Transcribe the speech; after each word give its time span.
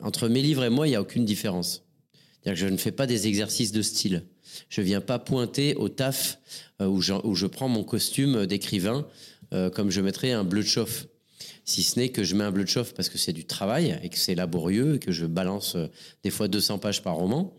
entre 0.00 0.28
mes 0.28 0.42
livres 0.42 0.64
et 0.64 0.70
moi, 0.70 0.86
il 0.86 0.90
n'y 0.90 0.96
a 0.96 1.00
aucune 1.00 1.24
différence. 1.24 1.84
Que 2.44 2.54
je 2.54 2.66
ne 2.66 2.76
fais 2.76 2.92
pas 2.92 3.06
des 3.06 3.26
exercices 3.26 3.72
de 3.72 3.82
style. 3.82 4.24
Je 4.68 4.80
viens 4.80 5.00
pas 5.00 5.18
pointer 5.18 5.74
au 5.74 5.88
taf 5.88 6.38
euh, 6.80 6.86
où, 6.86 7.00
je, 7.00 7.46
prends 7.46 7.68
mon 7.68 7.84
costume 7.84 8.46
d'écrivain 8.46 9.06
euh, 9.52 9.70
comme 9.70 9.90
je 9.90 10.00
mettrais 10.00 10.32
un 10.32 10.44
bleu 10.44 10.62
de 10.62 10.66
chauffe. 10.66 11.06
Si 11.68 11.82
ce 11.82 12.00
n'est 12.00 12.08
que 12.08 12.24
je 12.24 12.34
mets 12.34 12.44
un 12.44 12.50
bleu 12.50 12.64
de 12.64 12.68
chauffe 12.70 12.94
parce 12.94 13.10
que 13.10 13.18
c'est 13.18 13.34
du 13.34 13.44
travail 13.44 14.00
et 14.02 14.08
que 14.08 14.16
c'est 14.16 14.34
laborieux 14.34 14.94
et 14.94 14.98
que 14.98 15.12
je 15.12 15.26
balance 15.26 15.74
euh, 15.76 15.88
des 16.24 16.30
fois 16.30 16.48
200 16.48 16.78
pages 16.78 17.02
par 17.02 17.16
roman, 17.16 17.54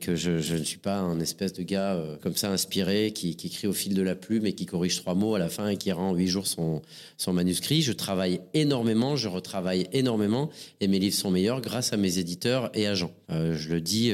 que 0.00 0.16
je, 0.16 0.32
ne 0.32 0.64
suis 0.64 0.78
pas 0.78 0.98
un 0.98 1.20
espèce 1.20 1.52
de 1.52 1.62
gars 1.62 1.94
euh, 1.94 2.16
comme 2.16 2.34
ça 2.34 2.50
inspiré 2.50 3.12
qui, 3.12 3.30
écrit 3.30 3.68
au 3.68 3.72
fil 3.72 3.94
de 3.94 4.02
la 4.02 4.16
plume 4.16 4.46
et 4.46 4.54
qui 4.54 4.66
corrige 4.66 4.96
trois 4.96 5.14
mots 5.14 5.36
à 5.36 5.38
la 5.38 5.48
fin 5.48 5.68
et 5.68 5.76
qui 5.76 5.92
rend 5.92 6.10
en 6.10 6.14
huit 6.16 6.26
jours 6.26 6.48
son, 6.48 6.82
son 7.18 7.32
manuscrit. 7.32 7.82
Je 7.82 7.92
travaille 7.92 8.40
énormément, 8.52 9.14
je 9.14 9.28
retravaille 9.28 9.86
énormément 9.92 10.50
et 10.80 10.88
mes 10.88 10.98
livres 10.98 11.14
sont 11.14 11.30
meilleurs 11.30 11.60
grâce 11.60 11.92
à 11.92 11.96
mes 11.96 12.18
éditeurs 12.18 12.68
et 12.74 12.88
agents. 12.88 13.12
Euh, 13.30 13.56
je 13.56 13.68
le 13.68 13.80
dis, 13.80 14.12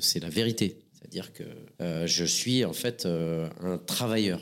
c'est 0.00 0.20
la 0.20 0.30
vérité. 0.30 0.78
C'est-à-dire 0.94 1.34
que 1.34 1.44
je 2.06 2.24
suis 2.24 2.64
en 2.64 2.72
fait 2.72 3.06
un 3.06 3.76
travailleur. 3.76 4.40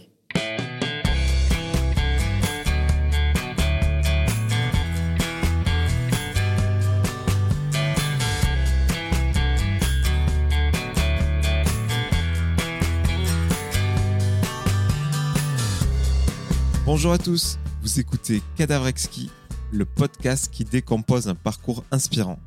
Bonjour 16.93 17.13
à 17.13 17.19
tous, 17.19 17.57
vous 17.83 18.01
écoutez 18.01 18.43
Cadavre 18.57 18.89
Exquis, 18.89 19.31
le 19.71 19.85
podcast 19.85 20.53
qui 20.53 20.65
décompose 20.65 21.29
un 21.29 21.37
parcours 21.37 21.85
inspirant. 21.93 22.41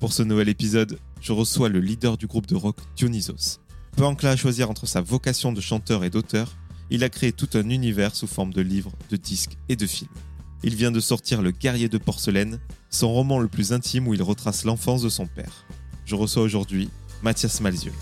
Pour 0.00 0.12
ce 0.12 0.24
nouvel 0.24 0.48
épisode, 0.48 0.98
je 1.20 1.32
reçois 1.32 1.68
le 1.68 1.78
leader 1.78 2.18
du 2.18 2.26
groupe 2.26 2.48
de 2.48 2.56
rock 2.56 2.76
Dionysos. 2.96 3.60
Peu 3.96 4.04
enclin 4.04 4.30
à 4.30 4.36
choisir 4.36 4.68
entre 4.68 4.86
sa 4.86 5.00
vocation 5.00 5.52
de 5.52 5.60
chanteur 5.60 6.02
et 6.02 6.10
d'auteur, 6.10 6.56
il 6.90 7.04
a 7.04 7.08
créé 7.08 7.30
tout 7.30 7.48
un 7.54 7.70
univers 7.70 8.16
sous 8.16 8.26
forme 8.26 8.52
de 8.52 8.62
livres, 8.62 8.90
de 9.10 9.16
disques 9.16 9.56
et 9.68 9.76
de 9.76 9.86
films. 9.86 10.10
Il 10.64 10.74
vient 10.74 10.90
de 10.90 10.98
sortir 10.98 11.40
Le 11.40 11.52
guerrier 11.52 11.88
de 11.88 11.98
porcelaine, 11.98 12.58
son 12.90 13.12
roman 13.12 13.38
le 13.38 13.46
plus 13.46 13.72
intime 13.72 14.08
où 14.08 14.14
il 14.14 14.24
retrace 14.24 14.64
l'enfance 14.64 15.02
de 15.02 15.08
son 15.08 15.28
père. 15.28 15.66
Je 16.04 16.16
reçois 16.16 16.42
aujourd'hui 16.42 16.90
Mathias 17.22 17.60
Malzieu. 17.60 17.92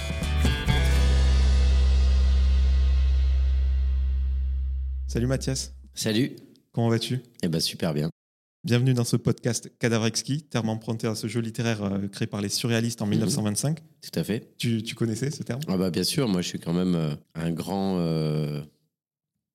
Salut 5.06 5.26
Mathias, 5.26 5.74
Salut. 5.94 6.36
comment 6.72 6.88
vas-tu? 6.88 7.20
Eh 7.42 7.48
ben 7.48 7.60
super 7.60 7.94
bien. 7.94 8.10
Bienvenue 8.64 8.94
dans 8.94 9.04
ce 9.04 9.16
podcast 9.16 9.70
Cadavre 9.78 10.06
Exquis, 10.06 10.42
terme 10.42 10.68
emprunté 10.68 11.06
à 11.06 11.14
ce 11.14 11.26
jeu 11.26 11.40
littéraire 11.40 11.82
euh, 11.82 12.06
créé 12.08 12.26
par 12.28 12.40
les 12.40 12.48
surréalistes 12.48 13.02
en 13.02 13.06
1925. 13.06 13.80
Tout 13.80 14.18
à 14.18 14.24
fait. 14.24 14.54
Tu, 14.56 14.82
tu 14.82 14.94
connaissais 14.94 15.30
ce 15.30 15.42
terme? 15.42 15.60
Ah 15.66 15.76
bah 15.76 15.90
bien 15.90 16.04
sûr, 16.04 16.28
moi 16.28 16.42
je 16.42 16.48
suis 16.48 16.60
quand 16.60 16.72
même 16.72 16.94
euh, 16.94 17.14
un 17.34 17.50
grand, 17.50 17.98
euh, 17.98 18.62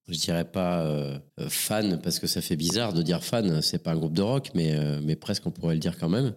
je 0.09 0.17
dirais 0.17 0.43
pas 0.43 0.81
euh, 0.85 1.17
fan 1.47 2.01
parce 2.01 2.19
que 2.19 2.27
ça 2.27 2.41
fait 2.41 2.57
bizarre 2.57 2.93
de 2.93 3.01
dire 3.01 3.23
fan. 3.23 3.61
C'est 3.61 3.79
pas 3.81 3.91
un 3.91 3.97
groupe 3.97 4.13
de 4.13 4.21
rock, 4.21 4.51
mais 4.53 4.73
euh, 4.75 4.99
mais 5.01 5.15
presque 5.15 5.47
on 5.47 5.51
pourrait 5.51 5.75
le 5.75 5.79
dire 5.79 5.97
quand 5.97 6.09
même 6.09 6.35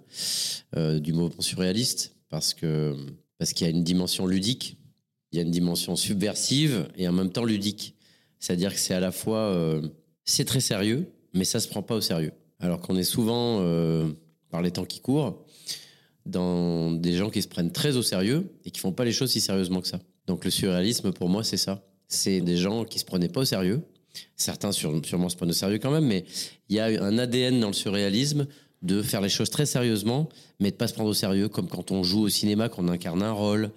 du 1.00 1.12
mouvement 1.12 1.42
surréaliste 1.42 2.14
parce 2.28 2.54
que 2.54 2.94
parce 3.38 3.52
qu'il 3.52 3.66
y 3.66 3.70
a 3.70 3.72
une 3.72 3.82
dimension 3.84 4.26
ludique, 4.26 4.78
il 5.32 5.36
y 5.36 5.38
a 5.40 5.42
une 5.42 5.50
dimension 5.50 5.96
subversive 5.96 6.88
et 6.96 7.08
en 7.08 7.12
même 7.12 7.30
temps 7.30 7.44
ludique. 7.44 7.96
C'est-à-dire 8.40 8.74
que 8.74 8.80
c'est 8.80 8.94
à 8.94 9.00
la 9.00 9.12
fois 9.12 9.38
euh, 9.38 9.82
c'est 10.24 10.44
très 10.44 10.60
sérieux, 10.60 11.12
mais 11.34 11.44
ça 11.44 11.60
se 11.60 11.68
prend 11.68 11.82
pas 11.82 11.94
au 11.94 12.00
sérieux. 12.00 12.32
Alors 12.58 12.80
qu'on 12.80 12.96
est 12.96 13.04
souvent 13.04 13.58
euh, 13.60 14.10
par 14.50 14.62
les 14.62 14.70
temps 14.70 14.84
qui 14.84 15.00
courent 15.00 15.44
dans 16.26 16.92
des 16.92 17.14
gens 17.16 17.30
qui 17.30 17.42
se 17.42 17.48
prennent 17.48 17.72
très 17.72 17.96
au 17.96 18.02
sérieux 18.02 18.52
et 18.64 18.70
qui 18.70 18.80
font 18.80 18.92
pas 18.92 19.04
les 19.04 19.12
choses 19.12 19.30
si 19.30 19.40
sérieusement 19.40 19.80
que 19.80 19.88
ça. 19.88 20.00
Donc 20.26 20.44
le 20.44 20.50
surréalisme, 20.50 21.12
pour 21.12 21.28
moi, 21.28 21.44
c'est 21.44 21.56
ça. 21.56 21.82
C'est 22.08 22.40
des 22.40 22.56
gens 22.56 22.84
qui 22.84 22.98
se 22.98 23.04
prenaient 23.04 23.28
pas 23.28 23.40
au 23.40 23.44
sérieux. 23.44 23.82
Certains 24.36 24.72
sûrement 24.72 25.28
se 25.28 25.36
prennent 25.36 25.50
au 25.50 25.54
sérieux 25.54 25.78
quand 25.78 25.90
même, 25.90 26.06
mais 26.06 26.24
il 26.68 26.76
y 26.76 26.80
a 26.80 26.86
un 26.86 27.18
ADN 27.18 27.60
dans 27.60 27.68
le 27.68 27.72
surréalisme 27.72 28.46
de 28.82 29.02
faire 29.02 29.20
les 29.20 29.28
choses 29.28 29.50
très 29.50 29.66
sérieusement, 29.66 30.28
mais 30.58 30.70
de 30.70 30.76
pas 30.76 30.88
se 30.88 30.94
prendre 30.94 31.10
au 31.10 31.14
sérieux, 31.14 31.48
comme 31.48 31.68
quand 31.68 31.90
on 31.90 32.02
joue 32.02 32.22
au 32.22 32.28
cinéma, 32.28 32.68
qu'on 32.68 32.88
incarne 32.88 33.22
un 33.22 33.32
rôle, 33.32 33.70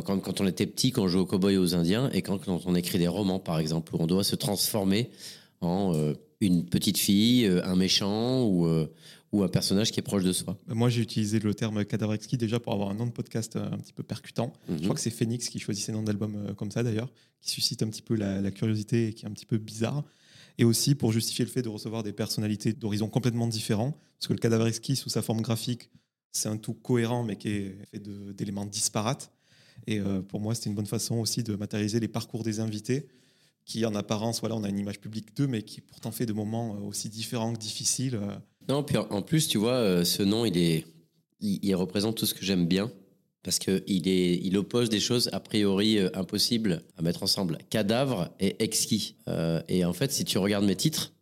quand, 0.00 0.18
quand 0.20 0.40
on 0.40 0.46
était 0.46 0.66
petit, 0.66 0.90
quand 0.90 1.02
on 1.02 1.08
jouait 1.08 1.20
aux 1.20 1.26
cow-boys 1.26 1.52
et 1.52 1.58
aux 1.58 1.74
indiens, 1.74 2.10
et 2.12 2.22
quand, 2.22 2.38
quand 2.38 2.62
on 2.64 2.74
écrit 2.74 2.98
des 2.98 3.08
romans, 3.08 3.38
par 3.38 3.58
exemple, 3.58 3.94
où 3.94 3.98
on 4.00 4.06
doit 4.06 4.24
se 4.24 4.36
transformer 4.36 5.10
en 5.60 5.94
euh, 5.94 6.14
une 6.40 6.64
petite 6.64 6.98
fille, 6.98 7.46
euh, 7.46 7.64
un 7.64 7.76
méchant 7.76 8.44
ou, 8.44 8.66
euh, 8.66 8.88
ou 9.32 9.42
un 9.42 9.48
personnage 9.48 9.92
qui 9.92 10.00
est 10.00 10.02
proche 10.02 10.24
de 10.24 10.32
soi. 10.32 10.58
Moi, 10.68 10.90
j'ai 10.90 11.00
utilisé 11.00 11.38
le 11.38 11.54
terme 11.54 11.84
Cadavre 11.84 12.14
Exquis 12.14 12.36
déjà 12.36 12.60
pour 12.60 12.72
avoir 12.74 12.90
un 12.90 12.94
nom 12.94 13.06
de 13.06 13.12
podcast 13.12 13.56
euh, 13.56 13.70
un 13.70 13.78
petit 13.78 13.92
peu 13.92 14.02
percutant. 14.02 14.52
Mhm. 14.68 14.76
Je 14.78 14.82
crois 14.84 14.94
que 14.94 15.00
c'est 15.00 15.10
Phoenix 15.10 15.48
qui 15.48 15.58
choisit 15.58 15.84
ses 15.84 15.92
noms 15.92 16.02
d'albums 16.02 16.36
euh, 16.36 16.54
comme 16.54 16.70
ça 16.70 16.82
d'ailleurs, 16.82 17.10
qui 17.40 17.50
suscite 17.50 17.82
un 17.82 17.88
petit 17.88 18.02
peu 18.02 18.14
la, 18.14 18.40
la 18.40 18.50
curiosité 18.50 19.08
et 19.08 19.12
qui 19.14 19.24
est 19.24 19.28
un 19.28 19.32
petit 19.32 19.46
peu 19.46 19.58
bizarre. 19.58 20.04
Et 20.58 20.64
aussi 20.64 20.94
pour 20.94 21.12
justifier 21.12 21.46
le 21.46 21.50
fait 21.50 21.62
de 21.62 21.70
recevoir 21.70 22.02
des 22.02 22.12
personnalités 22.12 22.74
d'horizons 22.74 23.08
complètement 23.08 23.46
différents, 23.46 23.96
parce 24.18 24.28
que 24.28 24.34
le 24.34 24.38
Cadavre 24.38 24.66
Exquis, 24.66 24.96
sous 24.96 25.08
sa 25.08 25.22
forme 25.22 25.40
graphique, 25.40 25.90
c'est 26.30 26.48
un 26.48 26.58
tout 26.58 26.74
cohérent 26.74 27.24
mais 27.24 27.36
qui 27.36 27.48
est 27.48 27.76
fait 27.90 28.02
d'éléments 28.34 28.66
disparates. 28.66 29.32
Et 29.86 29.98
euh, 30.00 30.22
pour 30.22 30.40
moi, 30.40 30.54
c'était 30.54 30.70
une 30.70 30.76
bonne 30.76 30.86
façon 30.86 31.16
aussi 31.16 31.42
de 31.42 31.54
matérialiser 31.56 32.00
les 32.00 32.08
parcours 32.08 32.42
des 32.42 32.60
invités, 32.60 33.08
qui 33.64 33.84
en 33.84 33.94
apparence, 33.94 34.40
voilà, 34.40 34.56
on 34.56 34.64
a 34.64 34.68
une 34.68 34.78
image 34.78 35.00
publique 35.00 35.36
d'eux, 35.36 35.46
mais 35.46 35.62
qui 35.62 35.80
pourtant 35.80 36.10
fait 36.10 36.26
de 36.26 36.32
moments 36.32 36.74
euh, 36.76 36.86
aussi 36.86 37.08
différents 37.08 37.52
que 37.52 37.58
difficiles. 37.58 38.16
euh. 38.16 38.36
Non, 38.68 38.82
puis 38.82 38.96
en- 38.96 39.22
plus, 39.22 39.48
tu 39.48 39.58
vois, 39.58 40.04
ce 40.04 40.22
nom, 40.22 40.44
il 40.44 40.56
est, 40.56 40.84
il, 41.40 41.74
représente 41.74 42.16
tout 42.16 42.26
ce 42.26 42.34
que 42.34 42.44
j'aime 42.44 42.66
bien 42.66 42.92
parce 43.42 43.58
que 43.58 43.82
il 43.88 44.56
oppose 44.56 44.88
des 44.88 45.00
choses 45.00 45.28
a 45.32 45.40
priori 45.40 45.98
impossibles 46.14 46.84
à 46.96 47.02
mettre 47.02 47.24
ensemble. 47.24 47.58
Cadavre 47.70 48.30
et 48.38 48.62
exquis. 48.62 49.16
Et 49.66 49.84
en 49.84 49.92
fait, 49.92 50.12
si 50.12 50.24
tu 50.24 50.38
regardes 50.38 50.64
mes 50.64 50.76
titres, 50.76 51.12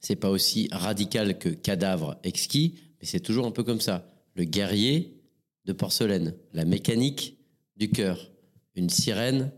c'est 0.00 0.16
pas 0.16 0.28
aussi 0.30 0.68
radical 0.72 1.38
que 1.38 1.48
cadavre 1.50 2.18
exquis, 2.24 2.74
mais 3.00 3.06
c'est 3.06 3.20
toujours 3.20 3.46
un 3.46 3.52
peu 3.52 3.62
comme 3.62 3.80
ça. 3.80 4.12
Le 4.34 4.42
guerrier 4.42 5.20
de 5.64 5.72
porcelaine, 5.72 6.34
la 6.52 6.64
mécanique 6.64 7.36
du 7.76 7.90
cœur, 7.90 8.30
une 8.74 8.90
sirène 8.90 9.52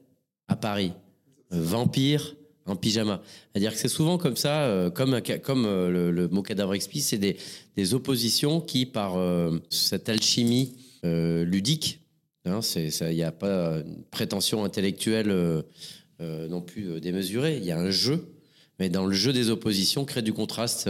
à 0.48 0.56
Paris, 0.56 0.92
un 1.50 1.60
vampire 1.60 2.34
en 2.66 2.76
pyjama. 2.76 3.22
C'est-à-dire 3.52 3.72
que 3.72 3.78
c'est 3.78 3.88
souvent 3.88 4.18
comme 4.18 4.36
ça, 4.36 4.62
euh, 4.64 4.90
comme, 4.90 5.14
euh, 5.14 6.10
le, 6.10 6.28
mot 6.28 6.42
cadavre 6.42 6.74
exquis, 6.74 7.00
c'est 7.00 7.18
des, 7.18 7.94
oppositions 7.94 8.60
qui, 8.60 8.86
par 8.86 9.16
euh, 9.16 9.58
cette 9.70 10.08
alchimie 10.08 10.76
ludique, 11.02 12.00
hein, 12.46 12.60
il 12.76 13.14
n'y 13.14 13.22
a 13.22 13.30
pas 13.30 13.82
une 13.84 14.04
prétention 14.10 14.64
intellectuelle 14.64 15.62
non 16.18 16.62
plus 16.62 16.98
démesurée, 16.98 17.58
il 17.58 17.64
y 17.64 17.72
a 17.72 17.78
un 17.78 17.90
jeu, 17.90 18.26
mais 18.78 18.88
dans 18.88 19.04
le 19.04 19.12
jeu 19.12 19.34
des 19.34 19.50
oppositions, 19.50 20.06
crée 20.06 20.22
du 20.22 20.32
contraste 20.32 20.88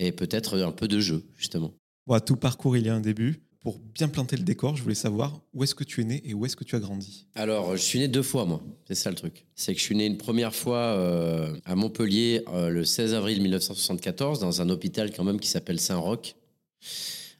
et 0.00 0.10
peut-être 0.10 0.58
un 0.58 0.72
peu 0.72 0.88
de 0.88 0.98
jeu, 0.98 1.22
justement. 1.36 1.72
À 2.10 2.20
tout 2.20 2.34
parcours, 2.34 2.76
il 2.76 2.86
y 2.86 2.88
a 2.88 2.94
un 2.96 3.00
début. 3.00 3.40
Pour 3.60 3.78
bien 3.78 4.08
planter 4.08 4.36
le 4.36 4.42
décor, 4.42 4.74
je 4.74 4.82
voulais 4.82 4.94
savoir 4.94 5.38
où 5.52 5.62
est-ce 5.62 5.74
que 5.74 5.84
tu 5.84 6.00
es 6.00 6.04
né 6.04 6.22
et 6.24 6.32
où 6.32 6.46
est-ce 6.46 6.56
que 6.56 6.64
tu 6.64 6.76
as 6.76 6.78
grandi. 6.78 7.26
Alors, 7.34 7.76
je 7.76 7.82
suis 7.82 7.98
né 7.98 8.08
deux 8.08 8.22
fois, 8.22 8.46
moi. 8.46 8.62
C'est 8.88 8.94
ça 8.94 9.10
le 9.10 9.16
truc. 9.16 9.44
C'est 9.54 9.74
que 9.74 9.78
je 9.78 9.84
suis 9.84 9.94
né 9.94 10.06
une 10.06 10.16
première 10.16 10.54
fois 10.54 10.78
euh, 10.78 11.54
à 11.66 11.74
Montpellier 11.74 12.42
euh, 12.48 12.70
le 12.70 12.86
16 12.86 13.12
avril 13.12 13.42
1974 13.42 14.40
dans 14.40 14.62
un 14.62 14.70
hôpital 14.70 15.12
quand 15.12 15.24
même 15.24 15.38
qui 15.38 15.48
s'appelle 15.48 15.78
Saint-Roch. 15.78 16.36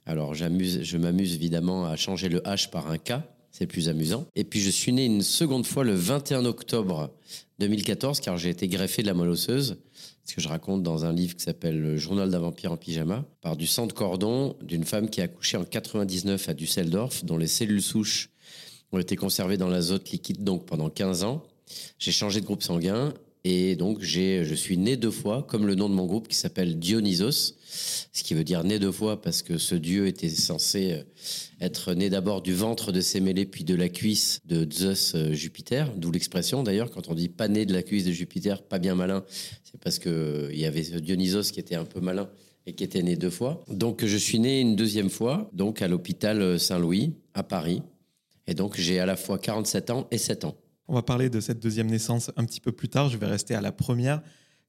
Alors, 0.04 0.34
je 0.34 0.96
m'amuse 0.98 1.34
évidemment 1.34 1.86
à 1.86 1.96
changer 1.96 2.28
le 2.28 2.40
H 2.40 2.68
par 2.68 2.90
un 2.90 2.98
K. 2.98 3.14
C'est 3.50 3.66
plus 3.66 3.88
amusant. 3.88 4.26
Et 4.34 4.44
puis, 4.44 4.60
je 4.60 4.70
suis 4.70 4.92
né 4.92 5.06
une 5.06 5.22
seconde 5.22 5.64
fois 5.64 5.84
le 5.84 5.94
21 5.94 6.44
octobre 6.44 7.14
2014 7.60 8.20
car 8.20 8.38
j'ai 8.38 8.48
été 8.48 8.66
greffé 8.66 9.02
de 9.02 9.06
la 9.06 9.14
moelle 9.14 9.28
osseuse. 9.28 9.76
Ce 10.24 10.34
que 10.34 10.40
je 10.40 10.48
raconte 10.48 10.82
dans 10.82 11.04
un 11.04 11.12
livre 11.12 11.36
qui 11.36 11.44
s'appelle 11.44 11.80
Le 11.80 11.96
journal 11.96 12.30
d'un 12.30 12.38
vampire 12.38 12.72
en 12.72 12.76
pyjama, 12.76 13.24
par 13.42 13.56
du 13.56 13.66
sang 13.66 13.86
de 13.86 13.92
cordon 13.92 14.56
d'une 14.62 14.84
femme 14.84 15.08
qui 15.10 15.20
a 15.20 15.24
accouché 15.24 15.56
en 15.56 15.64
99 15.64 16.48
à 16.48 16.54
Düsseldorf, 16.54 17.24
dont 17.24 17.36
les 17.36 17.46
cellules 17.46 17.82
souches 17.82 18.30
ont 18.92 18.98
été 18.98 19.14
conservées 19.14 19.56
dans 19.56 19.68
l'azote 19.68 20.10
liquide 20.10 20.42
donc 20.42 20.66
pendant 20.66 20.88
15 20.88 21.22
ans. 21.24 21.42
J'ai 21.98 22.12
changé 22.12 22.40
de 22.40 22.46
groupe 22.46 22.62
sanguin 22.62 23.12
et 23.44 23.74
donc 23.74 24.02
je 24.02 24.54
suis 24.54 24.76
né 24.76 24.96
deux 24.96 25.10
fois, 25.10 25.42
comme 25.48 25.66
le 25.66 25.74
nom 25.74 25.88
de 25.88 25.94
mon 25.94 26.06
groupe 26.06 26.28
qui 26.28 26.36
s'appelle 26.36 26.78
Dionysos, 26.78 27.54
ce 28.12 28.22
qui 28.22 28.34
veut 28.34 28.44
dire 28.44 28.64
né 28.64 28.78
deux 28.78 28.92
fois 28.92 29.22
parce 29.22 29.42
que 29.42 29.56
ce 29.56 29.74
dieu 29.74 30.06
était 30.06 30.28
censé 30.28 30.92
euh, 30.92 31.02
être 31.60 31.94
né 31.94 32.10
d'abord 32.10 32.42
du 32.42 32.52
ventre 32.52 32.92
de 32.92 33.00
Sémélé 33.00 33.46
puis 33.46 33.64
de 33.64 33.74
la 33.74 33.88
cuisse 33.88 34.40
de 34.44 34.70
Zeus 34.70 35.14
euh, 35.14 35.32
Jupiter, 35.32 35.90
d'où 35.96 36.10
l'expression 36.10 36.62
d'ailleurs 36.62 36.90
quand 36.90 37.08
on 37.08 37.14
dit 37.14 37.28
pas 37.28 37.48
né 37.48 37.64
de 37.64 37.72
la 37.72 37.82
cuisse 37.82 38.04
de 38.04 38.12
Jupiter, 38.12 38.62
pas 38.62 38.78
bien 38.78 38.94
malin, 38.94 39.24
c'est 39.64 39.80
parce 39.80 39.98
que 39.98 40.10
euh, 40.10 40.54
y 40.54 40.66
avait 40.66 40.82
Dionysos 40.82 41.50
qui 41.52 41.60
était 41.60 41.76
un 41.76 41.84
peu 41.86 42.00
malin 42.00 42.28
et 42.66 42.74
qui 42.74 42.84
était 42.84 43.02
né 43.02 43.16
deux 43.16 43.30
fois. 43.30 43.64
Donc 43.70 44.04
je 44.04 44.16
suis 44.18 44.38
né 44.38 44.60
une 44.60 44.76
deuxième 44.76 45.08
fois, 45.08 45.48
donc 45.54 45.80
à 45.80 45.88
l'hôpital 45.88 46.60
Saint-Louis 46.60 47.14
à 47.32 47.42
Paris. 47.42 47.80
Et 48.46 48.54
donc 48.54 48.76
j'ai 48.76 48.98
à 48.98 49.06
la 49.06 49.16
fois 49.16 49.38
47 49.38 49.90
ans 49.90 50.08
et 50.10 50.18
7 50.18 50.44
ans. 50.44 50.56
On 50.90 50.94
va 50.94 51.02
parler 51.02 51.30
de 51.30 51.38
cette 51.38 51.60
deuxième 51.60 51.86
naissance 51.86 52.32
un 52.36 52.44
petit 52.44 52.60
peu 52.60 52.72
plus 52.72 52.88
tard. 52.88 53.08
Je 53.08 53.16
vais 53.16 53.26
rester 53.28 53.54
à 53.54 53.60
la 53.60 53.70
première. 53.70 54.22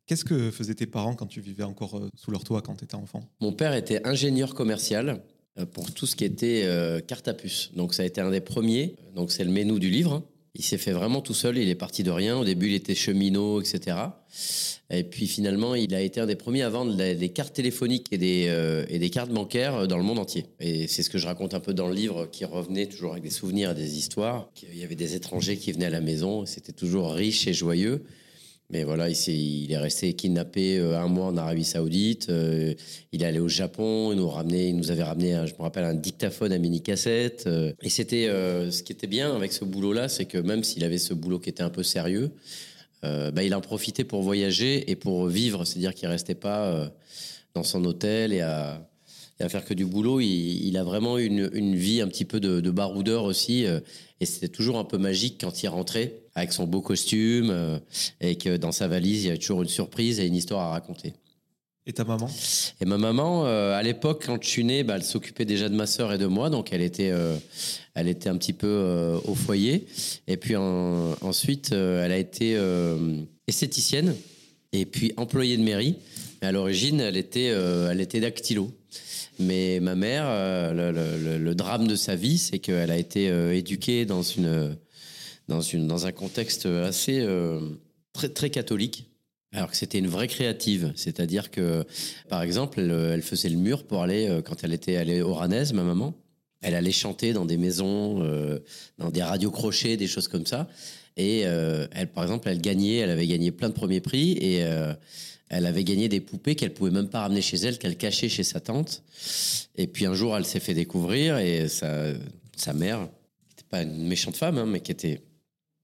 Qu'est-ce 0.06 0.24
que 0.24 0.52
faisaient 0.52 0.76
tes 0.76 0.86
parents 0.86 1.16
quand 1.16 1.26
tu 1.26 1.42
vivais 1.42 1.64
encore 1.64 1.98
euh, 1.98 2.10
sous 2.14 2.30
leur 2.30 2.44
toit 2.44 2.62
quand 2.62 2.76
tu 2.76 2.84
étais 2.84 2.94
enfant? 2.94 3.28
Mon 3.40 3.54
père 3.54 3.74
était 3.74 4.06
ingénieur 4.06 4.54
commercial 4.54 5.24
euh, 5.58 5.66
pour 5.66 5.92
tout 5.92 6.06
ce 6.06 6.16
qui 6.16 6.24
était 6.24 6.62
euh, 6.66 7.00
puce. 7.40 7.72
Donc 7.76 7.96
ça 7.96 8.04
a 8.04 8.06
été 8.06 8.22
un 8.22 8.30
des 8.30 8.40
premiers. 8.40 8.96
Donc 9.16 9.32
c'est 9.32 9.44
le 9.44 9.50
menu 9.50 9.80
du 9.80 9.90
livre. 9.90 10.22
Il 10.54 10.64
s'est 10.64 10.78
fait 10.78 10.92
vraiment 10.92 11.22
tout 11.22 11.34
seul. 11.34 11.58
Il 11.58 11.70
est 11.70 11.76
parti 11.76 12.04
de 12.04 12.12
rien. 12.12 12.38
Au 12.38 12.44
début, 12.44 12.68
il 12.68 12.74
était 12.76 12.96
cheminot, 12.96 13.62
etc. 13.62 13.98
Et 14.90 15.04
puis 15.04 15.28
finalement, 15.28 15.76
il 15.76 15.96
a 15.96 16.02
été 16.02 16.20
un 16.20 16.26
des 16.26 16.36
premiers 16.36 16.64
à 16.64 16.70
vendre 16.70 16.96
des 16.96 17.30
cartes 17.30 17.54
téléphoniques 17.54 18.08
et 18.12 18.18
des, 18.18 18.48
euh, 18.50 18.86
et 18.90 19.00
des 19.00 19.10
cartes 19.10 19.32
bancaires 19.32 19.88
dans 19.88 19.98
le 19.98 20.04
monde 20.04 20.20
entier. 20.20 20.46
Et 20.60 20.88
c'est 20.88 21.04
ce 21.04 21.10
que 21.10 21.18
je 21.18 21.28
raconte 21.28 21.54
un 21.54 21.62
peu 21.62 21.74
dans 21.74 21.88
le 21.88 21.94
livre, 21.94 22.28
qui 22.30 22.44
revenait 22.44 22.88
toujours 22.88 23.14
avec 23.14 23.24
des 23.24 23.30
souvenirs 23.30 23.72
et 23.72 23.76
des 23.76 23.98
histoires. 23.98 24.50
Il 24.62 24.78
y 24.78 24.84
avait 24.84 24.96
des 24.96 25.16
étrangers 25.16 25.56
qui 25.56 25.72
venaient 25.72 25.86
à 25.86 25.92
la 25.92 26.02
maison. 26.02 26.46
C'était 26.46 26.74
toujours 26.74 27.14
riche 27.14 27.48
et 27.48 27.54
joyeux. 27.54 28.04
Mais 28.72 28.86
voilà, 28.86 29.10
il, 29.10 29.14
est, 29.14 29.28
il 29.28 29.72
est 29.72 29.78
resté 29.78 30.14
kidnappé 30.14 30.78
euh, 30.78 30.98
un 30.98 31.08
mois 31.08 31.28
en 31.28 31.36
Arabie 31.36 31.66
Saoudite. 31.66 32.30
Euh, 32.30 32.74
il 33.12 33.22
est 33.22 33.26
allé 33.26 33.40
au 33.40 33.50
Japon. 33.50 34.14
Il 34.14 34.18
nous, 34.18 34.30
ramenait, 34.30 34.70
il 34.70 34.78
nous 34.78 34.92
avait 34.92 35.04
ramené, 35.04 35.34
je 35.46 35.54
me 35.54 35.62
rappelle, 35.62 35.84
un 35.84 35.94
dictaphone 35.94 36.54
à 36.54 36.58
mini-cassette. 36.58 37.44
Euh. 37.48 37.74
et 37.82 37.90
c'était 37.90 38.28
ce 38.28 38.82
qui 38.82 38.94
était 38.94 39.08
bien 39.08 39.36
avec 39.36 39.52
ce 39.52 39.66
boulot-là, 39.66 40.08
c'est 40.08 40.26
que 40.26 40.38
même 40.38 40.64
s'il 40.64 40.86
avait 40.86 40.98
ce 40.98 41.14
boulot 41.14 41.40
qui 41.40 41.50
était 41.50 41.64
un 41.64 41.70
peu 41.70 41.84
sérieux, 41.84 42.32
bah, 43.04 43.44
il 43.44 43.54
en 43.56 43.62
profitait 43.62 44.04
pour 44.04 44.22
voyager 44.22 44.90
et 44.90 44.96
pour 44.96 45.28
vivre. 45.28 45.66
C'est-à-dire 45.66 45.94
qu'il 45.94 46.08
restait 46.08 46.36
pas 46.36 46.92
dans 47.54 47.64
son 47.64 47.84
hôtel 47.84 48.32
et 48.32 48.42
à, 48.42 48.88
faire 49.50 49.66
que 49.66 49.74
du 49.74 49.86
boulot. 49.86 50.22
Il, 50.22 50.78
a 50.78 50.84
vraiment 50.84 51.18
une, 51.18 51.50
une, 51.54 51.76
vie 51.76 52.00
un 52.00 52.08
petit 52.08 52.26
peu 52.26 52.40
de, 52.40 52.62
de 52.62 52.72
baroudeur 52.72 53.24
aussi. 53.24 53.66
Et 54.20 54.26
c'était 54.26 54.50
toujours 54.50 54.78
un 54.78 54.84
peu 54.84 54.98
magique 54.98 55.42
quand 55.42 55.64
il 55.64 55.68
rentrait 55.68 56.21
avec 56.36 56.54
son 56.54 56.66
beau 56.66 56.82
costume 56.82 57.50
euh, 57.50 57.80
et 58.20 58.36
que 58.36 58.58
dans 58.58 58.72
sa 58.72 58.88
valise, 58.88 59.24
il 59.24 59.28
y 59.28 59.30
avait 59.30 59.38
toujours 59.38 59.62
une 59.62 59.70
surprise 59.70 60.20
et 60.20 60.26
une 60.26 60.36
histoire 60.36 60.68
à 60.68 60.72
raconter. 60.72 61.14
Et 61.88 61.94
ta 61.94 62.04
maman? 62.04 62.30
Et 62.80 62.86
ma 62.86 62.98
maman, 62.98 63.46
euh, 63.46 63.78
à 63.78 63.82
l'époque, 63.82 64.24
quand 64.28 64.42
je 64.42 64.48
suis 64.48 64.64
né, 64.64 64.84
bah, 64.84 64.96
elle 64.96 65.04
s'occupait 65.04 65.46
déjà 65.46 65.68
de 65.68 65.76
ma 65.76 65.88
sœur 65.88 66.14
et 66.14 66.18
de 66.18 66.28
moi, 66.28 66.50
donc 66.50 66.72
elle 66.72 66.82
était, 66.82 67.12
elle 67.96 68.08
était 68.08 68.30
un 68.30 68.38
petit 68.38 68.54
peu 68.54 69.20
au 69.26 69.34
foyer. 69.34 69.88
Et 70.28 70.38
puis 70.38 70.56
ensuite, 70.56 71.72
elle 71.72 72.12
a 72.12 72.18
été 72.18 72.56
esthéticienne 73.48 74.16
et 74.74 74.86
puis 74.86 75.12
employée 75.18 75.58
de 75.58 75.64
mairie. 75.64 75.96
Mais 76.42 76.50
à 76.50 76.52
l'origine, 76.52 77.00
elle 77.00 77.18
était, 77.18 77.46
elle 77.46 78.00
était 78.00 78.20
dactylo. 78.20 78.72
Mais 79.42 79.80
ma 79.80 79.96
mère, 79.96 80.26
euh, 80.28 81.40
le, 81.40 81.56
drame 81.56 81.88
de 81.88 81.96
sa 81.96 82.16
vie, 82.16 82.38
c'est 82.38 82.60
qu'elle 82.60 82.92
a 82.92 82.98
été 82.98 83.30
euh, 83.30 83.56
éduquée 83.56 84.06
dans, 84.06 84.22
une, 84.22 84.76
dans, 85.52 85.62
une, 85.62 85.88
dans 85.88 86.08
un 86.08 86.12
contexte 86.12 86.66
assez 86.66 87.20
euh, 87.20 87.60
très, 88.14 88.30
très 88.30 88.50
catholique. 88.50 89.06
Alors 89.54 89.70
que 89.70 89.76
c'était 89.76 90.00
une 90.00 90.08
vraie 90.08 90.30
créative, 90.30 90.94
c'est-à-dire 90.96 91.52
que, 91.52 91.84
par 92.30 92.42
exemple, 92.42 92.80
elle, 92.80 93.22
faisait 93.22 93.50
le 93.50 93.58
mur 93.58 93.84
pour 93.84 94.02
aller, 94.02 94.40
quand 94.46 94.64
elle 94.64 94.72
était 94.72 94.96
allée 94.96 95.22
au 95.22 95.34
Ranès, 95.34 95.74
ma 95.74 95.84
maman, 95.84 96.14
elle 96.62 96.74
allait 96.74 96.94
chanter 96.94 97.34
dans 97.34 97.44
des 97.44 97.58
maisons, 97.58 98.26
dans 98.98 99.10
des 99.10 99.22
radios 99.22 99.52
crochets, 99.52 99.98
des 99.98 100.08
choses 100.08 100.30
comme 100.30 100.46
ça. 100.46 100.70
Et 101.18 101.40
elle, 101.42 102.08
par 102.14 102.24
exemple, 102.24 102.48
elle 102.48 102.62
gagnait, 102.62 103.00
elle 103.00 103.10
avait 103.10 103.28
gagné 103.28 103.52
plein 103.52 103.68
de 103.68 103.74
premiers 103.74 104.00
prix 104.00 104.38
et 104.38 104.66
elle 105.52 105.66
avait 105.66 105.84
gagné 105.84 106.08
des 106.08 106.22
poupées 106.22 106.56
qu'elle 106.56 106.74
pouvait 106.74 106.92
même 106.92 107.10
pas 107.10 107.20
ramener 107.20 107.42
chez 107.42 107.58
elle, 107.58 107.78
qu'elle 107.78 107.98
cachait 107.98 108.30
chez 108.30 108.44
sa 108.44 108.62
tante. 108.62 109.04
Et 109.76 109.86
puis 109.86 110.06
un 110.06 110.14
jour, 110.14 110.36
elle 110.38 110.46
s'est 110.46 110.62
fait 110.62 110.74
découvrir 110.74 111.40
et 111.40 111.68
sa, 111.68 112.14
sa 112.56 112.72
mère, 112.74 113.00
qui 113.00 113.56
n'était 113.56 113.70
pas 113.70 113.82
une 113.82 114.08
méchante 114.08 114.38
femme, 114.38 114.58
hein, 114.58 114.66
mais 114.66 114.80
qui 114.80 114.94
était 114.94 115.20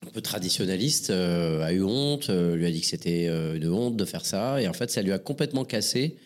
un 0.05 0.09
peu 0.09 0.21
traditionnaliste, 0.21 1.09
euh, 1.09 1.63
a 1.63 1.73
eu 1.73 1.81
honte, 1.81 2.29
euh, 2.29 2.55
lui 2.55 2.65
a 2.65 2.71
dit 2.71 2.81
que 2.81 2.87
c'était 2.87 3.27
euh, 3.27 3.55
une 3.55 3.69
honte 3.69 3.95
de 3.95 4.05
faire 4.05 4.25
ça. 4.25 4.61
Et 4.61 4.67
en 4.67 4.73
fait, 4.73 4.91
ça 4.91 5.01
lui 5.01 5.11
a 5.11 5.19
complètement 5.19 5.65
cassé, 5.65 6.17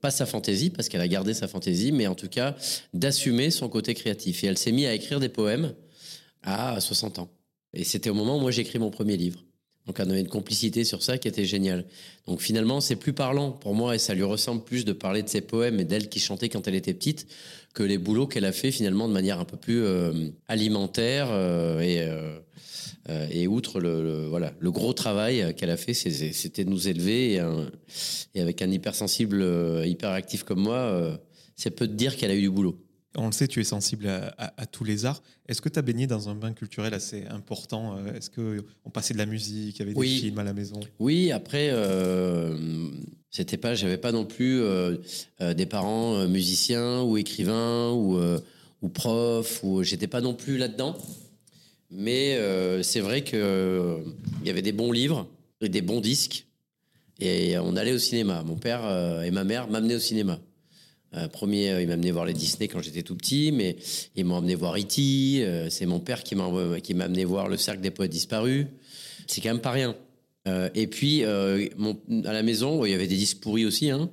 pas 0.00 0.10
sa 0.10 0.26
fantaisie, 0.26 0.70
parce 0.70 0.88
qu'elle 0.88 1.02
a 1.02 1.08
gardé 1.08 1.34
sa 1.34 1.46
fantaisie, 1.46 1.92
mais 1.92 2.06
en 2.06 2.14
tout 2.14 2.28
cas 2.28 2.56
d'assumer 2.94 3.50
son 3.50 3.68
côté 3.68 3.94
créatif. 3.94 4.42
Et 4.44 4.46
elle 4.46 4.58
s'est 4.58 4.72
mise 4.72 4.86
à 4.86 4.94
écrire 4.94 5.20
des 5.20 5.28
poèmes 5.28 5.74
à 6.42 6.80
60 6.80 7.18
ans. 7.18 7.30
Et 7.74 7.84
c'était 7.84 8.10
au 8.10 8.14
moment 8.14 8.38
où 8.38 8.40
moi 8.40 8.50
j'écris 8.50 8.78
mon 8.78 8.90
premier 8.90 9.16
livre. 9.16 9.44
Donc 9.86 9.96
on 9.98 10.10
avait 10.10 10.20
une 10.20 10.28
complicité 10.28 10.84
sur 10.84 11.02
ça 11.02 11.18
qui 11.18 11.26
était 11.26 11.44
géniale. 11.44 11.84
Donc 12.26 12.40
finalement, 12.40 12.80
c'est 12.80 12.96
plus 12.96 13.12
parlant 13.12 13.50
pour 13.50 13.74
moi 13.74 13.94
et 13.94 13.98
ça 13.98 14.14
lui 14.14 14.22
ressemble 14.22 14.62
plus 14.62 14.84
de 14.84 14.92
parler 14.92 15.22
de 15.22 15.28
ses 15.28 15.40
poèmes 15.40 15.80
et 15.80 15.84
d'elle 15.84 16.08
qui 16.08 16.20
chantait 16.20 16.48
quand 16.48 16.68
elle 16.68 16.74
était 16.74 16.94
petite 16.94 17.26
que 17.74 17.82
les 17.82 17.98
boulots 17.98 18.26
qu'elle 18.26 18.44
a 18.44 18.52
fait 18.52 18.70
finalement 18.70 19.08
de 19.08 19.12
manière 19.12 19.38
un 19.38 19.44
peu 19.44 19.56
plus 19.56 19.82
euh, 19.84 20.12
alimentaire 20.48 21.28
euh, 21.30 21.80
et, 21.80 22.00
euh, 22.00 23.26
et 23.30 23.46
outre 23.46 23.80
le, 23.80 24.26
voilà 24.28 24.52
le 24.58 24.70
gros 24.70 24.92
travail 24.92 25.54
qu'elle 25.56 25.70
a 25.70 25.76
fait, 25.76 25.94
c'était 25.94 26.64
de 26.64 26.70
nous 26.70 26.88
élever 26.88 27.34
et, 27.34 27.42
et 28.34 28.40
avec 28.40 28.62
un 28.62 28.70
hypersensible 28.70 29.44
hyperactif 29.84 30.44
comme 30.44 30.60
moi, 30.60 31.18
c'est 31.56 31.70
peu 31.70 31.88
de 31.88 31.94
dire 31.94 32.16
qu'elle 32.16 32.30
a 32.30 32.36
eu 32.36 32.42
du 32.42 32.50
boulot. 32.50 32.78
On 33.16 33.26
le 33.26 33.32
sait, 33.32 33.48
tu 33.48 33.60
es 33.60 33.64
sensible 33.64 34.06
à, 34.38 34.66
tous 34.66 34.84
les 34.84 35.04
arts. 35.04 35.20
Est-ce 35.48 35.60
que 35.60 35.68
tu 35.68 35.78
as 35.80 35.82
baigné 35.82 36.06
dans 36.06 36.28
un 36.28 36.36
bain 36.36 36.52
culturel 36.52 36.94
assez 36.94 37.26
important 37.26 37.96
euh, 37.96 38.14
Est-ce 38.14 38.30
qu'on 38.30 38.90
passait 38.90 39.14
de 39.14 39.18
la 39.18 39.26
musique, 39.26 39.76
il 39.76 39.78
y 39.80 39.82
avait 39.82 39.94
des 39.94 40.06
films 40.06 40.38
à 40.38 40.44
la 40.44 40.52
maison? 40.52 40.78
Oui, 41.00 41.32
après, 41.32 41.70
euh, 41.72 42.56
c'était 43.30 43.56
pas, 43.56 43.74
j'avais 43.74 43.96
pas 43.96 44.12
non 44.12 44.24
plus 44.24 44.60
euh, 44.60 44.96
euh, 45.40 45.54
des 45.54 45.66
parents 45.66 46.24
musiciens 46.28 47.02
ou 47.02 47.16
écrivains 47.16 47.90
ou, 47.90 48.16
ou 48.80 48.88
profs, 48.88 49.60
ou 49.64 49.82
j'étais 49.82 50.06
pas 50.06 50.20
non 50.20 50.34
plus 50.34 50.56
là-dedans. 50.56 50.96
Mais 51.90 52.38
c'est 52.84 53.00
vrai 53.00 53.24
qu'il 53.24 53.40
il 53.40 54.46
y 54.46 54.50
avait 54.50 54.62
des 54.62 54.70
bons 54.70 54.92
livres 54.92 55.26
et 55.60 55.68
des 55.68 55.82
bons 55.82 56.00
disques. 56.00 56.46
Et 57.18 57.58
on 57.58 57.74
allait 57.74 57.92
au 57.92 57.98
cinéma. 57.98 58.44
Mon 58.44 58.54
père 58.54 58.82
et 59.24 59.32
ma 59.32 59.42
mère 59.42 59.68
m'amenaient 59.68 59.96
au 59.96 60.00
cinéma. 60.00 60.38
Euh, 61.14 61.28
premier, 61.28 61.70
euh, 61.70 61.82
il 61.82 61.88
m'a 61.88 61.94
amené 61.94 62.12
voir 62.12 62.24
les 62.24 62.32
Disney 62.32 62.68
quand 62.68 62.80
j'étais 62.80 63.02
tout 63.02 63.16
petit, 63.16 63.50
mais 63.52 63.76
ils 64.14 64.24
m'ont 64.24 64.36
amené 64.36 64.54
voir 64.54 64.76
E.T. 64.76 65.42
Euh, 65.44 65.68
c'est 65.68 65.86
mon 65.86 65.98
père 65.98 66.22
qui 66.22 66.36
m'a 66.36 66.48
qui 66.80 66.94
m'a 66.94 67.04
amené 67.04 67.24
voir 67.24 67.48
le 67.48 67.56
Cercle 67.56 67.80
des 67.80 67.90
poètes 67.90 68.12
disparus. 68.12 68.66
C'est 69.26 69.40
quand 69.40 69.50
même 69.50 69.60
pas 69.60 69.72
rien. 69.72 69.96
et 70.74 70.86
puis, 70.88 71.22
à 71.22 72.32
la 72.32 72.42
maison, 72.42 72.84
il 72.84 72.90
y 72.90 72.94
avait 72.94 73.06
des 73.06 73.16
disques 73.16 73.38
pourris 73.38 73.64
aussi, 73.64 73.90
hein, 73.90 74.10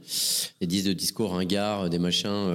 des 0.62 0.68
disques 0.68 0.88
de 0.88 0.94
discours 0.94 1.32
ringards, 1.32 1.90
des 1.90 1.98
machins 1.98 2.52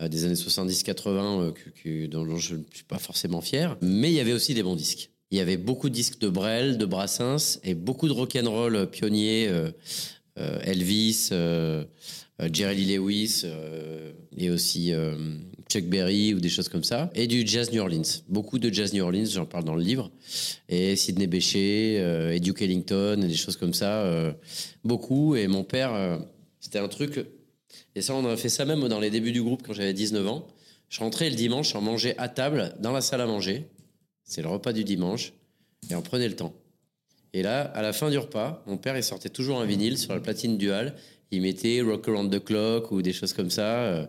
des 0.00 0.24
années 0.24 0.34
70-80 0.34 2.08
dont 2.08 2.36
je 2.38 2.54
ne 2.56 2.62
suis 2.72 2.84
pas 2.88 2.98
forcément 2.98 3.40
fier. 3.40 3.76
Mais 3.82 4.10
il 4.10 4.14
y 4.14 4.20
avait 4.20 4.32
aussi 4.32 4.54
des 4.54 4.64
bons 4.64 4.74
disques. 4.74 5.10
Il 5.30 5.38
y 5.38 5.40
avait 5.40 5.58
beaucoup 5.58 5.88
de 5.88 5.94
disques 5.94 6.18
de 6.18 6.28
Brel, 6.28 6.76
de 6.76 6.86
Brassens 6.86 7.60
et 7.62 7.74
beaucoup 7.74 8.08
de 8.08 8.12
rock'n'roll 8.12 8.90
pionniers, 8.90 9.48
Elvis. 10.36 11.30
Euh, 12.42 12.48
Jerry 12.52 12.76
Lee 12.76 12.96
Lewis 12.96 13.42
euh, 13.44 14.12
et 14.36 14.50
aussi 14.50 14.92
euh, 14.92 15.14
Chuck 15.68 15.84
Berry 15.84 16.34
ou 16.34 16.40
des 16.40 16.48
choses 16.48 16.68
comme 16.68 16.84
ça. 16.84 17.10
Et 17.14 17.26
du 17.26 17.46
jazz 17.46 17.70
New 17.72 17.80
Orleans. 17.80 18.02
Beaucoup 18.28 18.58
de 18.58 18.72
jazz 18.72 18.92
New 18.92 19.02
Orleans, 19.02 19.26
j'en 19.26 19.46
parle 19.46 19.64
dans 19.64 19.74
le 19.74 19.82
livre. 19.82 20.10
Et 20.68 20.96
Sidney 20.96 21.26
Bechet, 21.26 22.34
et 22.34 22.40
Duke 22.40 22.62
Ellington, 22.62 23.20
et 23.22 23.28
des 23.28 23.34
choses 23.34 23.56
comme 23.56 23.74
ça. 23.74 24.34
beaucoup. 24.84 25.36
Et 25.36 25.46
mon 25.46 25.64
père, 25.64 26.20
c'était 26.60 26.78
un 26.78 26.88
truc. 26.88 27.24
Et 27.94 28.02
ça, 28.02 28.14
on 28.14 28.26
a 28.26 28.36
fait 28.36 28.48
ça 28.48 28.64
même 28.64 28.86
dans 28.88 29.00
les 29.00 29.10
débuts 29.10 29.32
du 29.32 29.42
groupe 29.42 29.62
quand 29.66 29.72
j'avais 29.72 29.94
19 29.94 30.26
ans. 30.26 30.46
Je 30.88 31.00
rentrais 31.00 31.30
le 31.30 31.36
dimanche, 31.36 31.74
on 31.74 31.80
mangeait 31.80 32.16
à 32.18 32.28
table 32.28 32.74
dans 32.80 32.92
la 32.92 33.00
salle 33.00 33.22
à 33.22 33.26
manger. 33.26 33.66
C'est 34.24 34.42
le 34.42 34.48
repas 34.48 34.72
du 34.72 34.84
dimanche. 34.84 35.32
Et 35.90 35.94
on 35.94 36.02
prenait 36.02 36.28
le 36.28 36.36
temps. 36.36 36.52
Et 37.32 37.42
là, 37.42 37.62
à 37.62 37.82
la 37.82 37.92
fin 37.92 38.10
du 38.10 38.18
repas, 38.18 38.62
mon 38.66 38.76
père, 38.76 38.96
il 38.96 39.02
sortait 39.02 39.30
toujours 39.30 39.60
un 39.60 39.64
vinyle 39.64 39.96
sur 39.96 40.12
la 40.12 40.20
platine 40.20 40.58
dual 40.58 40.94
il 41.32 41.40
mettait 41.40 41.80
Rock 41.80 42.08
Around 42.08 42.30
the 42.30 42.44
Clock 42.44 42.92
ou 42.92 43.02
des 43.02 43.12
choses 43.12 43.32
comme 43.32 43.50
ça. 43.50 43.82
Euh. 43.84 44.06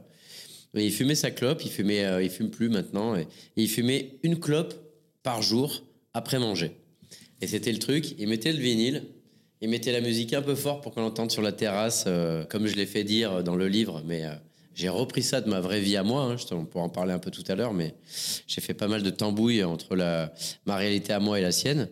il 0.76 0.92
fumait 0.92 1.16
sa 1.16 1.32
clope, 1.32 1.64
il 1.64 1.72
fumait, 1.72 2.04
euh, 2.04 2.22
il 2.22 2.30
fume 2.30 2.52
plus 2.52 2.70
maintenant, 2.70 3.16
il 3.56 3.70
fumait 3.70 4.20
une 4.24 4.40
clope 4.40 4.76
par 5.24 5.42
jour 5.42 5.84
après 6.14 6.38
manger. 6.38 6.72
Et 7.42 7.48
c'était 7.48 7.72
le 7.72 7.80
truc, 7.80 8.14
il 8.20 8.28
mettait 8.28 8.52
le 8.52 8.60
vinyle, 8.60 9.06
il 9.62 9.70
mettait 9.70 9.94
la 9.94 10.02
musique 10.02 10.34
un 10.34 10.42
peu 10.42 10.56
fort 10.56 10.82
pour 10.82 10.94
qu'on 10.94 11.02
l'entende 11.02 11.32
sur 11.32 11.42
la 11.42 11.54
terrasse, 11.54 12.04
euh, 12.08 12.44
comme 12.46 12.68
je 12.68 12.76
l'ai 12.76 12.86
fait 12.86 13.06
dire 13.06 13.44
dans 13.44 13.56
le 13.56 13.70
livre, 13.70 14.04
mais 14.06 14.24
j'ai 14.76 14.90
repris 14.90 15.24
ça 15.24 15.40
de 15.40 15.50
ma 15.50 15.62
vraie 15.62 15.80
vie 15.80 15.96
à 15.96 16.04
moi, 16.04 16.24
hein, 16.24 16.36
on 16.52 16.66
pourra 16.66 16.84
en 16.84 16.90
parler 16.90 17.14
un 17.14 17.20
peu 17.20 17.32
tout 17.32 17.44
à 17.48 17.56
l'heure, 17.56 17.74
mais 17.74 17.96
j'ai 18.48 18.60
fait 18.60 18.74
pas 18.74 18.90
mal 18.90 19.02
de 19.02 19.10
tambouilles 19.10 19.64
entre 19.64 19.96
la, 19.96 20.34
ma 20.66 20.76
réalité 20.76 21.14
à 21.14 21.22
moi 21.22 21.40
et 21.40 21.42
la 21.42 21.54
sienne. 21.54 21.88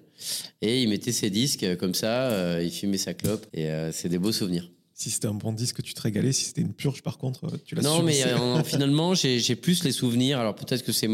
Et 0.62 0.84
il 0.84 0.90
mettait 0.90 1.14
ses 1.14 1.30
disques 1.30 1.78
comme 1.78 1.94
ça, 1.94 2.62
il 2.62 2.72
fumait 2.72 2.98
sa 2.98 3.14
clope, 3.14 3.46
et 3.54 3.70
c'est 3.94 4.10
des 4.10 4.20
beaux 4.20 4.34
souvenirs 4.34 4.70
si 5.02 5.10
c'était 5.10 5.28
un 5.28 5.34
bon 5.34 5.52
disque, 5.52 5.82
tu 5.82 5.96
te 5.96 6.02
régalais. 6.02 6.32
Si 6.32 6.46
c'était 6.46 6.62
une 6.62 6.74
purge, 6.74 7.02
par 7.02 7.18
contre, 7.18 7.58
tu 7.66 7.74
l'as 7.74 7.82
Non, 7.82 8.04
mais 8.04 8.24
euh, 8.24 8.64
finalement, 8.64 9.16
j'ai 9.16 9.56
plus 9.56 9.84
les 9.84 9.92
souvenirs. 9.92 10.38
Alors 10.38 10.54
peut-être 10.54 10.84
que 10.84 10.92
c'est. 10.92 11.10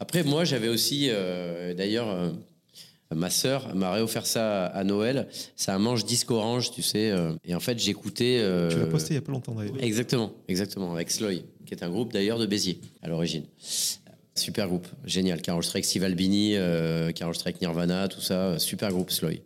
Après, 0.00 0.24
moi, 0.24 0.44
j'avais 0.44 0.66
aussi, 0.66 1.06
euh, 1.08 1.72
d'ailleurs, 1.72 2.08
euh, 2.08 2.32
ma 3.14 3.30
sœur 3.30 3.76
m'a 3.76 3.92
réoffert 3.92 4.26
ça 4.26 4.66
à 4.66 4.82
Noël. 4.82 5.28
C'est 5.54 5.70
un 5.70 5.78
manche 5.78 6.04
disque 6.04 6.32
orange, 6.32 6.72
tu 6.72 6.82
sais. 6.82 7.12
et 7.44 7.54
en 7.54 7.60
fait, 7.60 7.78
j'écoutais. 7.78 8.44
tu 8.70 8.78
l'as 8.78 8.86
posté 8.86 9.14
il 9.14 9.14
y 9.14 9.18
a 9.18 9.22
pas 9.22 9.30
longtemps 9.30 9.54
d'ailleurs. 9.54 9.80
Exactement, 9.80 10.32
exactement, 10.48 10.92
avec 10.92 11.12
Sloy, 11.12 11.44
qui 11.64 11.74
est 11.74 11.84
un 11.84 11.90
groupe 11.90 12.12
d'ailleurs 12.12 12.40
de 12.40 12.46
Béziers 12.46 12.80
à 13.02 13.08
l'origine. 13.08 13.44
Super 14.34 14.66
groupe, 14.66 14.86
génial. 15.04 15.42
Carol 15.42 15.62
Strike, 15.62 15.84
Steve 15.84 16.04
Albini, 16.04 16.56
euh, 16.56 17.12
Nirvana, 17.60 18.08
tout 18.08 18.20
ça, 18.22 18.58
super 18.58 18.90
groupe 18.90 19.10
Sloy. 19.10 19.42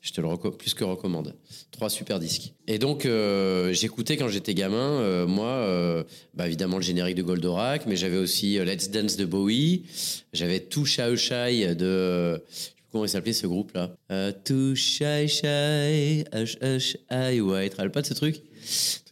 Je 0.00 0.12
te 0.12 0.20
le 0.20 0.26
plus 0.56 0.74
que 0.74 0.84
recommande. 0.84 1.34
Trois 1.70 1.90
super 1.90 2.18
disques. 2.18 2.52
Et 2.66 2.78
donc, 2.78 3.04
euh, 3.04 3.72
j'écoutais 3.72 4.16
quand 4.16 4.28
j'étais 4.28 4.54
gamin, 4.54 4.76
euh, 5.00 5.26
moi, 5.26 5.48
euh, 5.48 6.04
bah, 6.34 6.46
évidemment 6.46 6.76
le 6.76 6.82
générique 6.82 7.16
de 7.16 7.22
Goldorak, 7.22 7.86
mais 7.86 7.96
j'avais 7.96 8.16
aussi 8.16 8.58
euh, 8.58 8.64
Let's 8.64 8.90
Dance 8.90 9.16
de 9.16 9.24
Bowie, 9.24 9.84
j'avais 10.32 10.60
Too 10.60 10.84
Shy 10.84 11.16
Shy 11.16 11.74
de. 11.76 12.42
Comment 12.90 13.06
il 13.06 13.08
s'appelait 13.08 13.32
ce 13.32 13.48
groupe-là 13.48 13.90
euh, 14.12 14.30
Too 14.44 14.76
Shy 14.76 15.26
Shy, 15.26 16.24
Hush 16.32 16.56
Hush 16.62 16.96
I, 17.10 17.40
ouais, 17.40 17.68
tu 17.68 17.90
pas 17.90 18.02
de 18.02 18.06
ce 18.06 18.14
truc? 18.14 18.40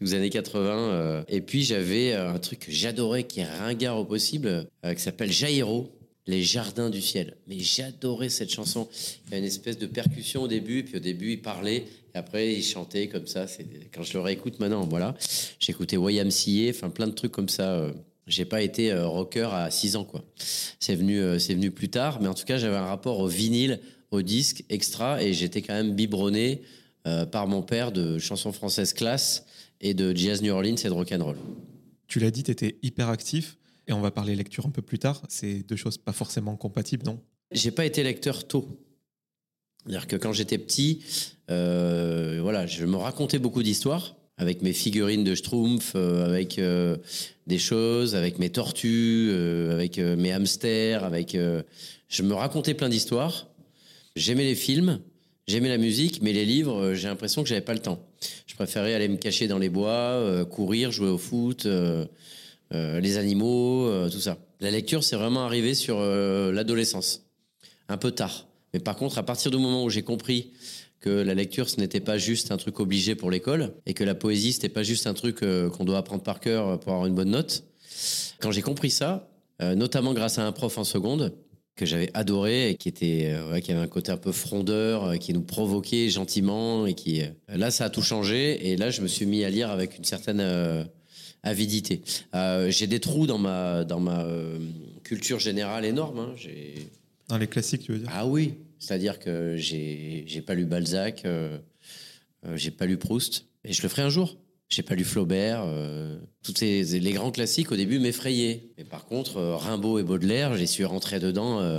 Des 0.01 0.15
années 0.15 0.31
80. 0.31 0.61
euh. 0.61 1.23
Et 1.29 1.41
puis 1.41 1.63
j'avais 1.63 2.13
euh, 2.13 2.33
un 2.33 2.39
truc 2.39 2.61
que 2.61 2.73
j'adorais, 2.73 3.25
qui 3.25 3.41
est 3.41 3.45
ringard 3.45 3.99
au 3.99 4.05
possible, 4.05 4.67
euh, 4.85 4.95
qui 4.95 5.03
s'appelle 5.03 5.33
Jairo. 5.33 5.91
Les 6.29 6.45
jardins 6.45 6.89
du 6.89 7.03
ciel. 7.03 7.37
Mais 7.49 7.59
j'adorais 7.59 8.29
cette 8.29 8.53
chanson. 8.53 8.89
Il 9.27 9.33
y 9.33 9.35
a 9.35 9.39
une 9.39 9.45
espèce 9.45 9.77
de 9.77 9.87
percussion 9.87 10.43
au 10.43 10.49
début, 10.49 10.85
puis 10.85 10.99
au 10.99 11.01
début 11.01 11.33
il 11.33 11.43
parlait, 11.43 11.79
et 12.15 12.19
après 12.19 12.55
il 12.55 12.63
chantait 12.63 13.09
comme 13.09 13.27
ça. 13.27 13.49
C'est 13.49 13.67
quand 13.93 14.05
je 14.05 14.13
le 14.13 14.21
réécoute 14.21 14.61
maintenant, 14.61 14.87
voilà. 14.87 15.17
J'écoutais 15.59 15.97
YMCA, 15.97 16.71
enfin 16.71 16.91
plein 16.91 17.09
de 17.09 17.13
trucs 17.13 17.33
comme 17.33 17.49
ça. 17.49 17.91
J'ai 18.29 18.45
pas 18.45 18.63
été 18.63 18.95
rocker 18.95 19.49
à 19.53 19.69
6 19.69 19.97
ans, 19.97 20.05
quoi. 20.05 20.23
C'est 20.79 20.95
venu, 20.95 21.41
c'est 21.41 21.55
venu 21.55 21.73
plus 21.73 21.89
tard, 21.89 22.23
mais 22.23 22.29
en 22.29 22.35
tout 22.35 22.45
cas 22.45 22.57
j'avais 22.57 22.77
un 22.77 22.87
rapport 22.87 23.19
au 23.19 23.27
vinyle, 23.27 23.81
au 24.13 24.23
disque 24.23 24.63
extra, 24.71 25.21
et 25.21 25.33
j'étais 25.33 25.61
quand 25.61 25.75
même 25.75 25.97
biberonné 25.97 26.63
euh, 27.07 27.27
par 27.27 27.47
mon 27.49 27.63
père 27.63 27.93
de 27.93 28.19
chansons 28.19 28.53
françaises 28.53 28.93
classe 28.93 29.45
et 29.81 29.95
de 29.95 30.15
jazz 30.17 30.43
New 30.43 30.53
Orleans 30.53 30.77
et 30.77 30.89
de 30.89 30.93
rock'n'roll. 30.93 31.37
Tu 32.07 32.21
l'as 32.21 32.31
dit, 32.31 32.43
tu 32.43 32.51
étais 32.51 32.79
hyper 32.83 33.09
actif. 33.09 33.57
Et 33.89 33.93
on 33.93 34.01
va 34.01 34.13
parler 34.13 34.37
lecture 34.37 34.65
un 34.65 34.71
peu 34.71 34.83
plus 34.83 35.01
tard. 35.01 35.23
C'est 35.29 35.67
deux 35.67 35.75
choses 35.75 35.99
pas 35.99 36.13
forcément 36.13 36.55
compatibles, 36.55 37.05
non? 37.05 37.21
J'ai 37.51 37.73
pas 37.73 37.85
été 37.85 38.05
lecteur 38.05 38.47
tôt. 38.47 38.69
C'est-à-dire 39.81 40.07
que 40.07 40.15
quand 40.15 40.33
j'étais 40.33 40.59
petit, 40.59 41.03
euh, 41.51 42.39
voilà, 42.41 42.67
je 42.67 42.87
me 42.87 42.97
racontais 42.97 43.41
beaucoup 43.41 43.65
d'histoires 43.65 44.15
avec 44.43 44.63
mes 44.63 44.73
figurines 44.73 45.25
de 45.25 45.35
Schtroumpf, 45.35 45.93
euh, 45.95 46.25
avec 46.25 46.59
euh, 46.59 46.97
des 47.47 47.59
choses, 47.59 48.15
avec 48.15 48.39
mes 48.39 48.51
tortues, 48.51 49.29
euh, 49.31 49.73
avec 49.73 49.99
mes 49.99 50.33
hamsters, 50.33 51.05
avec. 51.05 51.37
je 52.09 52.23
me 52.23 52.35
racontais 52.35 52.75
plein 52.75 52.89
d'histoires. 52.89 53.49
J'aimais 54.17 54.45
les 54.45 54.55
films, 54.55 55.01
j'aimais 55.47 55.69
la 55.69 55.79
musique, 55.79 56.23
mais 56.23 56.33
les 56.33 56.45
livres, 56.45 56.77
euh, 56.77 56.95
j'ai 56.95 57.09
l'impression 57.09 57.43
que 57.43 57.49
j'avais 57.49 57.61
pas 57.61 57.75
le 57.75 57.81
temps. 57.81 58.01
Je 58.47 58.55
préférais 58.55 58.95
aller 58.95 59.09
me 59.09 59.17
cacher 59.17 59.49
dans 59.49 59.59
les 59.59 59.69
bois, 59.69 59.91
euh, 59.91 60.45
courir, 60.45 60.91
jouer 60.91 61.09
au 61.09 61.19
foot, 61.19 61.67
euh, 61.67 62.07
les 62.71 63.19
animaux, 63.19 64.09
tout 64.09 64.21
ça. 64.21 64.39
La 64.61 64.71
lecture, 64.71 65.05
c'est 65.05 65.17
vraiment 65.17 65.45
arrivé 65.45 65.75
sur 65.75 66.01
l'adolescence, 66.01 67.27
un 67.89 67.99
peu 67.99 68.13
tard. 68.13 68.47
Mais 68.73 68.81
par 68.81 68.97
contre, 68.97 69.19
à 69.19 69.23
partir 69.23 69.51
du 69.51 69.59
moment 69.59 69.85
où 69.85 69.91
j'ai 69.91 70.01
compris 70.01 70.53
que 71.01 71.11
la 71.11 71.35
lecture, 71.35 71.69
ce 71.69 71.79
n'était 71.79 72.01
pas 72.01 72.17
juste 72.17 72.51
un 72.51 72.57
truc 72.57 72.81
obligé 72.81 73.15
pour 73.15 73.31
l'école, 73.31 73.75
et 73.85 73.93
que 73.93 74.05
la 74.05 74.15
poésie, 74.15 74.55
c'était 74.55 74.71
pas 74.71 74.85
juste 74.85 75.07
un 75.07 75.13
truc 75.13 75.41
qu'on 75.41 75.85
doit 75.85 75.99
apprendre 75.99 76.23
par 76.23 76.41
cœur 76.41 76.81
pour 76.81 76.93
avoir 76.93 77.07
une 77.07 77.15
bonne 77.15 77.33
note. 77.33 77.65
Quand 78.41 78.53
j'ai 78.53 78.63
compris 78.63 78.91
ça, 78.91 79.29
notamment 79.61 80.15
grâce 80.15 80.39
à 80.39 80.47
un 80.47 80.53
prof 80.53 80.79
en 80.79 80.85
seconde 80.85 81.35
que 81.75 81.87
j'avais 81.87 82.11
adoré 82.15 82.71
et 82.71 82.75
qui 82.75 82.89
était 82.89 83.31
euh, 83.33 83.51
ouais, 83.51 83.63
qui 83.63 83.73
avait 83.73 83.81
un 83.81 83.87
côté 83.89 84.13
un 84.13 84.17
peu 84.17 84.33
frondeur, 84.33 85.05
euh, 85.05 85.17
qui 85.17 85.33
nous 85.33 85.43
provoquait 85.43 86.11
gentiment 86.11 86.87
et 86.87 86.95
qui 86.95 87.23
euh, 87.23 87.29
là 87.49 87.71
ça 87.71 87.87
a 87.87 87.91
tout 87.91 88.03
changé 88.03 88.71
et 88.71 88.77
là 88.77 88.91
je 88.91 89.01
me 89.01 89.09
suis 89.09 89.25
mis 89.27 89.43
à 89.45 89.51
lire 89.51 89.71
avec 89.71 89.97
une 89.97 90.05
certaine 90.05 90.41
euh, 90.41 90.85
avidité. 91.43 92.03
Euh, 92.35 92.71
j'ai 92.71 92.87
des 92.87 93.01
trous 93.01 93.27
dans 93.27 93.39
ma 93.39 93.85
dans 93.85 94.01
ma 94.01 94.25
euh, 94.25 94.59
culture 95.03 95.39
générale 95.39 95.85
énorme. 95.85 96.19
hein. 96.19 96.33
J'ai 96.37 96.75
Dans 97.29 97.39
les 97.39 97.47
classiques, 97.47 97.83
tu 97.85 97.93
veux 97.93 97.99
dire? 98.01 98.09
Ah 98.13 98.27
oui, 98.27 98.55
c'est-à-dire 98.79 99.19
que 99.19 99.57
j'ai 99.57 100.25
j'ai 100.27 100.43
pas 100.43 100.55
lu 100.55 100.67
Balzac, 100.67 101.25
j'ai 102.55 102.71
pas 102.71 102.87
lu 102.87 102.99
Proust, 102.99 103.47
et 103.65 103.73
je 103.73 103.83
le 103.83 103.89
ferai 103.89 104.03
un 104.03 104.11
jour. 104.11 104.37
J'ai 104.73 104.83
pas 104.83 104.95
lu 104.95 105.05
Flaubert, 105.05 105.65
euh, 105.67 106.17
tous 106.43 106.55
ces, 106.57 106.83
les 106.83 107.13
grands 107.13 107.31
classiques 107.31 107.71
au 107.73 107.77
début 107.77 107.99
m'effrayaient. 107.99 108.71
Mais 108.79 108.85
par 108.85 109.05
contre, 109.05 109.37
euh, 109.37 109.55
Rimbaud 109.55 109.99
et 109.99 110.03
Baudelaire, 110.03 110.57
j'y 110.57 110.67
suis 110.67 110.87
rentré 110.87 111.21
dedans 111.21 111.61
euh, 111.61 111.79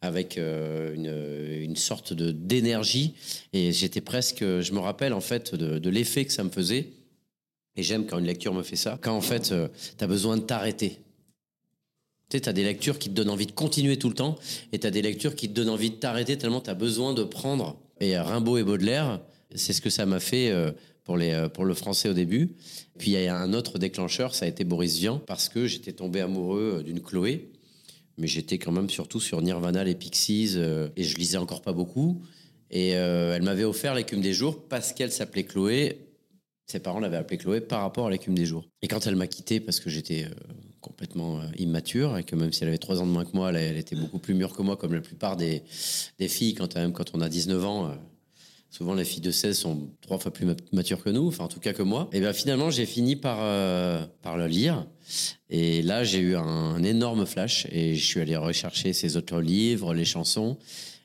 avec 0.00 0.38
une, 0.38 1.76
sorte 1.76 2.14
de 2.14 2.30
d'énergie, 2.32 3.12
et 3.52 3.72
j'étais 3.72 4.00
presque, 4.00 4.38
je 4.40 4.72
me 4.72 4.78
rappelle 4.78 5.12
en 5.12 5.20
fait 5.20 5.54
de, 5.54 5.90
l'effet 5.90 6.24
que 6.24 6.32
ça 6.32 6.42
me 6.42 6.48
faisait. 6.48 6.88
Et 7.76 7.82
j'aime 7.82 8.06
quand 8.06 8.18
une 8.18 8.24
lecture 8.24 8.54
me 8.54 8.62
fait 8.62 8.76
ça, 8.76 8.98
quand 9.02 9.14
en 9.14 9.20
fait 9.20 9.52
tu 9.98 10.04
as 10.04 10.06
besoin 10.06 10.38
de 10.38 10.42
t'arrêter. 10.42 10.98
Tu 12.30 12.38
sais, 12.38 12.48
as 12.48 12.54
des 12.54 12.64
lectures 12.64 12.98
qui 12.98 13.10
te 13.10 13.14
donnent 13.14 13.28
envie 13.28 13.46
de 13.46 13.52
continuer 13.52 13.98
tout 13.98 14.08
le 14.08 14.14
temps, 14.14 14.38
et 14.72 14.78
tu 14.78 14.86
as 14.86 14.90
des 14.90 15.02
lectures 15.02 15.34
qui 15.34 15.50
te 15.50 15.52
donnent 15.52 15.68
envie 15.68 15.90
de 15.90 15.96
t'arrêter 15.96 16.38
tellement 16.38 16.62
tu 16.62 16.70
as 16.70 16.74
besoin 16.74 17.12
de 17.12 17.22
prendre. 17.22 17.78
Et 18.00 18.16
Rimbaud 18.16 18.56
et 18.56 18.64
Baudelaire, 18.64 19.20
c'est 19.54 19.74
ce 19.74 19.82
que 19.82 19.90
ça 19.90 20.06
m'a 20.06 20.20
fait 20.20 20.50
pour, 21.04 21.16
les, 21.16 21.32
euh, 21.32 21.48
pour 21.48 21.64
le 21.64 21.74
français 21.74 22.08
au 22.08 22.14
début. 22.14 22.56
Puis 22.98 23.12
il 23.12 23.20
y 23.20 23.26
a 23.26 23.36
un 23.36 23.52
autre 23.52 23.78
déclencheur, 23.78 24.34
ça 24.34 24.44
a 24.44 24.48
été 24.48 24.64
Boris 24.64 24.98
Vian, 24.98 25.18
parce 25.18 25.48
que 25.48 25.66
j'étais 25.66 25.92
tombé 25.92 26.20
amoureux 26.20 26.78
euh, 26.78 26.82
d'une 26.82 27.00
Chloé, 27.00 27.50
mais 28.18 28.26
j'étais 28.26 28.58
quand 28.58 28.72
même 28.72 28.90
surtout 28.90 29.20
sur 29.20 29.40
Nirvana, 29.40 29.84
les 29.84 29.94
Pixies, 29.94 30.52
euh, 30.56 30.88
et 30.96 31.04
je 31.04 31.16
lisais 31.16 31.38
encore 31.38 31.62
pas 31.62 31.72
beaucoup. 31.72 32.22
Et 32.72 32.90
elle 32.90 33.42
m'avait 33.42 33.64
offert 33.64 33.96
l'écume 33.96 34.20
des 34.20 34.32
jours 34.32 34.68
parce 34.68 34.92
qu'elle 34.92 35.10
s'appelait 35.10 35.42
Chloé. 35.42 36.06
Ses 36.68 36.78
parents 36.78 37.00
l'avaient 37.00 37.16
appelée 37.16 37.36
Chloé 37.36 37.60
par 37.60 37.80
rapport 37.80 38.06
à 38.06 38.10
l'écume 38.10 38.36
des 38.36 38.46
jours. 38.46 38.64
Et 38.80 38.86
quand 38.86 39.08
elle 39.08 39.16
m'a 39.16 39.26
quitté 39.26 39.58
parce 39.58 39.80
que 39.80 39.90
j'étais 39.90 40.26
complètement 40.80 41.40
immature 41.58 42.16
et 42.16 42.22
que 42.22 42.36
même 42.36 42.52
si 42.52 42.62
elle 42.62 42.68
avait 42.68 42.78
trois 42.78 43.02
ans 43.02 43.06
de 43.06 43.10
moins 43.10 43.24
que 43.24 43.32
moi, 43.34 43.50
elle, 43.50 43.56
elle 43.56 43.76
était 43.76 43.96
beaucoup 43.96 44.20
plus 44.20 44.34
mûre 44.34 44.54
que 44.54 44.62
moi, 44.62 44.76
comme 44.76 44.94
la 44.94 45.00
plupart 45.00 45.36
des, 45.36 45.64
des 46.20 46.28
filles, 46.28 46.54
quand, 46.54 46.72
même 46.76 46.92
quand 46.92 47.10
on 47.12 47.20
a 47.22 47.28
19 47.28 47.64
ans. 47.64 47.92
Souvent, 48.70 48.94
les 48.94 49.04
filles 49.04 49.20
de 49.20 49.30
16 49.30 49.58
sont 49.58 49.90
trois 50.00 50.18
fois 50.18 50.32
plus 50.32 50.46
ma- 50.46 50.54
matures 50.72 51.02
que 51.02 51.10
nous, 51.10 51.28
enfin 51.28 51.44
en 51.44 51.48
tout 51.48 51.60
cas 51.60 51.72
que 51.72 51.82
moi. 51.82 52.08
Et 52.12 52.20
bien 52.20 52.32
finalement, 52.32 52.70
j'ai 52.70 52.86
fini 52.86 53.16
par, 53.16 53.38
euh, 53.40 54.06
par 54.22 54.36
le 54.38 54.46
lire. 54.46 54.86
Et 55.50 55.82
là, 55.82 56.04
j'ai 56.04 56.20
eu 56.20 56.36
un, 56.36 56.82
énorme 56.82 57.26
flash 57.26 57.66
et 57.70 57.94
je 57.94 58.04
suis 58.04 58.20
allé 58.20 58.36
rechercher 58.36 58.92
ses 58.92 59.16
autres 59.16 59.40
livres, 59.40 59.92
les 59.92 60.04
chansons. 60.04 60.56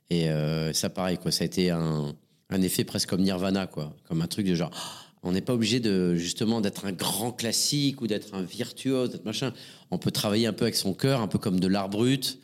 Et 0.09 0.29
euh, 0.29 0.71
ça, 0.73 0.89
pareil, 0.89 1.17
quoi. 1.17 1.31
Ça 1.31 1.43
a 1.43 1.45
été 1.47 1.71
un, 1.71 2.15
un 2.49 2.61
effet 2.61 2.83
presque 2.83 3.09
comme 3.09 3.21
Nirvana, 3.21 3.67
quoi. 3.67 3.95
Comme 4.07 4.21
un 4.21 4.27
truc 4.27 4.45
de 4.45 4.55
genre, 4.55 4.71
ah, 4.73 5.05
on 5.23 5.31
n'est 5.31 5.41
pas 5.41 5.53
obligé 5.53 5.79
de 5.79 6.13
justement 6.15 6.61
d'être 6.61 6.85
un 6.85 6.91
grand 6.91 7.31
classique 7.31 8.01
ou 8.01 8.07
d'être 8.07 8.35
un 8.35 8.43
virtuose, 8.43 9.09
d'être 9.09 9.25
machin. 9.25 9.51
On 9.89 9.97
peut 9.97 10.11
travailler 10.11 10.45
un 10.45 10.53
peu 10.53 10.65
avec 10.65 10.75
son 10.75 10.93
cœur, 10.93 11.21
un 11.21 11.27
peu 11.27 11.39
comme 11.39 11.59
de 11.59 11.67
l'art 11.67 11.89
brut. 11.89 12.39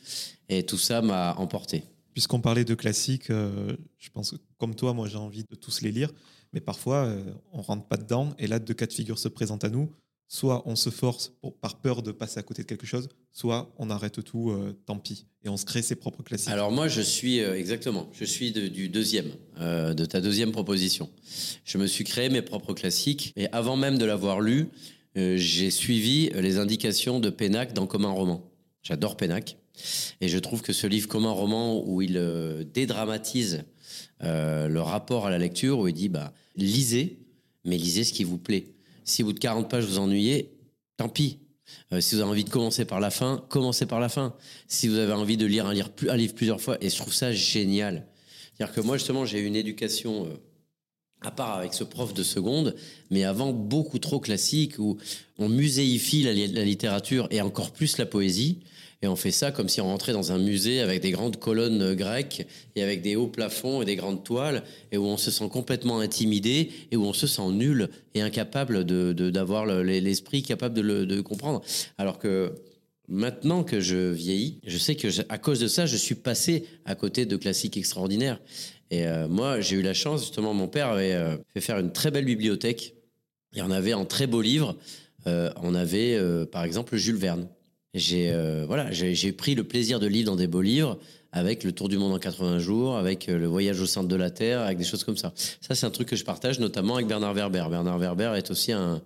Et 0.49 0.63
tout 0.63 0.79
ça 0.79 1.01
m'a 1.01 1.35
emporté. 1.35 1.83
Puisqu'on 2.13 2.41
parlait 2.41 2.65
de 2.65 2.75
classiques, 2.75 3.29
euh, 3.29 3.75
je 3.97 4.09
pense 4.09 4.31
que 4.31 4.35
comme 4.57 4.75
toi, 4.75 4.93
moi 4.93 5.07
j'ai 5.07 5.17
envie 5.17 5.43
de 5.49 5.55
tous 5.55 5.81
les 5.81 5.91
lire, 5.91 6.11
mais 6.53 6.59
parfois 6.59 7.05
euh, 7.05 7.23
on 7.53 7.61
rentre 7.61 7.87
pas 7.87 7.97
dedans 7.97 8.33
et 8.37 8.47
là 8.47 8.59
deux 8.59 8.73
cas 8.73 8.85
de 8.85 8.93
figure 8.93 9.17
se 9.17 9.27
présentent 9.29 9.63
à 9.63 9.69
nous. 9.69 9.89
Soit 10.27 10.63
on 10.65 10.77
se 10.77 10.89
force 10.89 11.33
par 11.59 11.81
peur 11.81 12.01
de 12.03 12.13
passer 12.13 12.39
à 12.39 12.43
côté 12.43 12.61
de 12.61 12.67
quelque 12.67 12.85
chose, 12.87 13.09
soit 13.33 13.73
on 13.77 13.89
arrête 13.89 14.23
tout, 14.23 14.51
euh, 14.51 14.71
tant 14.85 14.97
pis, 14.97 15.25
et 15.43 15.49
on 15.49 15.57
se 15.57 15.65
crée 15.65 15.81
ses 15.81 15.95
propres 15.95 16.23
classiques. 16.23 16.49
Alors 16.49 16.71
moi, 16.71 16.87
je 16.87 17.01
suis 17.01 17.41
euh, 17.41 17.57
exactement, 17.57 18.09
je 18.13 18.23
suis 18.23 18.53
de- 18.53 18.67
du 18.69 18.87
deuxième, 18.87 19.31
de 19.59 20.05
ta 20.05 20.21
deuxième 20.21 20.51
proposition. 20.53 21.09
Je 21.65 21.77
me 21.77 21.85
suis 21.85 22.05
créé 22.05 22.29
mes 22.29 22.41
propres 22.41 22.73
classiques 22.73 23.33
et 23.35 23.47
avant 23.51 23.75
même 23.75 23.97
de 23.97 24.05
l'avoir 24.05 24.39
lu, 24.39 24.69
j'ai 25.15 25.69
suivi 25.69 26.29
les 26.29 26.57
indications 26.57 27.19
de 27.19 27.29
Pénac 27.29 27.73
dans 27.73 27.85
Comme 27.85 28.05
un 28.05 28.11
roman. 28.11 28.49
J'adore 28.83 29.17
Pénac 29.17 29.57
et 30.21 30.27
je 30.27 30.37
trouve 30.37 30.61
que 30.61 30.73
ce 30.73 30.87
livre 30.87 31.07
Comme 31.07 31.25
un 31.25 31.31
roman 31.31 31.83
où 31.85 32.01
il 32.01 32.17
euh, 32.17 32.63
dédramatise 32.63 33.63
euh, 34.23 34.67
le 34.67 34.81
rapport 34.81 35.25
à 35.25 35.29
la 35.29 35.37
lecture, 35.37 35.79
où 35.79 35.87
il 35.87 35.93
dit 35.93 36.09
bah 36.09 36.33
lisez, 36.55 37.19
mais 37.65 37.77
lisez 37.77 38.03
ce 38.03 38.13
qui 38.13 38.23
vous 38.23 38.37
plaît. 38.37 38.67
Si 39.03 39.23
bout 39.23 39.33
de 39.33 39.39
40 39.39 39.69
pages 39.69 39.85
vous 39.85 39.99
ennuyez, 39.99 40.51
tant 40.97 41.09
pis. 41.09 41.39
Euh, 41.93 42.01
si 42.01 42.15
vous 42.15 42.21
avez 42.21 42.29
envie 42.29 42.43
de 42.43 42.49
commencer 42.49 42.85
par 42.85 42.99
la 42.99 43.09
fin, 43.09 43.43
commencez 43.49 43.85
par 43.85 43.99
la 43.99 44.09
fin. 44.09 44.35
Si 44.67 44.87
vous 44.87 44.97
avez 44.97 45.13
envie 45.13 45.37
de 45.37 45.45
lire 45.45 45.65
un 45.65 45.73
livre, 45.73 46.33
plusieurs 46.35 46.61
fois, 46.61 46.77
et 46.81 46.89
je 46.89 46.97
trouve 46.97 47.13
ça 47.13 47.31
génial. 47.31 48.07
C'est-à-dire 48.53 48.75
que 48.75 48.81
moi, 48.81 48.97
justement, 48.97 49.25
j'ai 49.25 49.39
eu 49.39 49.45
une 49.45 49.55
éducation, 49.55 50.27
à 51.21 51.31
part 51.31 51.57
avec 51.57 51.73
ce 51.73 51.83
prof 51.83 52.13
de 52.13 52.23
seconde, 52.23 52.75
mais 53.09 53.23
avant 53.23 53.53
beaucoup 53.53 53.99
trop 53.99 54.19
classique, 54.19 54.77
où 54.79 54.97
on 55.39 55.49
muséifie 55.49 56.23
la 56.23 56.33
littérature 56.33 57.27
et 57.31 57.41
encore 57.41 57.71
plus 57.71 57.97
la 57.97 58.05
poésie. 58.05 58.59
Et 59.03 59.07
on 59.07 59.15
fait 59.15 59.31
ça 59.31 59.51
comme 59.51 59.67
si 59.67 59.81
on 59.81 59.85
rentrait 59.87 60.13
dans 60.13 60.31
un 60.31 60.37
musée 60.37 60.79
avec 60.79 61.01
des 61.01 61.09
grandes 61.11 61.37
colonnes 61.37 61.81
euh, 61.81 61.95
grecques 61.95 62.45
et 62.75 62.83
avec 62.83 63.01
des 63.01 63.15
hauts 63.15 63.27
plafonds 63.27 63.81
et 63.81 63.85
des 63.85 63.95
grandes 63.95 64.23
toiles, 64.23 64.63
et 64.91 64.97
où 64.97 65.05
on 65.05 65.17
se 65.17 65.31
sent 65.31 65.49
complètement 65.49 65.99
intimidé 65.99 66.69
et 66.91 66.95
où 66.97 67.03
on 67.05 67.13
se 67.13 67.25
sent 67.27 67.49
nul 67.51 67.89
et 68.13 68.21
incapable 68.21 68.85
de 68.85 69.11
de- 69.13 69.29
d'avoir 69.31 69.65
le- 69.65 69.81
l'esprit 69.81 70.43
capable 70.43 70.75
de 70.75 70.81
le 70.81 71.05
de 71.07 71.19
comprendre. 71.21 71.61
Alors 71.97 72.19
que 72.19 72.53
maintenant 73.07 73.63
que 73.63 73.79
je 73.79 74.11
vieillis, 74.11 74.59
je 74.65 74.77
sais 74.77 74.95
que 74.95 75.07
à 75.29 75.37
cause 75.39 75.59
de 75.59 75.67
ça, 75.67 75.85
je 75.87 75.97
suis 75.97 76.15
passé 76.15 76.65
à 76.85 76.93
côté 76.95 77.25
de 77.25 77.35
classiques 77.37 77.77
extraordinaires. 77.77 78.39
Et 78.91 79.07
euh, 79.07 79.27
moi, 79.27 79.61
j'ai 79.61 79.77
eu 79.77 79.81
la 79.81 79.93
chance, 79.93 80.21
justement, 80.21 80.53
mon 80.53 80.67
père 80.67 80.87
avait 80.89 81.13
euh, 81.13 81.37
fait 81.53 81.61
faire 81.61 81.79
une 81.79 81.91
très 81.91 82.11
belle 82.11 82.25
bibliothèque. 82.25 82.93
Il 83.53 83.59
y 83.59 83.61
en 83.61 83.71
avait 83.71 83.93
en 83.93 84.05
très 84.05 84.27
beaux 84.27 84.41
livres. 84.41 84.77
Euh, 85.27 85.49
on 85.61 85.75
avait, 85.75 86.17
par 86.51 86.63
exemple, 86.63 86.95
Jules 86.97 87.15
Verne. 87.17 87.47
J'ai 87.93 88.31
euh, 88.31 88.65
voilà, 88.65 88.89
j'ai 88.91 89.31
pris 89.33 89.53
le 89.53 89.63
plaisir 89.65 89.99
de 89.99 90.07
lire 90.07 90.25
dans 90.25 90.35
des 90.37 90.47
beaux 90.47 90.61
livres 90.61 90.97
avec 91.33 91.63
le 91.63 91.71
Tour 91.71 91.87
du 91.89 91.97
monde 91.97 92.13
en 92.13 92.19
80 92.19 92.59
jours, 92.59 92.95
avec 92.97 93.27
euh, 93.29 93.37
le 93.37 93.47
voyage 93.47 93.79
au 93.79 93.85
centre 93.85 94.07
de 94.09 94.15
la 94.17 94.29
Terre, 94.29 94.61
avec 94.61 94.77
des 94.77 94.83
choses 94.83 95.03
comme 95.05 95.15
ça. 95.17 95.33
Ça, 95.61 95.75
c'est 95.75 95.85
un 95.85 95.89
truc 95.89 96.09
que 96.09 96.15
je 96.17 96.25
partage 96.25 96.59
notamment 96.59 96.95
avec 96.95 97.07
Bernard 97.07 97.33
Werber. 97.33 97.65
Bernard 97.69 97.97
Werber 97.99 98.33
est 98.35 98.51
aussi 98.51 98.71
un, 98.73 99.01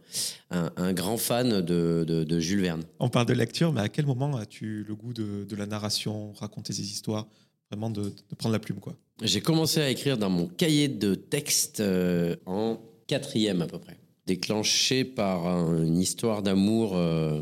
un, 0.51 0.71
un 0.75 0.93
grand 0.93 1.17
fan 1.17 1.61
de, 1.61 2.03
de, 2.07 2.23
de 2.23 2.39
Jules 2.39 2.61
Verne. 2.61 2.83
On 2.99 3.09
parle 3.09 3.27
de 3.27 3.33
lecture, 3.33 3.71
mais 3.73 3.81
à 3.81 3.89
quel 3.89 4.05
moment 4.07 4.35
as-tu 4.37 4.83
le 4.87 4.95
goût 4.95 5.13
de, 5.13 5.45
de 5.47 5.55
la 5.55 5.65
narration, 5.67 6.33
raconter 6.33 6.73
des 6.73 6.81
histoires, 6.81 7.27
vraiment 7.71 7.89
de, 7.91 8.03
de 8.05 8.35
prendre 8.37 8.53
la 8.53 8.59
plume 8.59 8.79
quoi? 8.79 8.95
J'ai 9.21 9.41
commencé 9.41 9.79
à 9.81 9.89
écrire 9.89 10.17
dans 10.17 10.29
mon 10.29 10.47
cahier 10.47 10.87
de 10.87 11.13
texte 11.15 11.79
euh, 11.79 12.35
en 12.47 12.79
quatrième 13.07 13.61
à 13.61 13.67
peu 13.67 13.77
près. 13.79 13.97
Déclenché 14.27 15.05
par 15.05 15.47
un- 15.47 15.83
une 15.83 15.99
histoire 15.99 16.41
d'amour. 16.43 16.95
euh, 16.95 17.41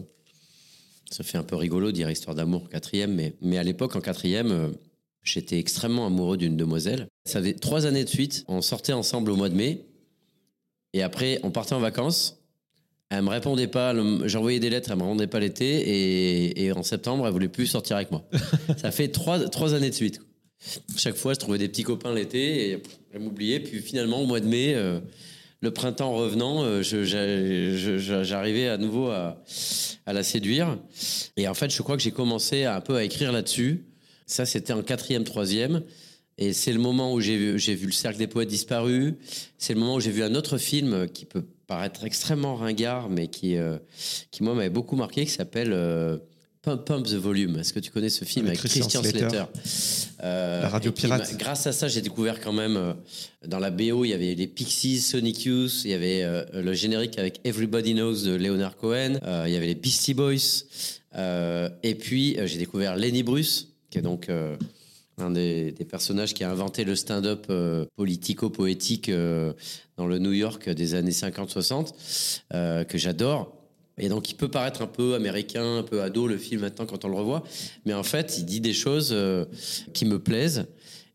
ça 1.14 1.24
fait 1.24 1.38
un 1.38 1.44
peu 1.44 1.56
rigolo 1.56 1.88
de 1.88 1.92
dire 1.92 2.10
histoire 2.10 2.36
d'amour 2.36 2.70
quatrième, 2.70 3.14
mais, 3.14 3.36
mais 3.42 3.60
à 3.60 3.64
l'époque, 3.64 3.96
en 3.96 4.02
quatrième, 4.02 4.52
euh, 4.52 4.70
j'étais 5.22 5.60
extrêmement 5.60 6.08
amoureux 6.08 6.38
d'une 6.38 6.58
demoiselle. 6.58 7.08
Ça 7.26 7.42
fait 7.42 7.54
trois 7.54 7.86
années 7.86 8.04
de 8.04 8.10
suite. 8.10 8.44
On 8.48 8.62
sortait 8.62 8.94
ensemble 8.94 9.30
au 9.30 9.36
mois 9.36 9.50
de 9.50 9.56
mai. 9.56 9.86
Et 10.94 11.04
après, 11.04 11.40
on 11.44 11.52
partait 11.52 11.74
en 11.74 11.80
vacances. 11.80 12.40
Elle 13.10 13.22
me 13.22 13.30
répondait 13.30 13.68
pas. 13.68 13.94
J'envoyais 14.26 14.60
des 14.60 14.72
lettres, 14.72 14.90
elle 14.90 14.98
me 14.98 15.04
rendait 15.04 15.28
pas 15.28 15.40
l'été. 15.40 15.66
Et, 15.66 16.66
et 16.66 16.72
en 16.72 16.82
septembre, 16.82 17.28
elle 17.28 17.34
voulait 17.34 17.48
plus 17.48 17.68
sortir 17.68 17.98
avec 17.98 18.10
moi. 18.10 18.24
ça 18.78 18.90
fait 18.90 19.10
trois, 19.10 19.40
trois 19.50 19.76
années 19.76 19.92
de 19.92 19.96
suite. 19.96 20.20
Chaque 20.98 21.16
fois, 21.16 21.34
je 21.34 21.40
trouvais 21.40 21.60
des 21.60 21.68
petits 21.68 21.84
copains 21.84 22.14
l'été 22.14 22.72
et 22.72 22.84
elle 23.14 23.22
m'oubliait. 23.22 23.60
Puis 23.60 23.82
finalement, 23.82 24.20
au 24.20 24.26
mois 24.26 24.40
de 24.40 24.48
mai, 24.48 24.74
euh, 24.74 25.00
le 25.64 25.72
printemps 25.72 26.14
revenant, 26.14 26.62
euh, 26.66 26.82
j'arrivais 26.84 28.68
à 28.68 28.78
nouveau 28.78 29.08
à, 29.08 29.42
la 30.06 30.22
séduire. 30.22 30.78
Et 31.38 31.48
en 31.48 31.54
fait, 31.54 31.74
je 31.74 31.82
crois 31.82 31.96
que 31.96 32.04
j'ai 32.04 32.12
commencé 32.12 32.66
un 32.66 32.82
peu 32.82 32.98
à 32.98 33.04
écrire 33.06 33.32
là-dessus. 33.32 33.86
Ça, 34.26 34.46
c'était 34.46 34.74
en 34.74 34.84
quatrième, 34.84 35.24
troisième. 35.24 35.84
Et 36.38 36.52
c'est 36.52 36.74
le 36.74 36.80
moment 36.80 37.14
où 37.14 37.22
j'ai 37.22 37.38
vu, 37.38 37.60
j'ai 37.60 37.76
vu 37.76 37.86
Le 37.86 37.92
Cercle 37.94 38.18
des 38.18 38.28
Poètes 38.28 38.50
disparu. 38.50 39.16
C'est 39.58 39.74
le 39.74 39.80
moment 39.80 39.96
où 39.96 40.00
j'ai 40.02 40.12
vu 40.12 40.22
un 40.22 40.36
autre 40.36 40.58
film 40.58 41.08
qui 41.08 41.24
peut 41.24 41.46
paraître 41.66 42.04
extrêmement 42.04 42.56
ringard, 42.56 43.10
mais 43.10 43.28
qui, 43.30 43.56
euh, 43.56 43.78
qui 44.32 44.44
moi, 44.44 44.56
m'avait 44.56 44.70
beaucoup 44.70 44.98
marqué, 44.98 45.24
qui 45.24 45.32
s'appelle 45.32 45.72
euh, 45.72 46.18
Pump 46.64 46.86
Pump 46.86 47.06
the 47.06 47.14
Volume. 47.16 47.60
Est-ce 47.60 47.74
que 47.74 47.80
tu 47.80 47.92
connais 47.92 48.10
ce 48.10 48.24
film 48.24 48.46
Avec 48.48 48.58
avec, 48.60 48.72
Christian 48.72 49.02
Christian, 49.02 49.20
Slater. 49.30 49.46
Slater? 49.64 50.12
Euh, 50.24 50.62
La 50.62 50.70
radio 50.70 50.92
pirate. 50.94 51.30
m'a- 51.32 51.38
Grâce 51.38 51.68
à 51.68 51.74
ça, 51.74 51.90
j'ai 51.90 52.02
découvert 52.02 52.40
quand 52.40 52.54
même 52.54 52.78
euh, 52.78 52.94
dans 53.46 53.60
la 53.60 53.70
BO, 53.70 54.06
il 54.06 54.10
y 54.10 54.14
avait 54.14 54.34
les 54.34 54.48
Pixies, 54.48 55.02
Sonic 55.02 55.44
Youth, 55.44 55.82
il 55.84 55.92
y 55.92 55.94
avait 55.94 56.24
euh, 56.24 56.46
le 56.54 56.74
générique 56.74 57.20
avec 57.20 57.42
Everybody 57.44 57.94
Knows 57.94 58.24
de 58.24 58.36
Leonard 58.36 58.78
Cohen, 58.78 59.20
il 59.46 59.52
y 59.52 59.58
avait 59.58 59.68
les 59.68 59.76
Beastie 59.76 60.14
Boys, 60.14 60.64
et 61.18 61.96
puis 61.96 62.38
j'ai 62.46 62.58
découvert 62.58 62.96
Lenny 62.96 63.24
Bruce, 63.24 63.68
qui 63.90 63.98
est 63.98 64.02
donc 64.02 64.30
un 65.18 65.30
des, 65.32 65.72
des 65.74 65.86
personnages 65.86 66.34
qui 66.34 66.44
a 66.44 66.50
inventé 66.50 66.84
le 66.86 66.96
stand-up 66.96 67.46
euh, 67.50 67.86
politico-poétique 67.98 69.10
euh, 69.10 69.54
dans 69.98 70.08
le 70.08 70.18
New 70.18 70.32
York 70.32 70.70
des 70.70 70.96
années 70.96 71.12
50-60, 71.12 71.94
euh, 72.54 72.84
que 72.84 72.98
j'adore. 72.98 73.56
Et 73.98 74.10
donc, 74.10 74.30
il 74.30 74.36
peut 74.36 74.48
paraître 74.48 74.82
un 74.82 74.88
peu 74.88 75.14
américain, 75.14 75.78
un 75.78 75.84
peu 75.84 76.02
ado, 76.02 76.28
le 76.28 76.38
film 76.38 76.62
maintenant, 76.62 76.86
quand 76.86 77.06
on 77.06 77.10
le 77.10 77.16
revoit. 77.16 77.44
Mais 77.86 77.94
en 77.94 78.04
fait, 78.04 78.38
il 78.38 78.46
dit 78.46 78.60
des 78.60 78.74
choses 78.74 79.10
euh, 79.12 79.46
qui 79.94 80.06
me 80.06 80.20
plaisent. 80.20 80.66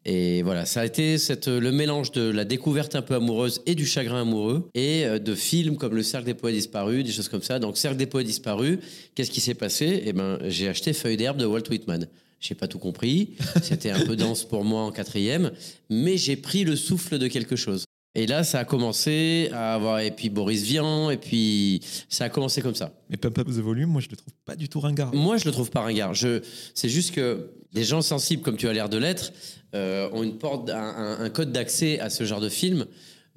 Et 0.04 0.42
voilà, 0.42 0.64
ça 0.64 0.80
a 0.82 0.86
été 0.86 1.16
le 1.46 1.70
mélange 1.70 2.12
de 2.12 2.30
la 2.30 2.44
découverte 2.44 2.94
un 2.94 3.02
peu 3.02 3.14
amoureuse 3.14 3.60
et 3.66 3.74
du 3.74 3.84
chagrin 3.84 4.22
amoureux, 4.22 4.68
et 4.74 5.04
euh, 5.04 5.18
de 5.18 5.34
films 5.34 5.76
comme 5.76 5.94
Le 5.94 6.02
Cercle 6.02 6.26
des 6.26 6.34
Poètes 6.34 6.54
Disparus, 6.54 7.04
des 7.04 7.12
choses 7.12 7.28
comme 7.28 7.42
ça. 7.42 7.58
Donc, 7.58 7.76
Cercle 7.76 7.98
des 7.98 8.06
Poètes 8.06 8.26
Disparus, 8.26 8.78
qu'est-ce 9.14 9.30
qui 9.30 9.40
s'est 9.40 9.54
passé? 9.54 10.02
Eh 10.06 10.12
ben, 10.12 10.38
j'ai 10.46 10.68
acheté 10.68 10.92
Feuille 10.92 11.16
d'herbe 11.16 11.36
de 11.36 11.46
Walt 11.46 11.68
Whitman. 11.68 12.06
J'ai 12.40 12.54
pas 12.54 12.68
tout 12.68 12.78
compris, 12.78 13.30
c'était 13.62 13.90
un 13.90 14.06
peu 14.06 14.14
dense 14.14 14.44
pour 14.44 14.62
moi 14.62 14.82
en 14.82 14.92
quatrième, 14.92 15.50
mais 15.90 16.16
j'ai 16.16 16.36
pris 16.36 16.62
le 16.62 16.76
souffle 16.76 17.18
de 17.18 17.26
quelque 17.26 17.56
chose. 17.56 17.87
Et 18.14 18.26
là, 18.26 18.42
ça 18.42 18.60
a 18.60 18.64
commencé 18.64 19.48
à 19.52 19.74
avoir, 19.74 20.00
et 20.00 20.10
puis 20.10 20.28
Boris 20.30 20.62
Vian, 20.62 21.10
et 21.10 21.18
puis 21.18 21.80
ça 22.08 22.24
a 22.24 22.28
commencé 22.28 22.62
comme 22.62 22.74
ça. 22.74 22.92
Mais 23.10 23.16
Pump 23.16 23.38
Up 23.38 23.46
the 23.46 23.60
Volume, 23.60 23.90
moi 23.90 24.00
je 24.00 24.08
le 24.08 24.16
trouve 24.16 24.32
pas 24.44 24.56
du 24.56 24.68
tout 24.68 24.80
ringard. 24.80 25.14
Moi, 25.14 25.36
je 25.36 25.44
le 25.44 25.52
trouve 25.52 25.70
pas 25.70 25.82
ringard. 25.82 26.14
Je, 26.14 26.40
c'est 26.74 26.88
juste 26.88 27.14
que 27.14 27.50
des 27.72 27.84
gens 27.84 28.00
sensibles, 28.02 28.42
comme 28.42 28.56
tu 28.56 28.66
as 28.66 28.72
l'air 28.72 28.88
de 28.88 28.96
l'être, 28.98 29.32
euh, 29.74 30.08
ont 30.12 30.22
une 30.22 30.38
porte, 30.38 30.70
un, 30.70 30.76
un- 30.78 31.20
un 31.20 31.30
code 31.30 31.52
d'accès 31.52 32.00
à 32.00 32.08
ce 32.10 32.24
genre 32.24 32.40
de 32.40 32.48
film 32.48 32.86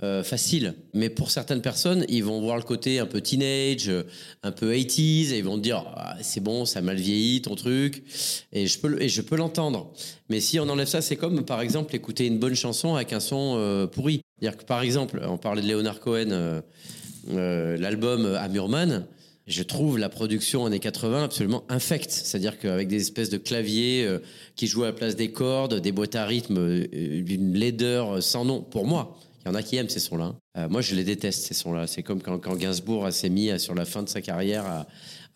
euh, 0.03 0.23
facile. 0.23 0.73
Mais 0.95 1.09
pour 1.09 1.29
certaines 1.29 1.61
personnes, 1.61 2.05
ils 2.09 2.23
vont 2.23 2.41
voir 2.41 2.57
le 2.57 2.63
côté 2.63 2.97
un 2.97 3.05
peu 3.05 3.21
teenage, 3.21 3.87
euh, 3.87 4.03
un 4.41 4.51
peu 4.51 4.73
80s, 4.73 5.31
et 5.31 5.37
ils 5.37 5.43
vont 5.43 5.59
dire 5.59 5.83
Ah, 5.95 6.17
c'est 6.21 6.41
bon, 6.41 6.65
ça 6.65 6.81
mal 6.81 6.97
vieilli 6.97 7.41
ton 7.41 7.53
truc. 7.53 8.03
Et 8.51 8.65
je 8.65 8.79
peux, 8.79 8.99
et 8.99 9.09
je 9.09 9.21
peux 9.21 9.35
l'entendre. 9.35 9.93
Mais 10.29 10.39
si 10.39 10.59
on 10.59 10.67
enlève 10.69 10.87
ça, 10.87 11.01
c'est 11.01 11.17
comme 11.17 11.45
par 11.45 11.61
exemple 11.61 11.95
écouter 11.95 12.25
une 12.25 12.39
bonne 12.39 12.55
chanson 12.55 12.95
avec 12.95 13.13
un 13.13 13.19
son 13.19 13.55
euh, 13.57 13.85
pourri. 13.85 14.21
C'est-à-dire 14.39 14.57
que 14.57 14.65
par 14.65 14.81
exemple, 14.81 15.21
on 15.27 15.37
parlait 15.37 15.61
de 15.61 15.67
Leonard 15.67 15.99
Cohen, 15.99 16.31
euh, 16.31 17.77
l'album 17.77 18.25
Amurman. 18.25 19.05
Je 19.45 19.61
trouve 19.61 19.99
la 19.99 20.09
production 20.09 20.65
années 20.65 20.79
80 20.79 21.25
absolument 21.25 21.63
infecte. 21.69 22.09
C'est-à-dire 22.09 22.57
qu'avec 22.57 22.87
des 22.87 23.01
espèces 23.01 23.29
de 23.29 23.37
claviers 23.37 24.07
qui 24.55 24.65
jouent 24.65 24.83
à 24.83 24.87
la 24.87 24.93
place 24.93 25.15
des 25.15 25.31
cordes, 25.31 25.79
des 25.79 25.91
boîtes 25.91 26.15
à 26.15 26.25
rythme 26.25 26.87
d'une 26.87 27.53
laideur 27.53 28.23
sans 28.23 28.45
nom, 28.45 28.61
pour 28.61 28.85
moi. 28.87 29.19
Il 29.43 29.47
y 29.47 29.51
en 29.51 29.55
a 29.55 29.63
qui 29.63 29.75
aiment 29.77 29.89
ces 29.89 29.99
sons-là. 29.99 30.35
Euh, 30.57 30.69
moi, 30.69 30.81
je 30.81 30.93
les 30.93 31.03
déteste, 31.03 31.45
ces 31.45 31.53
sons-là. 31.53 31.87
C'est 31.87 32.03
comme 32.03 32.21
quand, 32.21 32.55
Gainsbourg 32.55 33.11
s'est 33.11 33.29
mis 33.29 33.49
à- 33.49 33.57
sur 33.57 33.73
la 33.73 33.85
fin 33.85 34.03
de 34.03 34.09
sa 34.09 34.21
carrière 34.21 34.65
à, 34.65 34.87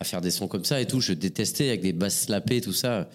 faire 0.04 0.22
des 0.22 0.30
sons 0.30 0.48
comme 0.48 0.66
ça 0.66 0.80
et 0.80 0.86
tout. 0.86 1.00
Je 1.02 1.14
détestais 1.14 1.70
avec 1.70 1.82
des 1.82 1.94
basses 1.94 2.26
slappées, 2.26 2.62
tout 2.62 2.74
ça. 2.74 3.10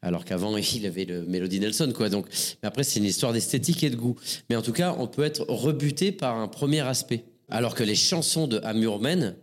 Alors 0.00 0.24
qu'avant, 0.24 0.56
il 0.74 0.86
avait 0.86 1.04
le 1.04 1.24
Melody 1.24 1.60
Nelson, 1.60 1.92
quoi. 1.94 2.08
Donc, 2.08 2.26
mais 2.62 2.68
après, 2.68 2.82
c'est 2.82 2.98
une 2.98 3.04
histoire 3.04 3.32
d'esthétique 3.32 3.84
et 3.84 3.90
de 3.90 3.96
goût. 3.96 4.16
Mais 4.50 4.56
en 4.56 4.62
tout 4.62 4.72
cas, 4.72 4.96
on 4.98 5.06
peut 5.06 5.22
être 5.22 5.44
rebuté 5.48 6.10
par 6.10 6.36
un 6.36 6.48
premier 6.48 6.80
aspect. 6.80 7.24
Alors 7.48 7.74
que 7.74 7.84
les 7.84 7.94
chansons 7.94 8.48
de 8.48 8.58
Amurmen, 8.64 9.36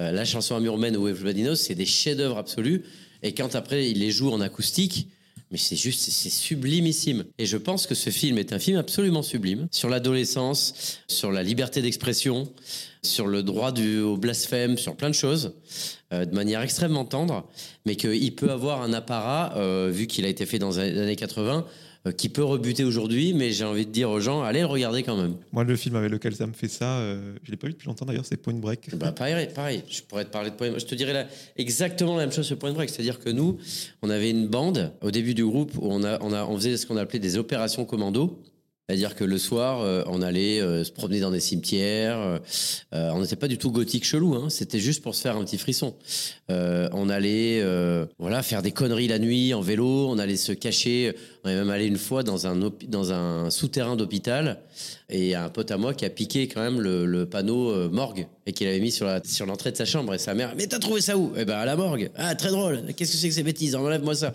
euh, 0.00 0.12
la 0.12 0.24
chanson 0.24 0.56
Amurmen 0.56 0.96
ou 0.96 1.08
Everybody 1.08 1.42
Knows, 1.42 1.54
c'est 1.54 1.74
des 1.74 1.86
chefs-d'œuvre 1.86 2.36
absolus. 2.36 2.82
Et 3.22 3.32
quand 3.32 3.54
après, 3.54 3.90
il 3.90 4.00
les 4.00 4.10
joue 4.10 4.30
en 4.30 4.40
acoustique, 4.40 5.08
mais 5.50 5.58
c'est 5.58 5.76
juste, 5.76 6.00
c'est- 6.00 6.28
sublimissime. 6.30 7.24
Et 7.38 7.46
je 7.46 7.56
pense 7.56 7.86
que 7.86 7.94
ce 7.94 8.10
film 8.10 8.38
est 8.38 8.52
un 8.52 8.58
film 8.58 8.76
absolument 8.76 9.22
sublime 9.22 9.68
sur 9.70 9.88
l'adolescence, 9.88 11.00
sur 11.08 11.30
la 11.32 11.42
liberté 11.42 11.82
d'expression, 11.82 12.48
sur 13.02 13.26
le 13.26 13.42
droit 13.42 13.72
du, 13.72 14.00
au 14.00 14.16
blasphème, 14.16 14.76
sur 14.76 14.96
plein 14.96 15.08
de 15.08 15.14
choses, 15.14 15.54
euh, 16.12 16.24
de 16.24 16.34
manière 16.34 16.60
extrêmement 16.62 17.04
tendre, 17.04 17.48
mais 17.86 17.96
qu'il 17.96 18.34
peut 18.34 18.50
avoir 18.50 18.82
un 18.82 18.92
apparat, 18.92 19.54
euh, 19.56 19.90
vu 19.92 20.06
qu'il 20.06 20.24
a 20.24 20.28
été 20.28 20.44
fait 20.46 20.58
dans 20.58 20.70
les 20.78 20.98
années 20.98 21.16
80, 21.16 21.64
euh, 21.66 21.87
qui 22.16 22.28
peut 22.28 22.44
rebuter 22.44 22.84
aujourd'hui, 22.84 23.34
mais 23.34 23.52
j'ai 23.52 23.64
envie 23.64 23.84
de 23.84 23.90
dire 23.90 24.08
aux 24.10 24.20
gens, 24.20 24.42
allez 24.42 24.60
le 24.60 24.66
regarder 24.66 25.02
quand 25.02 25.16
même. 25.16 25.34
Moi, 25.52 25.64
le 25.64 25.76
film 25.76 25.96
avec 25.96 26.10
lequel 26.10 26.34
ça 26.34 26.46
me 26.46 26.52
fait 26.54 26.68
ça, 26.68 26.98
euh, 26.98 27.34
je 27.42 27.50
l'ai 27.50 27.56
pas 27.56 27.66
vu 27.66 27.74
depuis 27.74 27.86
longtemps 27.86 28.06
d'ailleurs, 28.06 28.24
c'est 28.24 28.36
Point 28.38 28.54
Break. 28.54 28.94
Bah, 28.96 29.12
pareil, 29.12 29.48
pareil, 29.54 29.82
je 29.90 30.00
pourrais 30.02 30.24
te 30.24 30.30
parler 30.30 30.50
de 30.50 30.54
Point 30.54 30.78
Je 30.78 30.86
te 30.86 30.94
dirais 30.94 31.26
exactement 31.56 32.16
la 32.16 32.24
même 32.24 32.32
chose 32.32 32.46
sur 32.46 32.58
Point 32.58 32.72
Break. 32.72 32.88
C'est-à-dire 32.90 33.18
que 33.18 33.30
nous, 33.30 33.58
on 34.02 34.10
avait 34.10 34.30
une 34.30 34.46
bande 34.46 34.92
au 35.02 35.10
début 35.10 35.34
du 35.34 35.44
groupe 35.44 35.72
où 35.76 35.88
on, 35.90 36.02
a, 36.04 36.18
on, 36.22 36.32
a, 36.32 36.44
on 36.46 36.56
faisait 36.56 36.76
ce 36.76 36.86
qu'on 36.86 36.96
appelait 36.96 37.18
des 37.18 37.36
opérations 37.36 37.84
commando. 37.84 38.42
C'est-à-dire 38.90 39.14
que 39.14 39.24
le 39.24 39.36
soir, 39.36 39.82
euh, 39.82 40.02
on 40.06 40.22
allait 40.22 40.62
euh, 40.62 40.82
se 40.82 40.90
promener 40.92 41.20
dans 41.20 41.30
des 41.30 41.40
cimetières. 41.40 42.18
euh, 42.18 42.38
euh, 42.94 43.10
on 43.12 43.20
n'était 43.20 43.36
pas 43.36 43.46
du 43.48 43.58
tout 43.58 43.70
gothique 43.70 44.06
chelou. 44.06 44.34
Hein, 44.34 44.48
C'était 44.48 44.78
juste 44.78 45.02
pour 45.02 45.14
se 45.14 45.20
faire 45.20 45.36
un 45.36 45.44
petit 45.44 45.58
frisson. 45.58 45.94
Euh, 46.50 46.88
on 46.94 47.10
allait 47.10 47.60
euh, 47.60 48.06
voilà, 48.18 48.42
faire 48.42 48.62
des 48.62 48.70
conneries 48.72 49.08
la 49.08 49.18
nuit 49.18 49.52
en 49.52 49.60
vélo. 49.60 50.08
On 50.08 50.18
allait 50.18 50.36
se 50.38 50.52
cacher. 50.52 51.14
On 51.44 51.48
est 51.48 51.54
même 51.54 51.70
allé 51.70 51.86
une 51.86 51.98
fois 51.98 52.22
dans 52.22 52.46
un, 52.46 52.70
dans 52.88 53.12
un 53.12 53.50
souterrain 53.50 53.96
d'hôpital. 53.96 54.60
Et 55.08 55.34
un 55.34 55.48
pote 55.48 55.70
à 55.70 55.76
moi 55.76 55.94
qui 55.94 56.04
a 56.04 56.10
piqué 56.10 56.48
quand 56.48 56.60
même 56.60 56.80
le, 56.80 57.26
panneau 57.26 57.70
euh, 57.70 57.88
morgue 57.88 58.26
et 58.46 58.52
qu'il 58.52 58.66
avait 58.66 58.80
mis 58.80 58.90
sur 58.90 59.06
l'entrée 59.46 59.72
de 59.72 59.76
sa 59.76 59.84
chambre. 59.84 60.14
Et 60.14 60.18
sa 60.18 60.34
mère, 60.34 60.54
mais 60.56 60.66
t'as 60.66 60.78
trouvé 60.78 61.00
ça 61.00 61.16
où? 61.16 61.32
Eh 61.36 61.44
ben 61.44 61.56
à 61.56 61.64
la 61.64 61.76
morgue. 61.76 62.10
Ah 62.16 62.34
très 62.34 62.50
drôle. 62.50 62.82
Qu'est-ce 62.96 63.12
que 63.12 63.18
c'est 63.18 63.28
que 63.28 63.34
ces 63.34 63.42
bêtises? 63.42 63.74
Enlève-moi 63.74 64.14
ça. 64.14 64.32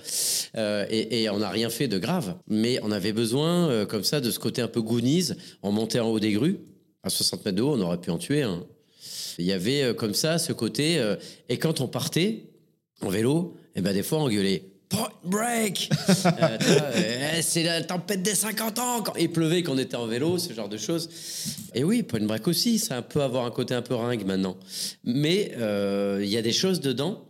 Euh, 0.58 0.86
et, 0.90 1.30
on 1.30 1.40
n'a 1.40 1.50
rien 1.50 1.70
fait 1.70 1.88
de 1.88 1.98
grave, 1.98 2.36
mais 2.48 2.80
on 2.84 2.92
avait 2.92 3.14
besoin 3.14 3.70
euh, 3.70 3.86
comme 3.86 4.04
ça 4.04 4.22
de 4.22 4.32
ce 4.32 4.40
côté 4.40 4.62
un 4.62 4.68
peu 4.68 4.82
Goonies. 4.82 5.32
On 5.62 5.72
montait 5.72 6.00
en 6.00 6.10
haut 6.10 6.20
des 6.20 6.32
grues 6.32 6.60
à 7.04 7.10
60 7.10 7.46
mètres 7.46 7.58
de 7.58 7.62
haut, 7.62 7.74
on 7.76 7.82
aurait 7.82 8.00
pu 8.00 8.12
en 8.12 8.18
tuer. 8.18 8.44
un. 8.44 8.64
Il 9.38 9.46
y 9.46 9.52
avait 9.52 9.94
comme 9.96 10.14
ça 10.14 10.38
ce 10.38 10.54
côté. 10.54 11.04
et 11.50 11.58
quand 11.58 11.82
on 11.82 11.88
partait 11.88 12.46
en 13.02 13.10
vélo, 13.10 13.56
et 13.76 13.82
ben 13.82 13.94
des 13.94 14.04
fois 14.04 14.20
on 14.20 14.30
gueulait. 14.30 14.73
Point 14.94 15.10
break 15.24 15.90
Euh, 16.26 16.58
euh, 16.62 17.40
C'est 17.42 17.64
la 17.64 17.82
tempête 17.82 18.22
des 18.22 18.36
50 18.36 18.80
ans 18.80 19.02
quand 19.02 19.16
il 19.16 19.32
pleuvait 19.32 19.64
qu'on 19.64 19.78
était 19.78 19.96
en 19.96 20.08
vélo, 20.08 20.38
ce 20.38 20.54
genre 20.54 20.70
de 20.70 20.78
choses. 20.78 21.10
Et 21.74 21.84
oui, 21.84 22.04
point 22.04 22.22
break 22.22 22.48
aussi, 22.48 22.80
ça 22.80 23.02
peut 23.02 23.22
avoir 23.22 23.46
un 23.46 23.52
côté 23.52 23.74
un 23.74 23.82
peu 23.82 23.96
ringue 23.96 24.26
maintenant. 24.26 24.58
Mais 25.04 25.54
euh, 25.58 26.22
il 26.24 26.30
y 26.30 26.38
a 26.38 26.42
des 26.42 26.52
choses 26.52 26.80
dedans 26.80 27.26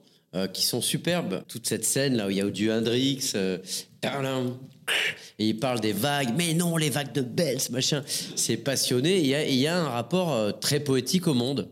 qui 0.51 0.63
sont 0.63 0.81
superbes. 0.81 1.43
Toute 1.47 1.67
cette 1.67 1.85
scène 1.85 2.17
là 2.17 2.25
où 2.25 2.31
il 2.31 2.37
y 2.37 2.41
a 2.41 2.49
du 2.49 2.71
Hendrix, 2.71 3.33
et 3.35 5.47
il 5.47 5.59
parle 5.59 5.79
des 5.79 5.93
vagues, 5.93 6.33
mais 6.35 6.55
non, 6.55 6.75
les 6.75 6.89
vagues 6.89 7.13
de 7.13 7.21
Bells, 7.21 7.69
machin. 7.69 8.03
C'est 8.35 8.57
passionné. 8.57 9.19
Il 9.19 9.27
y 9.27 9.35
a, 9.35 9.47
il 9.47 9.55
y 9.55 9.67
a 9.67 9.77
un 9.77 9.89
rapport 9.89 10.59
très 10.59 10.79
poétique 10.79 11.27
au 11.27 11.35
monde, 11.35 11.69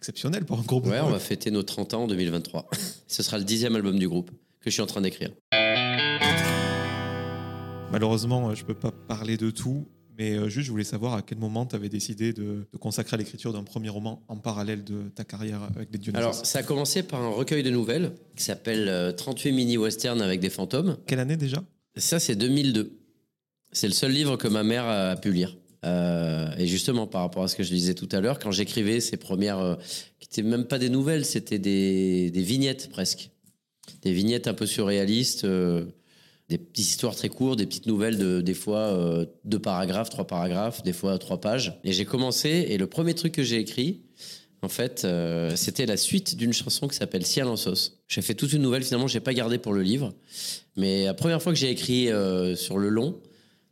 exceptionnelle 0.00 0.46
pour 0.46 0.58
un 0.58 0.62
groupe. 0.62 0.86
Ouais, 0.86 1.00
on 1.00 1.10
va 1.10 1.18
fêter 1.18 1.50
nos 1.50 1.62
30 1.62 1.92
ans 1.92 2.02
en 2.04 2.06
2023. 2.06 2.70
Ce 3.06 3.22
sera 3.22 3.36
le 3.36 3.44
dixième 3.44 3.76
album 3.76 3.98
du 3.98 4.08
groupe 4.08 4.30
que 4.30 4.70
je 4.70 4.70
suis 4.70 4.80
en 4.80 4.86
train 4.86 5.02
d'écrire. 5.02 5.30
Malheureusement, 7.92 8.48
euh, 8.48 8.54
je 8.54 8.64
peux 8.64 8.74
pas 8.74 8.92
parler 8.92 9.36
de 9.36 9.50
tout, 9.50 9.88
mais 10.18 10.38
euh, 10.38 10.48
juste, 10.48 10.66
je 10.66 10.70
voulais 10.70 10.84
savoir 10.84 11.14
à 11.14 11.22
quel 11.22 11.36
moment 11.36 11.66
tu 11.66 11.76
avais 11.76 11.90
décidé 11.90 12.32
de, 12.32 12.66
de 12.72 12.78
consacrer 12.78 13.16
à 13.16 13.18
l'écriture 13.18 13.52
d'un 13.52 13.62
premier 13.62 13.90
roman 13.90 14.22
en 14.28 14.38
parallèle 14.38 14.84
de 14.84 15.10
ta 15.14 15.24
carrière 15.24 15.62
avec 15.64 15.90
les 15.92 15.98
Dionysos. 15.98 16.18
Alors, 16.18 16.34
ça 16.34 16.60
a 16.60 16.62
commencé 16.62 17.02
par 17.02 17.20
un 17.20 17.28
recueil 17.28 17.62
de 17.62 17.70
nouvelles 17.70 18.12
qui 18.36 18.44
s'appelle 18.44 18.88
euh, 18.88 19.12
38 19.12 19.52
mini-westerns 19.52 20.22
avec 20.22 20.40
des 20.40 20.50
fantômes. 20.50 20.96
Quelle 21.06 21.20
année 21.20 21.36
déjà? 21.36 21.62
Ça, 21.96 22.18
c'est 22.18 22.36
2002. 22.36 22.98
C'est 23.72 23.86
le 23.86 23.92
seul 23.92 24.12
livre 24.12 24.36
que 24.36 24.48
ma 24.48 24.62
mère 24.62 24.86
a 24.86 25.16
pu 25.16 25.30
lire. 25.30 25.56
Euh, 25.84 26.50
et 26.58 26.66
justement, 26.66 27.06
par 27.06 27.22
rapport 27.22 27.42
à 27.42 27.48
ce 27.48 27.56
que 27.56 27.62
je 27.62 27.70
disais 27.70 27.94
tout 27.94 28.08
à 28.12 28.20
l'heure, 28.20 28.38
quand 28.38 28.50
j'écrivais 28.50 29.00
ces 29.00 29.16
premières, 29.16 29.58
euh, 29.58 29.76
qui 30.18 30.28
n'étaient 30.28 30.48
même 30.48 30.66
pas 30.66 30.78
des 30.78 30.90
nouvelles, 30.90 31.24
c'était 31.24 31.58
des, 31.58 32.30
vignettes 32.34 32.90
presque. 32.90 33.30
Des 34.02 34.12
vignettes 34.12 34.46
un 34.46 34.54
peu 34.54 34.66
surréalistes, 34.66 35.44
euh, 35.44 35.86
des 36.48 36.58
petites 36.58 36.90
histoires 36.90 37.16
très 37.16 37.28
courtes, 37.28 37.58
des 37.58 37.66
petites 37.66 37.86
nouvelles 37.86 38.18
de 38.18 38.40
des 38.40 38.54
fois 38.54 39.24
deux 39.44 39.60
paragraphes, 39.60 40.10
trois 40.10 40.26
paragraphes, 40.26 40.82
des 40.82 40.92
fois 40.92 41.16
trois 41.18 41.40
pages. 41.40 41.78
Et 41.84 41.92
j'ai 41.92 42.04
commencé, 42.04 42.66
et 42.68 42.76
le 42.76 42.88
premier 42.88 43.14
truc 43.14 43.32
que 43.32 43.44
j'ai 43.44 43.58
écrit, 43.58 44.00
en 44.60 44.68
fait, 44.68 45.06
c'était 45.54 45.86
la 45.86 45.96
suite 45.96 46.36
d'une 46.36 46.52
chanson 46.52 46.88
qui 46.88 46.96
s'appelle 46.96 47.24
Ciel 47.24 47.46
en 47.46 47.54
sauce. 47.54 48.00
J'ai 48.08 48.20
fait 48.20 48.34
toute 48.34 48.52
une 48.52 48.62
nouvelle, 48.62 48.82
finalement, 48.82 49.06
j'ai 49.06 49.20
pas 49.20 49.32
gardé 49.32 49.58
pour 49.58 49.72
le 49.72 49.82
livre. 49.82 50.12
Mais 50.76 51.04
la 51.04 51.14
première 51.14 51.40
fois 51.40 51.52
que 51.52 51.58
j'ai 51.58 51.70
écrit 51.70 52.08
sur 52.56 52.78
le 52.78 52.88
long, 52.88 53.20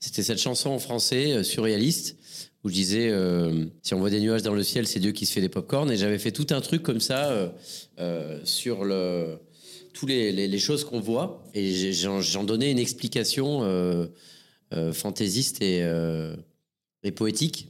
c'était 0.00 0.22
cette 0.22 0.38
chanson 0.38 0.70
en 0.70 0.78
français 0.78 1.32
euh, 1.32 1.42
surréaliste 1.42 2.16
où 2.64 2.68
je 2.68 2.74
disais 2.74 3.08
euh, 3.10 3.66
si 3.82 3.94
on 3.94 4.00
voit 4.00 4.10
des 4.10 4.20
nuages 4.20 4.42
dans 4.42 4.54
le 4.54 4.62
ciel, 4.62 4.86
c'est 4.86 5.00
Dieu 5.00 5.12
qui 5.12 5.26
se 5.26 5.32
fait 5.32 5.40
des 5.40 5.48
pop-corn. 5.48 5.90
Et 5.90 5.96
j'avais 5.96 6.18
fait 6.18 6.32
tout 6.32 6.46
un 6.50 6.60
truc 6.60 6.82
comme 6.82 7.00
ça 7.00 7.52
euh, 7.98 8.40
sur 8.44 8.84
le 8.84 9.38
tous 9.94 10.06
les, 10.06 10.58
choses 10.58 10.84
qu'on 10.84 11.00
voit 11.00 11.42
et 11.54 11.92
j'en 11.92 12.44
donnais 12.44 12.70
une 12.70 12.78
explication 12.78 14.08
fantaisiste 14.92 15.60
et 15.60 17.10
poétique. 17.16 17.68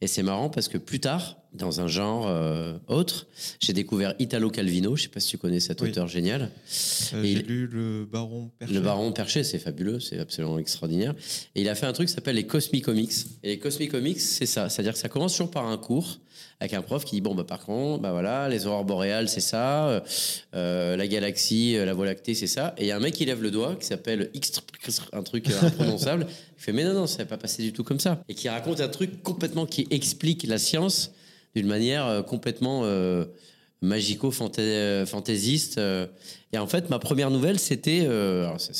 Et 0.00 0.06
c'est 0.06 0.22
marrant 0.22 0.50
parce 0.50 0.68
que 0.68 0.78
plus 0.78 1.00
tard, 1.00 1.36
dans 1.54 1.80
un 1.80 1.86
genre 1.86 2.26
euh, 2.26 2.74
autre, 2.88 3.26
j'ai 3.60 3.72
découvert 3.72 4.14
Italo 4.18 4.50
Calvino. 4.50 4.96
Je 4.96 5.02
sais 5.04 5.08
pas 5.08 5.20
si 5.20 5.28
tu 5.28 5.38
connais 5.38 5.60
cet 5.60 5.80
Oui. 5.80 5.90
auteur 5.90 6.08
génial. 6.08 6.42
Euh, 6.42 7.22
J'ai 7.22 7.32
il- 7.32 7.38
lu 7.46 7.66
Le 7.68 8.04
Baron 8.10 8.50
Perché. 8.58 8.74
Le 8.74 8.80
Baron 8.80 9.12
Perché, 9.12 9.44
c'est 9.44 9.58
fabuleux, 9.58 10.00
c'est 10.00 10.18
absolument 10.18 10.58
extraordinaire. 10.58 11.14
Et 11.54 11.60
il 11.62 11.68
a 11.68 11.74
fait 11.74 11.86
un 11.86 11.92
truc 11.92 12.08
qui 12.08 12.14
s'appelle 12.14 12.36
les 12.36 12.46
Cosmic 12.46 12.84
Comics. 12.84 13.12
Et 13.42 13.48
les 13.50 13.58
Cosmic 13.58 13.90
Comics, 13.92 14.20
c'est 14.20 14.46
ça. 14.46 14.68
C'est-à-dire 14.68 14.92
que 14.94 14.98
ça 14.98 15.08
commence 15.08 15.32
toujours 15.32 15.50
par 15.50 15.66
un 15.66 15.76
cours 15.78 16.18
avec 16.60 16.72
un 16.74 16.82
prof 16.82 17.04
qui 17.04 17.16
dit 17.16 17.20
bon 17.20 17.34
bah 17.34 17.44
par 17.44 17.60
contre, 17.64 18.00
bah 18.02 18.12
voilà, 18.12 18.48
les 18.48 18.66
aurores 18.66 18.84
boréales, 18.84 19.28
c'est 19.28 19.40
ça, 19.40 19.88
euh, 19.88 20.00
euh, 20.54 20.96
la 20.96 21.06
galaxie, 21.06 21.74
la 21.76 21.92
Voie 21.94 22.06
lactée, 22.06 22.34
c'est 22.34 22.46
ça. 22.46 22.74
Et 22.78 22.82
il 22.84 22.86
y 22.86 22.90
a 22.90 22.96
un 22.96 23.00
mec 23.00 23.14
qui 23.14 23.24
lève 23.24 23.42
le 23.42 23.50
doigt 23.50 23.76
qui 23.76 23.86
s'appelle 23.86 24.30
X, 24.34 24.52
un 25.12 25.22
truc 25.22 25.48
imprononçable. 25.50 26.26
il 26.58 26.62
fait 26.62 26.72
mais 26.72 26.84
non 26.84 26.94
non, 26.94 27.06
ça 27.06 27.18
n'est 27.18 27.24
pas 27.28 27.36
passé 27.36 27.62
du 27.62 27.72
tout 27.72 27.84
comme 27.84 28.00
ça. 28.00 28.22
Et 28.28 28.34
qui 28.34 28.48
raconte 28.48 28.80
un 28.80 28.88
truc 28.88 29.22
complètement 29.22 29.66
qui 29.66 29.86
explique 29.90 30.44
la 30.46 30.58
science 30.58 31.12
d'une 31.54 31.66
manière 31.66 32.06
euh, 32.06 32.22
complètement 32.22 32.82
euh, 32.84 33.24
magico-fantaisiste. 33.82 35.78
euh. 35.78 36.06
Et 36.52 36.58
en 36.58 36.66
fait, 36.66 36.90
ma 36.90 36.98
première 36.98 37.30
nouvelle, 37.30 37.58
c'était. 37.58 38.06
ça- 38.58 38.72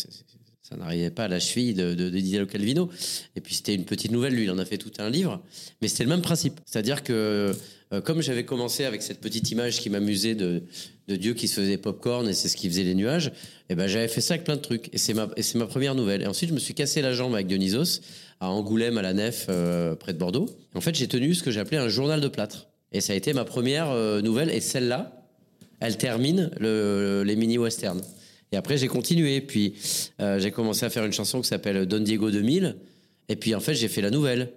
n'arrivait 0.76 1.10
pas 1.10 1.24
à 1.24 1.28
la 1.28 1.38
cheville 1.38 1.74
de, 1.74 1.94
de, 1.94 2.44
Calvino. 2.44 2.90
Et 3.36 3.40
puis, 3.40 3.54
c'était 3.54 3.76
une 3.76 3.84
petite 3.84 4.10
nouvelle. 4.10 4.34
Lui, 4.34 4.42
il 4.44 4.50
en 4.50 4.58
a 4.58 4.64
fait 4.64 4.76
tout 4.78 4.90
un 4.98 5.08
livre. 5.08 5.40
Mais 5.80 5.86
c'était 5.86 6.02
le 6.02 6.08
même 6.08 6.22
principe. 6.22 6.58
C'est-à-dire 6.66 7.04
que, 7.04 7.54
comme 8.02 8.20
j'avais 8.22 8.44
commencé 8.44 8.84
avec 8.84 9.00
cette 9.02 9.20
petite 9.20 9.52
image 9.52 9.78
qui 9.78 9.88
m'amusait 9.88 10.34
de, 10.34 10.64
Dieu 11.06 11.34
qui 11.34 11.46
se 11.46 11.60
faisait 11.60 11.78
popcorn 11.78 12.28
et 12.28 12.32
c'est 12.32 12.48
ce 12.48 12.56
qui 12.56 12.68
faisait 12.68 12.82
les 12.82 12.96
nuages, 12.96 13.30
et 13.68 13.76
ben, 13.76 13.86
j'avais 13.86 14.08
fait 14.08 14.20
ça 14.20 14.34
avec 14.34 14.44
plein 14.44 14.56
de 14.56 14.62
trucs. 14.62 14.92
Et 14.92 14.98
c'est 14.98 15.14
ma, 15.14 15.28
ma 15.54 15.66
première 15.66 15.94
nouvelle. 15.94 16.22
Et 16.22 16.26
ensuite, 16.26 16.48
je 16.48 16.54
me 16.54 16.58
suis 16.58 16.74
cassé 16.74 17.02
la 17.02 17.12
jambe 17.12 17.34
avec 17.34 17.46
Dionysos 17.46 18.00
à 18.40 18.50
Angoulême, 18.50 18.98
à 18.98 19.02
la 19.02 19.12
Nef, 19.12 19.46
euh, 19.48 19.94
près 19.94 20.12
de 20.12 20.18
Bordeaux. 20.18 20.46
En 20.74 20.80
fait, 20.80 20.94
j'ai 20.94 21.08
tenu 21.08 21.34
ce 21.34 21.42
que 21.42 21.50
j'appelais 21.50 21.78
un 21.78 21.88
journal 21.88 22.20
de 22.20 22.28
plâtre. 22.28 22.66
Et 22.92 23.00
ça 23.00 23.12
a 23.12 23.16
été 23.16 23.32
ma 23.32 23.44
première 23.44 23.90
euh, 23.90 24.20
nouvelle. 24.22 24.50
Et 24.50 24.60
celle-là, 24.60 25.26
elle 25.80 25.96
termine 25.96 26.50
le- 26.60 27.22
les 27.26 27.36
mini-westerns. 27.36 28.02
Et 28.52 28.56
après, 28.56 28.76
j'ai 28.78 28.86
continué. 28.88 29.40
Puis, 29.40 29.74
euh, 30.20 30.38
j'ai 30.38 30.50
commencé 30.50 30.84
à 30.86 30.90
faire 30.90 31.04
une 31.04 31.12
chanson 31.12 31.40
qui 31.40 31.48
s'appelle 31.48 31.86
Don 31.86 32.00
Diego 32.00 32.30
2000. 32.30 32.76
Et 33.28 33.36
puis, 33.36 33.54
en 33.54 33.60
fait, 33.60 33.74
j'ai 33.74 33.88
fait 33.88 34.00
la 34.02 34.10
nouvelle. 34.10 34.52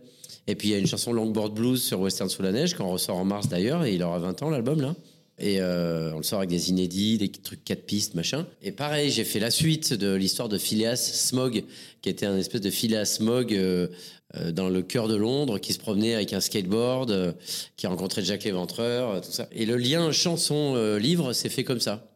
Et 0.47 0.55
puis, 0.55 0.69
il 0.69 0.71
y 0.71 0.75
a 0.75 0.77
une 0.77 0.87
chanson 0.87 1.11
Longboard 1.13 1.53
Blues 1.53 1.81
sur 1.81 1.99
Western 1.99 2.29
sous 2.29 2.41
la 2.43 2.51
neige, 2.51 2.73
qu'on 2.75 2.89
ressort 2.89 3.17
en 3.17 3.25
mars 3.25 3.47
d'ailleurs. 3.49 3.83
Et 3.85 3.95
il 3.95 4.03
aura 4.03 4.19
20 4.19 4.43
ans, 4.43 4.49
l'album, 4.49 4.81
là. 4.81 4.95
Et 5.39 5.61
euh, 5.61 6.13
on 6.13 6.17
le 6.17 6.23
sort 6.23 6.39
avec 6.39 6.49
des 6.49 6.71
inédits, 6.71 7.17
des 7.19 7.29
trucs 7.29 7.63
quatre 7.63 7.83
pistes, 7.83 8.15
machin. 8.15 8.47
Et 8.63 8.71
pareil, 8.71 9.11
j'ai 9.11 9.23
fait 9.23 9.39
la 9.39 9.51
suite 9.51 9.93
de 9.93 10.15
l'histoire 10.15 10.49
de 10.49 10.57
Phileas 10.57 10.95
Smog, 10.97 11.63
qui 12.01 12.09
était 12.09 12.25
un 12.25 12.37
espèce 12.37 12.61
de 12.61 12.71
Phileas 12.71 13.05
Smog 13.05 13.53
euh, 13.53 13.87
euh, 14.35 14.51
dans 14.51 14.67
le 14.67 14.81
cœur 14.81 15.07
de 15.07 15.15
Londres, 15.15 15.59
qui 15.59 15.73
se 15.73 15.79
promenait 15.79 16.15
avec 16.15 16.33
un 16.33 16.39
skateboard, 16.39 17.35
qui 17.75 17.85
a 17.85 17.89
rencontré 17.89 18.23
Jack 18.23 18.45
l'Éventreur, 18.45 19.21
tout 19.21 19.31
ça. 19.31 19.47
Et 19.51 19.67
le 19.67 19.77
lien 19.77 20.11
chanson-livre 20.11 21.33
s'est 21.33 21.49
fait 21.49 21.63
comme 21.63 21.79
ça. 21.79 22.09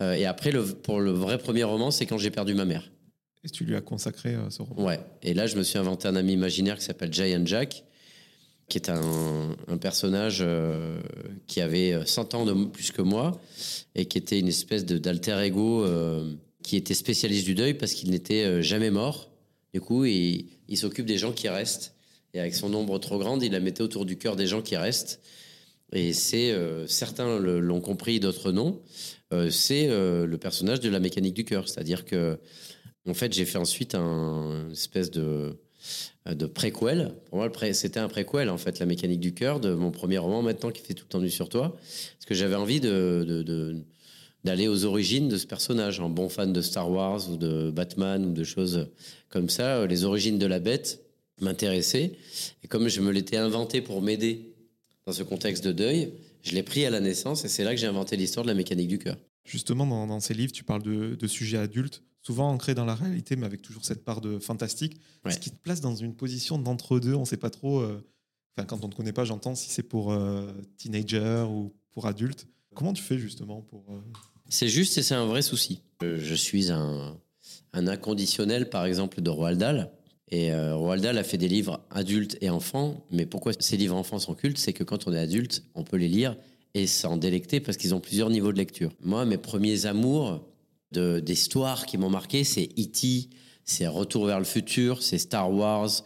Et 0.00 0.26
après, 0.26 0.52
le, 0.52 0.64
pour 0.64 1.00
le 1.00 1.10
vrai 1.10 1.38
premier 1.38 1.64
roman, 1.64 1.90
c'est 1.90 2.06
quand 2.06 2.18
j'ai 2.18 2.30
perdu 2.30 2.54
ma 2.54 2.64
mère. 2.64 2.88
Et 3.44 3.48
tu 3.48 3.64
lui 3.64 3.74
as 3.74 3.80
consacré 3.80 4.36
ce 4.50 4.62
roman. 4.62 4.84
Ouais. 4.84 5.00
Et 5.22 5.34
là, 5.34 5.46
je 5.46 5.56
me 5.56 5.62
suis 5.64 5.78
inventé 5.78 6.06
un 6.06 6.14
ami 6.14 6.34
imaginaire 6.34 6.78
qui 6.78 6.84
s'appelle 6.84 7.12
Giant 7.12 7.44
Jack, 7.44 7.84
qui 8.68 8.78
est 8.78 8.90
un, 8.90 9.78
personnage 9.80 10.38
euh, 10.40 11.00
qui 11.46 11.60
avait 11.60 12.04
100 12.04 12.34
ans 12.34 12.44
de 12.44 12.64
plus 12.66 12.90
que 12.90 13.02
moi 13.02 13.40
et 13.94 14.06
qui 14.06 14.18
était 14.18 14.38
une 14.38 14.48
espèce 14.48 14.84
d'alter 14.84 15.38
ego 15.42 15.84
euh, 15.84 16.34
qui 16.62 16.76
était 16.76 16.94
spécialiste 16.94 17.46
du 17.46 17.54
deuil 17.54 17.74
parce 17.74 17.92
qu'il 17.92 18.10
n'était 18.10 18.44
euh, 18.44 18.62
jamais 18.62 18.90
mort. 18.90 19.30
Du 19.72 19.80
coup, 19.80 20.04
il, 20.04 20.48
s'occupe 20.76 21.06
des 21.06 21.18
gens 21.18 21.32
qui 21.32 21.48
restent. 21.48 21.94
Et 22.34 22.40
avec 22.40 22.54
son 22.54 22.74
ombre 22.74 22.98
trop 22.98 23.18
grande, 23.18 23.42
il 23.42 23.52
la 23.52 23.60
mettait 23.60 23.82
autour 23.82 24.04
du 24.04 24.18
cœur 24.18 24.36
des 24.36 24.46
gens 24.46 24.60
qui 24.60 24.76
restent. 24.76 25.20
Et 25.92 26.12
c'est, 26.12 26.50
euh, 26.50 26.86
certains 26.86 27.38
l'ont 27.38 27.80
compris, 27.80 28.20
d'autres 28.20 28.52
non, 28.52 28.82
euh, 29.32 29.50
c'est 29.50 29.88
euh, 29.88 30.26
le 30.26 30.38
personnage 30.38 30.80
de 30.80 30.90
la 30.90 31.00
mécanique 31.00 31.34
du 31.34 31.44
cœur. 31.44 31.68
C'est-à-dire 31.68 32.04
que, 32.04 32.38
en 33.06 33.14
fait, 33.14 33.32
j'ai 33.32 33.46
fait 33.46 33.58
ensuite 33.58 33.94
un 33.94 34.66
une 34.66 34.72
espèce 34.72 35.10
de, 35.10 35.56
de 36.26 36.46
préquel. 36.46 37.14
Pour 37.26 37.38
moi, 37.38 37.50
c'était 37.72 38.00
un 38.00 38.08
préquel, 38.08 38.50
en 38.50 38.58
fait, 38.58 38.78
la 38.78 38.86
mécanique 38.86 39.20
du 39.20 39.34
cœur, 39.34 39.60
de 39.60 39.74
mon 39.74 39.90
premier 39.90 40.18
roman 40.18 40.42
maintenant 40.42 40.70
qui 40.70 40.82
fait 40.82 40.94
tout 40.94 41.06
tendu 41.06 41.30
sur 41.30 41.48
toi. 41.48 41.76
Parce 41.76 42.26
que 42.26 42.34
j'avais 42.34 42.54
envie 42.54 42.80
d'aller 42.80 44.68
aux 44.68 44.84
origines 44.84 45.28
de 45.28 45.36
ce 45.36 45.46
personnage. 45.46 46.00
En 46.00 46.10
bon 46.10 46.28
fan 46.28 46.52
de 46.52 46.60
Star 46.60 46.90
Wars 46.90 47.30
ou 47.30 47.36
de 47.36 47.70
Batman 47.70 48.24
ou 48.26 48.32
de 48.32 48.44
choses 48.44 48.88
comme 49.28 49.48
ça, 49.48 49.78
euh, 49.78 49.86
les 49.86 50.04
origines 50.04 50.38
de 50.38 50.46
la 50.46 50.58
bête 50.58 51.00
m'intéressaient. 51.40 52.12
Et 52.62 52.68
comme 52.68 52.88
je 52.88 53.00
me 53.00 53.10
l'étais 53.10 53.36
inventé 53.36 53.80
pour 53.80 54.02
m'aider 54.02 54.52
dans 55.06 55.12
ce 55.12 55.22
contexte 55.22 55.64
de 55.64 55.72
deuil, 55.72 56.12
je 56.42 56.52
l'ai 56.52 56.62
pris 56.62 56.84
à 56.84 56.90
la 56.90 57.00
naissance 57.00 57.44
et 57.44 57.48
c'est 57.48 57.64
là 57.64 57.74
que 57.74 57.80
j'ai 57.80 57.86
inventé 57.86 58.16
l'histoire 58.16 58.44
de 58.44 58.50
la 58.50 58.54
mécanique 58.54 58.88
du 58.88 58.98
cœur. 58.98 59.16
Justement, 59.44 60.06
dans, 60.06 60.20
ces 60.20 60.34
livres, 60.34 60.52
tu 60.52 60.62
parles 60.62 60.82
de 60.82 61.26
sujets 61.26 61.56
adultes, 61.56 62.02
souvent 62.28 62.50
ancrés 62.50 62.74
dans 62.74 62.84
la 62.84 62.94
réalité, 62.94 63.36
mais 63.36 63.46
avec 63.46 63.62
toujours 63.62 63.86
cette 63.86 64.04
part 64.04 64.20
de 64.20 64.38
fantastique. 64.38 64.98
Ouais. 65.24 65.32
Ce 65.32 65.38
qui 65.38 65.50
te 65.50 65.56
place 65.56 65.80
dans 65.80 65.94
une 65.96 66.14
position 66.14 66.58
d'entre-deux. 66.58 67.14
On 67.14 67.20
ne 67.20 67.24
sait 67.24 67.38
pas 67.38 67.48
trop. 67.48 67.80
euh, 67.80 68.04
Enfin, 68.54 68.66
quand 68.66 68.84
on 68.84 68.88
ne 68.88 68.92
te 68.92 68.96
connaît 68.96 69.14
pas, 69.14 69.24
j'entends 69.24 69.54
si 69.54 69.70
c'est 69.70 69.82
pour 69.94 70.12
euh, 70.12 70.52
teenager 70.76 71.46
ou 71.48 71.72
pour 71.92 72.06
adulte. 72.06 72.46
Comment 72.74 72.92
tu 72.92 73.02
fais 73.02 73.16
justement 73.18 73.62
pour. 73.62 73.82
euh, 73.90 74.00
C'est 74.50 74.68
juste 74.68 74.98
et 74.98 75.02
c'est 75.02 75.14
un 75.14 75.24
vrai 75.24 75.40
souci. 75.40 75.80
Je 76.02 76.34
suis 76.34 76.70
un, 76.70 77.16
un 77.72 77.86
inconditionnel, 77.86 78.68
par 78.68 78.84
exemple, 78.84 79.22
de 79.22 79.30
Roald 79.30 79.58
Dahl. 79.58 79.90
Et 80.30 80.52
euh, 80.52 80.76
Roald 80.76 81.02
Dahl 81.02 81.16
a 81.16 81.24
fait 81.24 81.38
des 81.38 81.48
livres 81.48 81.80
adultes 81.90 82.36
et 82.42 82.50
enfants. 82.50 83.06
Mais 83.10 83.24
pourquoi 83.24 83.52
ces 83.58 83.78
livres 83.78 83.96
enfants 83.96 84.18
sont 84.18 84.34
cultes? 84.34 84.58
C'est 84.58 84.74
que 84.74 84.84
quand 84.84 85.06
on 85.08 85.14
est 85.14 85.18
adulte, 85.18 85.62
on 85.74 85.82
peut 85.84 85.96
les 85.96 86.08
lire 86.10 86.36
et 86.74 86.86
s'en 86.86 87.16
délecter 87.16 87.60
parce 87.60 87.78
qu'ils 87.78 87.94
ont 87.94 88.00
plusieurs 88.00 88.28
niveaux 88.28 88.52
de 88.52 88.58
lecture. 88.58 88.90
Moi, 89.00 89.24
mes 89.24 89.38
premiers 89.38 89.86
amours 89.86 90.44
d'histoires 90.92 91.86
qui 91.86 91.98
m'ont 91.98 92.10
marqué, 92.10 92.44
c'est 92.44 92.68
E.T., 92.78 93.28
c'est 93.64 93.86
Retour 93.86 94.24
vers 94.24 94.38
le 94.38 94.46
futur, 94.46 95.02
c'est 95.02 95.18
Star 95.18 95.52
Wars, 95.52 96.02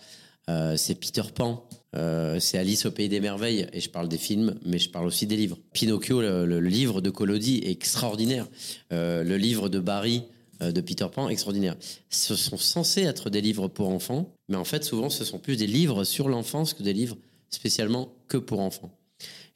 euh, 0.50 0.76
c'est 0.76 0.96
Peter 0.96 1.22
Pan. 1.34 1.64
euh, 1.94 2.40
c'est 2.40 2.58
Alice 2.58 2.86
au 2.86 2.90
pays 2.90 3.08
des 3.08 3.20
merveilles 3.20 3.68
et 3.72 3.80
je 3.80 3.88
parle 3.88 4.08
des 4.08 4.18
films, 4.18 4.58
mais 4.64 4.78
je 4.78 4.90
parle 4.90 5.06
aussi 5.06 5.26
des 5.26 5.36
livres. 5.36 5.58
Pinocchio, 5.72 6.20
le, 6.20 6.60
livre 6.60 7.00
de 7.00 7.10
Collodi, 7.10 7.62
extraordinaire. 7.64 8.48
Euh, 8.92 9.22
le 9.22 9.36
livre 9.36 9.68
de 9.68 9.78
Barry 9.78 10.24
de 10.60 10.80
Peter 10.80 11.06
Pan, 11.12 11.28
extraordinaire. 11.28 11.74
Ce 12.08 12.36
sont 12.36 12.56
censés 12.56 13.02
être 13.02 13.30
des 13.30 13.40
livres 13.40 13.66
pour 13.66 13.88
enfants, 13.88 14.32
mais 14.48 14.56
en 14.56 14.64
fait, 14.64 14.84
souvent, 14.84 15.10
ce 15.10 15.24
sont 15.24 15.40
plus 15.40 15.56
des 15.56 15.66
livres 15.66 16.04
sur 16.04 16.28
l'enfance 16.28 16.72
que 16.72 16.84
des 16.84 16.92
livres 16.92 17.16
spécialement 17.50 18.14
que 18.28 18.36
pour 18.36 18.60
enfants. 18.60 18.96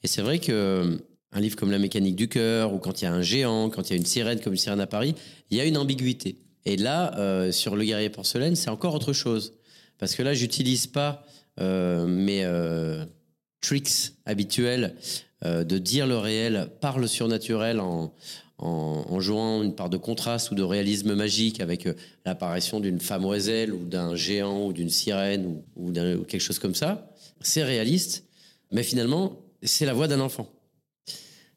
Et 0.03 0.09
c'est 0.09 0.23
vrai 0.23 0.41
que 0.41 0.99
un 1.33 1.41
livre 1.41 1.57
comme 1.57 1.71
La 1.71 1.79
mécanique 1.79 2.17
du 2.17 2.29
cœur, 2.29 2.73
ou 2.73 2.79
quand 2.79 3.01
il 3.01 3.05
y 3.05 3.09
a 3.09 3.13
un 3.13 3.23
géant, 3.23 3.71
quand 3.71 3.89
il 3.89 3.93
y 3.93 3.95
a 3.95 3.97
une 3.97 4.07
sirène 4.07 4.41
comme 4.41 4.53
une 4.53 4.59
sirène 4.59 4.81
à 4.81 4.87
Paris, 4.87 5.15
il 5.51 5.59
y 5.59 5.61
a 5.61 5.65
une 5.65 5.77
ambiguïté. 5.77 6.37
Et 6.65 6.77
là, 6.77 7.17
euh, 7.19 7.53
sur 7.53 7.77
Le 7.77 7.85
guerrier 7.85 8.11
porcelaine, 8.11 8.57
c'est 8.57 8.71
encore 8.71 8.95
autre 8.95 9.13
chose. 9.13 9.55
Parce 9.99 10.15
que 10.15 10.23
là, 10.23 10.35
j'utilise 10.35 10.87
pas 10.87 11.25
euh, 11.61 12.07
mes 12.07 12.45
euh, 12.45 13.05
tricks 13.61 14.13
habituels 14.25 14.95
de 15.45 15.79
dire 15.79 16.07
le 16.07 16.17
réel 16.17 16.71
par 16.81 16.99
le 16.99 17.07
surnaturel 17.07 17.79
en, 17.79 18.13
en, 18.59 19.21
jouant 19.21 19.63
une 19.63 19.75
part 19.75 19.91
de 19.91 19.99
contraste 19.99 20.51
ou 20.51 20.55
de 20.55 20.63
réalisme 20.63 21.15
magique 21.15 21.61
avec 21.61 21.87
l'apparition 22.25 22.81
d'une 22.81 22.99
femme 22.99 23.25
oiselle 23.27 23.73
ou 23.73 23.85
d'un 23.85 24.17
géant 24.17 24.67
ou 24.67 24.73
d'une 24.73 24.89
sirène 24.89 25.63
ou 25.77 25.93
quelque 26.25 26.41
chose 26.41 26.59
comme 26.59 26.75
ça. 26.75 27.13
C'est 27.43 27.63
réaliste, 27.63 28.25
mais 28.73 28.83
finalement, 28.83 29.39
c'est 29.63 29.85
la 29.85 29.93
voix 29.93 30.09
d'un 30.09 30.21
enfant. 30.21 30.49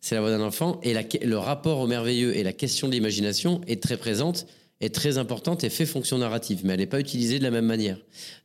C'est 0.01 0.15
la 0.15 0.21
voix 0.21 0.29
d'un 0.31 0.41
enfant 0.41 0.79
et 0.81 0.93
le 0.93 1.37
rapport 1.37 1.79
au 1.79 1.87
merveilleux 1.87 2.35
et 2.35 2.43
la 2.43 2.53
question 2.53 2.87
de 2.87 2.93
l'imagination 2.93 3.61
est 3.67 3.83
très 3.83 3.97
présente, 3.97 4.47
est 4.79 4.93
très 4.93 5.17
importante 5.17 5.63
et 5.63 5.69
fait 5.69 5.85
fonction 5.85 6.17
narrative, 6.17 6.61
mais 6.63 6.73
elle 6.73 6.79
n'est 6.79 6.87
pas 6.87 7.01
utilisée 7.01 7.37
de 7.37 7.43
la 7.43 7.51
même 7.51 7.65
manière. 7.65 7.97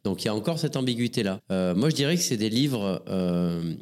Donc 0.02 0.22
il 0.22 0.26
y 0.26 0.28
a 0.28 0.34
encore 0.34 0.58
cette 0.58 0.76
ambiguïté-là. 0.76 1.40
Euh, 1.52 1.74
moi, 1.74 1.90
je 1.90 1.94
dirais 1.94 2.16
que 2.16 2.22
c'est 2.22 2.36
des 2.36 2.50
livres. 2.50 3.02
euh, 3.08 3.74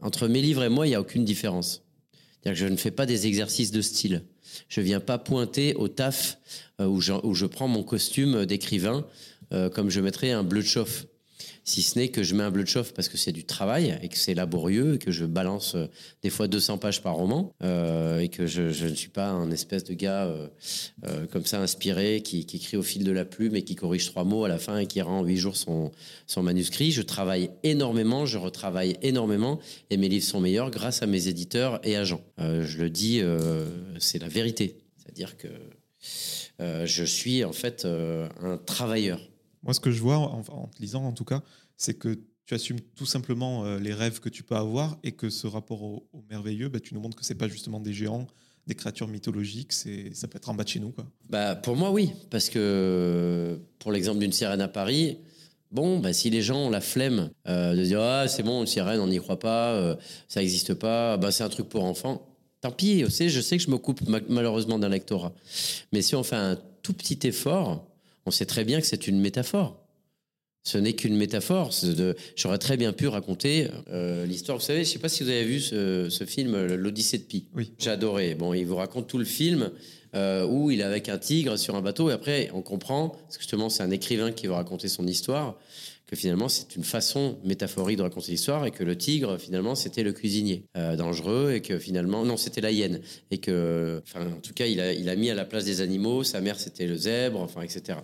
entre 0.00 0.28
mes 0.28 0.40
livres 0.40 0.62
et 0.62 0.68
moi, 0.68 0.86
il 0.86 0.90
n'y 0.90 0.94
a 0.94 1.00
aucune 1.00 1.24
différence. 1.24 1.82
C'est-à-dire 2.12 2.60
que 2.62 2.68
je 2.68 2.72
ne 2.72 2.76
fais 2.76 2.90
pas 2.90 3.06
des 3.06 3.26
exercices 3.26 3.70
de 3.70 3.82
style. 3.82 4.24
Je 4.68 4.80
viens 4.80 5.00
pas 5.00 5.18
pointer 5.18 5.74
au 5.74 5.88
taf 5.88 6.38
euh, 6.80 6.86
où, 6.86 7.00
je, 7.00 7.46
prends 7.46 7.68
mon 7.68 7.82
costume 7.82 8.46
d'écrivain 8.46 9.06
comme 9.74 9.90
je 9.90 10.00
mettrais 10.00 10.30
un 10.30 10.44
bleu 10.44 10.62
de 10.62 10.66
chauffe. 10.66 11.04
Si 11.64 11.82
ce 11.82 11.96
n'est 11.96 12.08
que 12.08 12.24
je 12.24 12.34
mets 12.34 12.42
un 12.42 12.50
bleu 12.50 12.64
de 12.64 12.68
chauffe 12.68 12.92
parce 12.92 13.08
que 13.08 13.16
c'est 13.16 13.30
du 13.30 13.44
travail 13.44 13.96
et 14.02 14.08
que 14.08 14.16
c'est 14.16 14.34
laborieux 14.34 14.94
et 14.94 14.98
que 14.98 15.12
je 15.12 15.24
balance 15.24 15.76
euh, 15.76 15.86
des 16.22 16.30
fois 16.30 16.48
200 16.48 16.78
pages 16.78 17.02
par 17.02 17.14
roman 17.14 17.52
euh, 17.62 18.18
et 18.18 18.28
que 18.28 18.46
je, 18.46 18.62
ne 18.62 18.94
suis 18.94 19.10
pas 19.10 19.28
un 19.28 19.50
espèce 19.52 19.84
de 19.84 19.94
gars 19.94 20.24
euh, 20.24 21.26
comme 21.30 21.46
ça 21.46 21.60
inspiré 21.60 22.20
qui, 22.22 22.40
écrit 22.40 22.76
au 22.76 22.82
fil 22.82 23.04
de 23.04 23.12
la 23.12 23.24
plume 23.24 23.54
et 23.54 23.62
qui 23.62 23.76
corrige 23.76 24.06
trois 24.06 24.24
mots 24.24 24.44
à 24.44 24.48
la 24.48 24.58
fin 24.58 24.78
et 24.78 24.86
qui 24.86 25.00
rend 25.02 25.20
en 25.20 25.24
huit 25.24 25.36
jours 25.36 25.56
son, 25.56 25.92
son 26.26 26.42
manuscrit. 26.42 26.90
Je 26.90 27.02
travaille 27.02 27.50
énormément, 27.62 28.26
je 28.26 28.38
retravaille 28.38 28.96
énormément 29.02 29.60
et 29.90 29.96
mes 29.96 30.08
livres 30.08 30.26
sont 30.26 30.40
meilleurs 30.40 30.70
grâce 30.70 31.02
à 31.02 31.06
mes 31.06 31.28
éditeurs 31.28 31.80
et 31.84 31.96
agents. 31.96 32.22
Je 32.38 32.78
le 32.78 32.90
dis, 32.90 33.22
c'est 33.98 34.18
la 34.18 34.28
vérité. 34.28 34.76
C'est-à-dire 34.96 35.36
que 35.36 35.48
je 36.86 37.04
suis 37.04 37.44
en 37.44 37.52
fait 37.52 37.86
un 37.86 38.56
travailleur. 38.58 39.20
Moi, 39.62 39.74
ce 39.74 39.80
que 39.80 39.90
je 39.90 40.00
vois 40.00 40.16
en, 40.18 40.42
te 40.42 40.80
lisant, 40.80 41.04
en 41.04 41.12
tout 41.12 41.24
cas, 41.24 41.42
c'est 41.76 41.94
que 41.94 42.18
tu 42.46 42.54
assumes 42.54 42.80
tout 42.80 43.06
simplement 43.06 43.64
euh, 43.64 43.78
les 43.78 43.94
rêves 43.94 44.20
que 44.20 44.28
tu 44.28 44.42
peux 44.42 44.56
avoir 44.56 44.98
et 45.04 45.12
que 45.12 45.30
ce 45.30 45.46
rapport 45.46 45.82
au, 45.82 46.08
merveilleux, 46.28 46.68
bah, 46.68 46.80
tu 46.80 46.94
nous 46.94 47.00
montres 47.00 47.16
que 47.16 47.24
c'est 47.24 47.36
pas 47.36 47.48
justement 47.48 47.78
des 47.80 47.92
géants, 47.92 48.26
des 48.66 48.74
créatures 48.74 49.08
mythologiques, 49.08 49.72
c'est 49.72 50.14
ça 50.14 50.28
peut 50.28 50.36
être 50.36 50.48
en 50.48 50.54
bas 50.54 50.64
de 50.64 50.68
chez 50.68 50.80
nous. 50.80 50.90
Quoi. 50.90 51.06
Bah, 51.30 51.54
pour 51.54 51.76
moi, 51.76 51.90
oui. 51.90 52.12
Parce 52.30 52.48
que 52.48 53.60
pour 53.78 53.92
l'exemple 53.92 54.18
d'une 54.18 54.32
sirène 54.32 54.60
à 54.60 54.68
Paris, 54.68 55.18
bon, 55.70 56.00
bah, 56.00 56.12
si 56.12 56.30
les 56.30 56.42
gens 56.42 56.66
ont 56.66 56.70
la 56.70 56.80
flemme 56.80 57.30
euh, 57.48 57.74
de 57.76 57.82
dire 57.84 58.00
Ah, 58.00 58.26
c'est 58.28 58.42
bon, 58.42 58.60
une 58.60 58.66
sirène, 58.66 59.00
on 59.00 59.06
n'y 59.08 59.18
croit 59.18 59.38
pas, 59.38 59.72
euh, 59.74 59.96
ça 60.28 60.40
n'existe 60.40 60.74
pas, 60.74 61.16
bah, 61.16 61.30
c'est 61.30 61.44
un 61.44 61.48
truc 61.48 61.68
pour 61.68 61.84
enfants, 61.84 62.26
tant 62.60 62.72
pis. 62.72 63.04
aussi, 63.04 63.28
je 63.30 63.40
sais 63.40 63.56
que 63.56 63.62
je 63.62 63.70
me 63.70 63.78
coupe 63.78 64.06
ma- 64.08 64.20
malheureusement 64.28 64.78
d'un 64.78 64.88
lectorat. 64.88 65.32
Mais 65.92 66.02
si 66.02 66.16
on 66.16 66.22
fait 66.24 66.36
un 66.36 66.58
tout 66.82 66.92
petit 66.92 67.18
effort, 67.26 67.86
on 68.26 68.30
sait 68.30 68.46
très 68.46 68.64
bien 68.64 68.80
que 68.80 68.86
c'est 68.86 69.06
une 69.06 69.20
métaphore. 69.20 69.78
Ce 70.64 70.78
n'est 70.78 70.92
qu'une 70.92 71.16
métaphore. 71.16 71.70
De- 71.82 72.14
J'aurais 72.36 72.58
très 72.58 72.76
bien 72.76 72.92
pu 72.92 73.08
raconter 73.08 73.68
euh, 73.90 74.24
l'histoire. 74.26 74.58
Vous 74.58 74.64
savez, 74.64 74.84
je 74.84 74.88
ne 74.90 74.92
sais 74.92 74.98
pas 75.00 75.08
si 75.08 75.24
vous 75.24 75.28
avez 75.30 75.44
vu 75.44 75.60
ce, 75.60 76.08
ce 76.08 76.24
film, 76.24 76.66
L'Odyssée 76.66 77.18
de 77.18 77.24
Pi. 77.24 77.46
Oui. 77.54 77.72
J'ai 77.78 77.90
adoré. 77.90 78.36
Bon, 78.36 78.54
il 78.54 78.64
vous 78.64 78.76
raconte 78.76 79.08
tout 79.08 79.18
le 79.18 79.24
film 79.24 79.72
euh, 80.14 80.46
où 80.46 80.70
il 80.70 80.78
est 80.80 80.84
avec 80.84 81.08
un 81.08 81.18
tigre 81.18 81.56
sur 81.58 81.74
un 81.74 81.80
bateau 81.82 82.10
et 82.10 82.12
après 82.12 82.50
on 82.54 82.62
comprend, 82.62 83.08
parce 83.08 83.38
que 83.38 83.42
justement 83.42 83.70
c'est 83.70 83.82
un 83.82 83.90
écrivain 83.90 84.30
qui 84.30 84.46
va 84.46 84.56
raconter 84.56 84.86
son 84.88 85.06
histoire, 85.06 85.58
que 86.06 86.14
finalement 86.16 86.50
c'est 86.50 86.76
une 86.76 86.84
façon 86.84 87.38
métaphorique 87.44 87.96
de 87.96 88.02
raconter 88.02 88.30
l'histoire 88.30 88.66
et 88.66 88.70
que 88.72 88.84
le 88.84 88.94
tigre 88.96 89.38
finalement 89.38 89.74
c'était 89.74 90.02
le 90.02 90.12
cuisinier 90.12 90.66
euh, 90.76 90.96
dangereux 90.96 91.54
et 91.54 91.62
que 91.62 91.78
finalement 91.78 92.26
non 92.26 92.36
c'était 92.36 92.60
la 92.60 92.70
hyène 92.70 93.00
et 93.30 93.38
que, 93.38 94.02
enfin 94.06 94.26
en 94.26 94.40
tout 94.40 94.52
cas 94.52 94.66
il 94.66 94.80
a, 94.80 94.92
il 94.92 95.08
a 95.08 95.16
mis 95.16 95.30
à 95.30 95.34
la 95.34 95.46
place 95.46 95.64
des 95.64 95.80
animaux, 95.80 96.24
sa 96.24 96.42
mère 96.42 96.60
c'était 96.60 96.86
le 96.86 96.94
zèbre, 96.96 97.40
enfin 97.40 97.62
etc. 97.62 97.98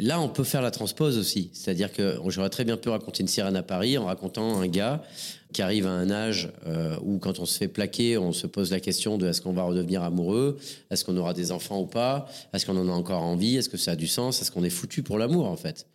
Là, 0.00 0.18
on 0.18 0.30
peut 0.30 0.44
faire 0.44 0.62
la 0.62 0.70
transpose 0.70 1.18
aussi. 1.18 1.50
C'est-à-dire 1.52 1.92
que 1.92 2.18
j'aurais 2.28 2.48
très 2.48 2.64
bien 2.64 2.78
pu 2.78 2.88
raconter 2.88 3.22
une 3.22 3.28
sirène 3.28 3.56
à 3.56 3.62
Paris 3.62 3.98
en 3.98 4.06
racontant 4.06 4.58
un 4.58 4.66
gars 4.66 5.02
qui 5.52 5.60
arrive 5.60 5.86
à 5.86 5.90
un 5.90 6.10
âge 6.10 6.50
euh, 6.66 6.96
où, 7.02 7.18
quand 7.18 7.38
on 7.38 7.44
se 7.44 7.58
fait 7.58 7.68
plaquer, 7.68 8.16
on 8.16 8.32
se 8.32 8.46
pose 8.46 8.70
la 8.70 8.80
question 8.80 9.18
de 9.18 9.28
est-ce 9.28 9.42
qu'on 9.42 9.52
va 9.52 9.62
redevenir 9.62 10.02
amoureux? 10.02 10.58
Est-ce 10.90 11.04
qu'on 11.04 11.16
aura 11.18 11.34
des 11.34 11.52
enfants 11.52 11.80
ou 11.80 11.86
pas? 11.86 12.26
Est-ce 12.54 12.64
qu'on 12.64 12.78
en 12.78 12.88
a 12.88 12.92
encore 12.92 13.22
envie? 13.22 13.56
Est-ce 13.56 13.68
que 13.68 13.76
ça 13.76 13.90
a 13.90 13.96
du 13.96 14.06
sens? 14.06 14.40
Est-ce 14.40 14.50
qu'on 14.50 14.64
est 14.64 14.70
foutu 14.70 15.02
pour 15.02 15.18
l'amour, 15.18 15.46
en 15.46 15.56
fait? 15.56 15.86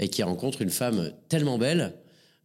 Et 0.00 0.08
qui 0.08 0.24
rencontre 0.24 0.60
une 0.60 0.70
femme 0.70 1.12
tellement 1.28 1.58
belle 1.58 1.94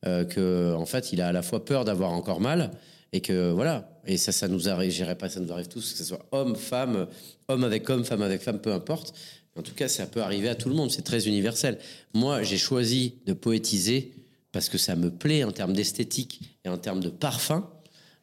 euh, 0.05 0.25
que, 0.25 0.75
en 0.75 0.85
fait, 0.85 1.11
il 1.11 1.21
a 1.21 1.29
à 1.29 1.31
la 1.31 1.41
fois 1.41 1.65
peur 1.65 1.85
d'avoir 1.85 2.11
encore 2.11 2.39
mal 2.39 2.69
et 3.13 3.21
que 3.21 3.51
voilà. 3.51 3.89
Et 4.05 4.17
ça, 4.17 4.31
ça 4.31 4.47
nous 4.47 4.69
arrive. 4.69 4.91
Je 4.91 4.97
dirais 4.97 5.15
pas, 5.15 5.27
ça 5.27 5.39
nous 5.39 5.51
arrive 5.51 5.67
tous, 5.67 5.91
que 5.91 5.97
ce 5.97 6.03
soit 6.03 6.25
homme, 6.31 6.55
femme, 6.55 7.07
homme 7.47 7.63
avec 7.63 7.89
homme, 7.89 8.05
femme 8.05 8.21
avec 8.21 8.41
femme, 8.41 8.59
peu 8.59 8.73
importe. 8.73 9.13
En 9.55 9.61
tout 9.61 9.75
cas, 9.75 9.87
ça 9.87 10.07
peut 10.07 10.21
arriver 10.21 10.49
à 10.49 10.55
tout 10.55 10.69
le 10.69 10.75
monde. 10.75 10.91
C'est 10.91 11.03
très 11.03 11.27
universel. 11.27 11.77
Moi, 12.13 12.43
j'ai 12.43 12.57
choisi 12.57 13.15
de 13.25 13.33
poétiser 13.33 14.13
parce 14.51 14.69
que 14.69 14.77
ça 14.77 14.95
me 14.95 15.11
plaît 15.11 15.43
en 15.43 15.51
termes 15.51 15.73
d'esthétique 15.73 16.41
et 16.65 16.69
en 16.69 16.77
termes 16.77 17.01
de 17.01 17.09
parfum, 17.09 17.69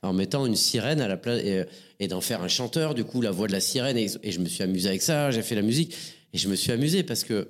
en 0.02 0.12
mettant 0.12 0.46
une 0.46 0.56
sirène 0.56 1.00
à 1.00 1.08
la 1.08 1.16
place 1.16 1.40
et, 1.44 1.64
et 2.00 2.08
d'en 2.08 2.20
faire 2.20 2.42
un 2.42 2.48
chanteur. 2.48 2.94
Du 2.94 3.04
coup, 3.04 3.20
la 3.20 3.30
voix 3.30 3.46
de 3.46 3.52
la 3.52 3.60
sirène 3.60 3.96
et, 3.96 4.08
et 4.22 4.32
je 4.32 4.40
me 4.40 4.46
suis 4.46 4.62
amusé 4.62 4.88
avec 4.88 5.02
ça. 5.02 5.30
J'ai 5.30 5.42
fait 5.42 5.54
la 5.54 5.62
musique 5.62 5.94
et 6.32 6.38
je 6.38 6.48
me 6.48 6.56
suis 6.56 6.72
amusé 6.72 7.02
parce 7.02 7.24
que 7.24 7.48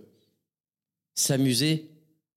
s'amuser, 1.14 1.90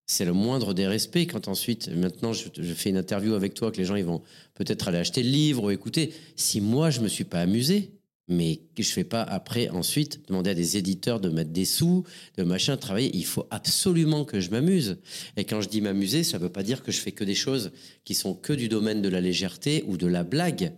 c'est 0.05 0.25
le 0.25 0.33
moindre 0.33 0.73
des 0.73 0.87
respects. 0.87 1.27
Quand 1.29 1.47
ensuite, 1.47 1.89
maintenant, 1.89 2.33
je, 2.33 2.47
je 2.57 2.73
fais 2.73 2.89
une 2.89 2.97
interview 2.97 3.33
avec 3.33 3.53
toi, 3.53 3.71
que 3.71 3.77
les 3.77 3.85
gens 3.85 3.95
ils 3.95 4.05
vont 4.05 4.21
peut-être 4.53 4.87
aller 4.87 4.97
acheter 4.97 5.23
le 5.23 5.29
livre 5.29 5.63
ou 5.63 5.71
écouter. 5.71 6.13
Si 6.35 6.61
moi 6.61 6.89
je 6.89 7.01
me 7.01 7.07
suis 7.07 7.23
pas 7.23 7.39
amusé, 7.39 7.91
mais 8.27 8.61
je 8.77 8.83
fais 8.83 9.03
pas 9.03 9.21
après 9.21 9.69
ensuite 9.69 10.27
demander 10.27 10.51
à 10.51 10.53
des 10.53 10.77
éditeurs 10.77 11.19
de 11.19 11.29
mettre 11.29 11.51
des 11.51 11.65
sous, 11.65 12.03
de 12.37 12.43
machin, 12.43 12.77
travailler. 12.77 13.11
Il 13.13 13.25
faut 13.25 13.45
absolument 13.51 14.23
que 14.23 14.39
je 14.39 14.49
m'amuse. 14.49 14.97
Et 15.35 15.43
quand 15.43 15.61
je 15.61 15.69
dis 15.69 15.81
m'amuser, 15.81 16.23
ça 16.23 16.37
veut 16.37 16.49
pas 16.49 16.63
dire 16.63 16.83
que 16.83 16.91
je 16.91 16.99
fais 16.99 17.11
que 17.11 17.23
des 17.23 17.35
choses 17.35 17.71
qui 18.05 18.15
sont 18.15 18.33
que 18.33 18.53
du 18.53 18.69
domaine 18.69 19.01
de 19.01 19.09
la 19.09 19.21
légèreté 19.21 19.83
ou 19.87 19.97
de 19.97 20.07
la 20.07 20.23
blague. 20.23 20.73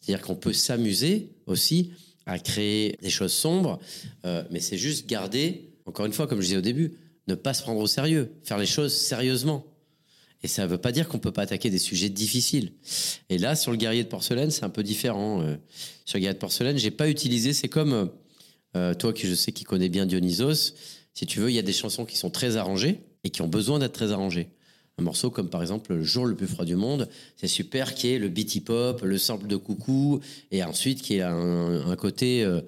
C'est-à-dire 0.00 0.24
qu'on 0.24 0.36
peut 0.36 0.52
s'amuser 0.52 1.30
aussi 1.46 1.92
à 2.24 2.38
créer 2.38 2.96
des 3.02 3.10
choses 3.10 3.32
sombres, 3.32 3.78
euh, 4.24 4.42
mais 4.50 4.60
c'est 4.60 4.78
juste 4.78 5.06
garder, 5.08 5.70
encore 5.84 6.06
une 6.06 6.12
fois, 6.12 6.26
comme 6.26 6.40
je 6.40 6.46
disais 6.46 6.58
au 6.58 6.62
début, 6.62 6.94
ne 7.28 7.34
pas 7.34 7.54
se 7.54 7.62
prendre 7.62 7.80
au 7.80 7.86
sérieux, 7.86 8.32
faire 8.42 8.58
les 8.58 8.66
choses 8.66 8.94
sérieusement. 8.94 9.66
Et 10.42 10.48
ça 10.48 10.62
ne 10.62 10.68
veut 10.68 10.78
pas 10.78 10.92
dire 10.92 11.08
qu'on 11.08 11.18
peut 11.18 11.32
pas 11.32 11.42
attaquer 11.42 11.70
des 11.70 11.78
sujets 11.78 12.08
difficiles. 12.08 12.72
Et 13.30 13.38
là, 13.38 13.56
sur 13.56 13.70
le 13.70 13.76
guerrier 13.76 14.04
de 14.04 14.08
porcelaine, 14.08 14.50
c'est 14.50 14.64
un 14.64 14.70
peu 14.70 14.82
différent. 14.82 15.42
Euh, 15.42 15.56
sur 16.04 16.18
le 16.18 16.20
guerrier 16.20 16.34
de 16.34 16.38
porcelaine, 16.38 16.78
j'ai 16.78 16.90
pas 16.90 17.08
utilisé. 17.08 17.52
C'est 17.52 17.68
comme 17.68 18.10
euh, 18.76 18.94
toi, 18.94 19.12
qui 19.12 19.26
je 19.26 19.34
sais 19.34 19.52
qui 19.52 19.64
connais 19.64 19.88
bien 19.88 20.06
Dionysos. 20.06 20.74
Si 21.14 21.26
tu 21.26 21.40
veux, 21.40 21.50
il 21.50 21.54
y 21.54 21.58
a 21.58 21.62
des 21.62 21.72
chansons 21.72 22.04
qui 22.04 22.16
sont 22.16 22.30
très 22.30 22.56
arrangées 22.56 23.00
et 23.24 23.30
qui 23.30 23.42
ont 23.42 23.48
besoin 23.48 23.78
d'être 23.78 23.94
très 23.94 24.12
arrangées. 24.12 24.48
Un 24.98 25.02
morceau 25.02 25.30
comme 25.30 25.50
par 25.50 25.60
exemple 25.60 25.94
Le 25.94 26.02
jour 26.02 26.24
le 26.24 26.34
plus 26.34 26.46
froid 26.46 26.64
du 26.64 26.74
monde, 26.74 27.08
c'est 27.36 27.48
super, 27.48 27.94
qui 27.94 28.12
est 28.12 28.18
le 28.18 28.28
beat 28.28 28.54
hip 28.54 28.64
hop, 28.68 29.02
le 29.02 29.18
sample 29.18 29.46
de 29.46 29.56
coucou, 29.56 30.20
et 30.50 30.64
ensuite 30.64 31.02
qui 31.02 31.16
est 31.16 31.22
un, 31.22 31.96
côté 31.96 32.42
euh, 32.42 32.62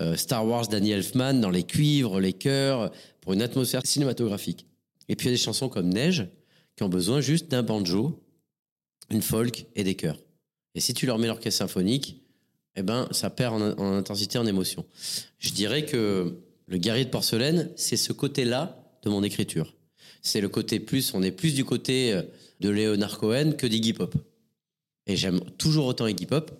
euh, 0.00 0.16
Star 0.16 0.46
Wars 0.46 0.68
Danny 0.68 0.92
Elfman 0.92 1.34
dans 1.34 1.50
les 1.50 1.64
cuivres, 1.64 2.20
les 2.20 2.32
chœurs, 2.32 2.92
pour 3.20 3.32
une 3.32 3.42
atmosphère 3.42 3.82
cinématographique. 3.84 4.66
Et 5.08 5.16
puis 5.16 5.26
il 5.26 5.30
y 5.30 5.34
a 5.34 5.36
des 5.36 5.42
chansons 5.42 5.68
comme 5.68 5.88
Neige, 5.88 6.28
qui 6.76 6.82
ont 6.82 6.88
besoin 6.88 7.20
juste 7.20 7.50
d'un 7.50 7.62
banjo, 7.62 8.22
une 9.10 9.22
folk 9.22 9.66
et 9.74 9.84
des 9.84 9.94
chœurs. 9.94 10.18
Et 10.74 10.80
si 10.80 10.94
tu 10.94 11.06
leur 11.06 11.18
mets 11.18 11.26
l'orchestre 11.26 11.58
symphonique, 11.58 12.22
eh 12.76 12.82
ben, 12.82 13.08
ça 13.10 13.28
perd 13.28 13.54
en, 13.54 13.78
en 13.78 13.92
intensité, 13.94 14.38
en 14.38 14.46
émotion. 14.46 14.86
Je 15.38 15.50
dirais 15.50 15.84
que 15.84 16.38
le 16.66 16.78
guerrier 16.78 17.04
de 17.04 17.10
porcelaine, 17.10 17.70
c'est 17.76 17.98
ce 17.98 18.12
côté-là 18.12 18.82
de 19.02 19.10
mon 19.10 19.22
écriture. 19.22 19.74
C'est 20.22 20.40
le 20.40 20.48
côté 20.48 20.80
plus, 20.80 21.12
on 21.14 21.22
est 21.22 21.32
plus 21.32 21.54
du 21.54 21.64
côté 21.64 22.12
euh, 22.12 22.22
de 22.60 22.70
Leonard 22.70 23.18
Cohen 23.18 23.52
que 23.52 23.66
d'Iggy 23.66 23.92
Pop. 23.92 24.14
Et 25.06 25.16
j'aime 25.16 25.40
toujours 25.58 25.86
autant 25.86 26.06
Iggy 26.06 26.26
Pop, 26.26 26.50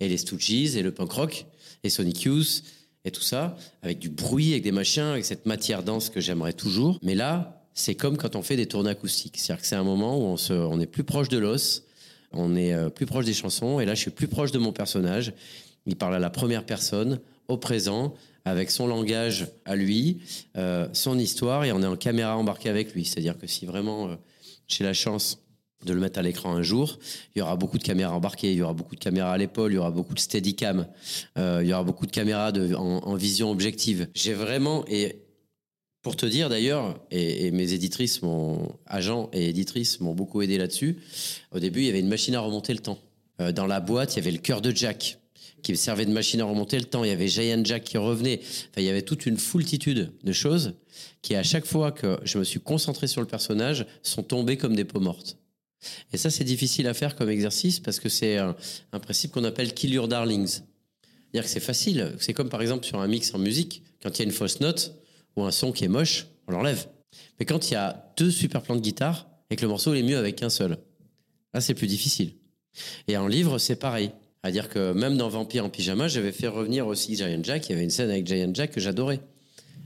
et 0.00 0.08
les 0.08 0.16
Stooges, 0.16 0.74
et 0.74 0.82
le 0.82 0.92
punk 0.92 1.12
rock, 1.12 1.46
et 1.84 1.90
Sonic 1.90 2.22
Youth, 2.22 2.62
et 3.04 3.10
tout 3.10 3.22
ça, 3.22 3.56
avec 3.82 3.98
du 3.98 4.08
bruit, 4.08 4.52
avec 4.52 4.62
des 4.62 4.72
machins, 4.72 5.02
avec 5.02 5.24
cette 5.24 5.46
matière 5.46 5.82
dense 5.82 6.08
que 6.10 6.20
j'aimerais 6.20 6.52
toujours. 6.52 6.98
Mais 7.02 7.14
là, 7.14 7.59
c'est 7.74 7.94
comme 7.94 8.16
quand 8.16 8.36
on 8.36 8.42
fait 8.42 8.56
des 8.56 8.66
tournées 8.66 8.90
acoustiques. 8.90 9.38
C'est-à-dire 9.38 9.62
que 9.62 9.68
c'est 9.68 9.76
un 9.76 9.84
moment 9.84 10.18
où 10.18 10.22
on, 10.22 10.36
se, 10.36 10.52
on 10.52 10.80
est 10.80 10.86
plus 10.86 11.04
proche 11.04 11.28
de 11.28 11.38
l'os, 11.38 11.84
on 12.32 12.54
est 12.56 12.72
euh, 12.72 12.90
plus 12.90 13.06
proche 13.06 13.24
des 13.24 13.34
chansons, 13.34 13.80
et 13.80 13.84
là, 13.84 13.94
je 13.94 14.00
suis 14.00 14.10
plus 14.10 14.28
proche 14.28 14.52
de 14.52 14.58
mon 14.58 14.72
personnage. 14.72 15.32
Il 15.86 15.96
parle 15.96 16.14
à 16.14 16.18
la 16.18 16.30
première 16.30 16.64
personne, 16.64 17.20
au 17.48 17.56
présent, 17.56 18.14
avec 18.44 18.70
son 18.70 18.86
langage 18.86 19.48
à 19.64 19.76
lui, 19.76 20.18
euh, 20.56 20.88
son 20.92 21.18
histoire, 21.18 21.64
et 21.64 21.72
on 21.72 21.82
est 21.82 21.86
en 21.86 21.96
caméra 21.96 22.36
embarquée 22.36 22.68
avec 22.68 22.94
lui. 22.94 23.04
C'est-à-dire 23.04 23.36
que 23.38 23.46
si 23.46 23.66
vraiment 23.66 24.08
euh, 24.08 24.16
j'ai 24.66 24.84
la 24.84 24.92
chance 24.92 25.40
de 25.84 25.94
le 25.94 26.00
mettre 26.00 26.18
à 26.18 26.22
l'écran 26.22 26.54
un 26.54 26.62
jour, 26.62 26.98
il 27.34 27.38
y 27.38 27.42
aura 27.42 27.56
beaucoup 27.56 27.78
de 27.78 27.82
caméras 27.82 28.14
embarquées, 28.14 28.52
il 28.52 28.58
y 28.58 28.62
aura 28.62 28.74
beaucoup 28.74 28.94
de 28.94 29.00
caméras 29.00 29.32
à 29.32 29.38
l'épaule, 29.38 29.72
il 29.72 29.76
y 29.76 29.78
aura 29.78 29.90
beaucoup 29.90 30.12
de 30.12 30.20
steadicam, 30.20 30.86
il 31.36 31.66
y 31.66 31.72
aura 31.72 31.84
beaucoup 31.84 32.04
de 32.04 32.10
caméras 32.10 32.52
en, 32.52 33.00
en 33.02 33.14
vision 33.14 33.50
objective. 33.50 34.06
J'ai 34.14 34.34
vraiment, 34.34 34.84
et 34.88 35.22
pour 36.02 36.16
te 36.16 36.26
dire 36.26 36.48
d'ailleurs, 36.48 36.98
et, 37.10 37.50
mes 37.50 37.72
éditrices, 37.72 38.22
mon 38.22 38.74
agent 38.86 39.28
et 39.32 39.48
éditrices 39.48 40.00
m'ont 40.00 40.14
beaucoup 40.14 40.42
aidé 40.42 40.58
là-dessus, 40.58 40.96
au 41.52 41.58
début 41.58 41.80
il 41.80 41.86
y 41.86 41.88
avait 41.88 42.00
une 42.00 42.08
machine 42.08 42.34
à 42.34 42.40
remonter 42.40 42.72
le 42.72 42.80
temps. 42.80 42.98
Euh, 43.40 43.52
dans 43.52 43.66
la 43.66 43.80
boîte, 43.80 44.14
il 44.14 44.16
y 44.16 44.20
avait 44.20 44.30
le 44.30 44.38
cœur 44.38 44.60
de 44.60 44.70
Jack 44.74 45.18
qui 45.62 45.76
servait 45.76 46.06
de 46.06 46.12
machine 46.12 46.40
à 46.40 46.44
remonter 46.44 46.78
le 46.78 46.86
temps. 46.86 47.04
Il 47.04 47.08
y 47.08 47.12
avait 47.12 47.28
Giant 47.28 47.62
Jack 47.64 47.84
qui 47.84 47.98
revenait. 47.98 48.40
Enfin, 48.40 48.78
il 48.78 48.84
y 48.84 48.88
avait 48.88 49.02
toute 49.02 49.26
une 49.26 49.36
foultitude 49.36 50.10
de 50.24 50.32
choses 50.32 50.74
qui, 51.20 51.34
à 51.34 51.42
chaque 51.42 51.66
fois 51.66 51.92
que 51.92 52.18
je 52.24 52.38
me 52.38 52.44
suis 52.44 52.60
concentré 52.60 53.06
sur 53.06 53.20
le 53.20 53.26
personnage, 53.26 53.86
sont 54.02 54.22
tombées 54.22 54.56
comme 54.56 54.74
des 54.74 54.84
peaux 54.84 55.00
mortes. 55.00 55.36
Et 56.14 56.16
ça, 56.16 56.30
c'est 56.30 56.44
difficile 56.44 56.86
à 56.86 56.94
faire 56.94 57.14
comme 57.14 57.28
exercice 57.28 57.78
parce 57.78 58.00
que 58.00 58.08
c'est 58.08 58.38
un, 58.38 58.56
un 58.92 59.00
principe 59.00 59.32
qu'on 59.32 59.44
appelle 59.44 59.74
kill 59.74 59.92
your 59.92 60.08
darlings. 60.08 60.60
C'est-à-dire 61.30 61.44
que 61.44 61.50
c'est 61.50 61.60
facile. 61.60 62.12
C'est 62.18 62.32
comme 62.32 62.48
par 62.48 62.62
exemple 62.62 62.86
sur 62.86 63.00
un 63.00 63.06
mix 63.06 63.34
en 63.34 63.38
musique, 63.38 63.82
quand 64.02 64.18
il 64.18 64.18
y 64.20 64.22
a 64.22 64.24
une 64.24 64.32
fausse 64.32 64.60
note 64.60 64.99
ou 65.36 65.42
un 65.42 65.50
son 65.50 65.72
qui 65.72 65.84
est 65.84 65.88
moche, 65.88 66.26
on 66.46 66.52
l'enlève. 66.52 66.86
Mais 67.38 67.46
quand 67.46 67.70
il 67.70 67.74
y 67.74 67.76
a 67.76 68.12
deux 68.16 68.30
super 68.30 68.62
plans 68.62 68.76
de 68.76 68.80
guitare 68.80 69.28
et 69.50 69.56
que 69.56 69.62
le 69.62 69.68
morceau 69.68 69.94
est 69.94 70.02
mieux 70.02 70.18
avec 70.18 70.36
qu'un 70.36 70.50
seul, 70.50 70.78
là, 71.54 71.60
c'est 71.60 71.74
plus 71.74 71.86
difficile. 71.86 72.34
Et 73.08 73.16
en 73.16 73.26
livre, 73.26 73.58
c'est 73.58 73.76
pareil. 73.76 74.12
C'est-à-dire 74.42 74.68
que 74.68 74.92
même 74.92 75.16
dans 75.16 75.28
Vampire 75.28 75.64
en 75.64 75.68
pyjama, 75.68 76.08
j'avais 76.08 76.32
fait 76.32 76.48
revenir 76.48 76.86
aussi 76.86 77.16
Giant 77.16 77.42
Jack. 77.42 77.68
Il 77.68 77.72
y 77.72 77.74
avait 77.74 77.84
une 77.84 77.90
scène 77.90 78.10
avec 78.10 78.26
Giant 78.26 78.52
Jack 78.54 78.72
que 78.72 78.80
j'adorais. 78.80 79.20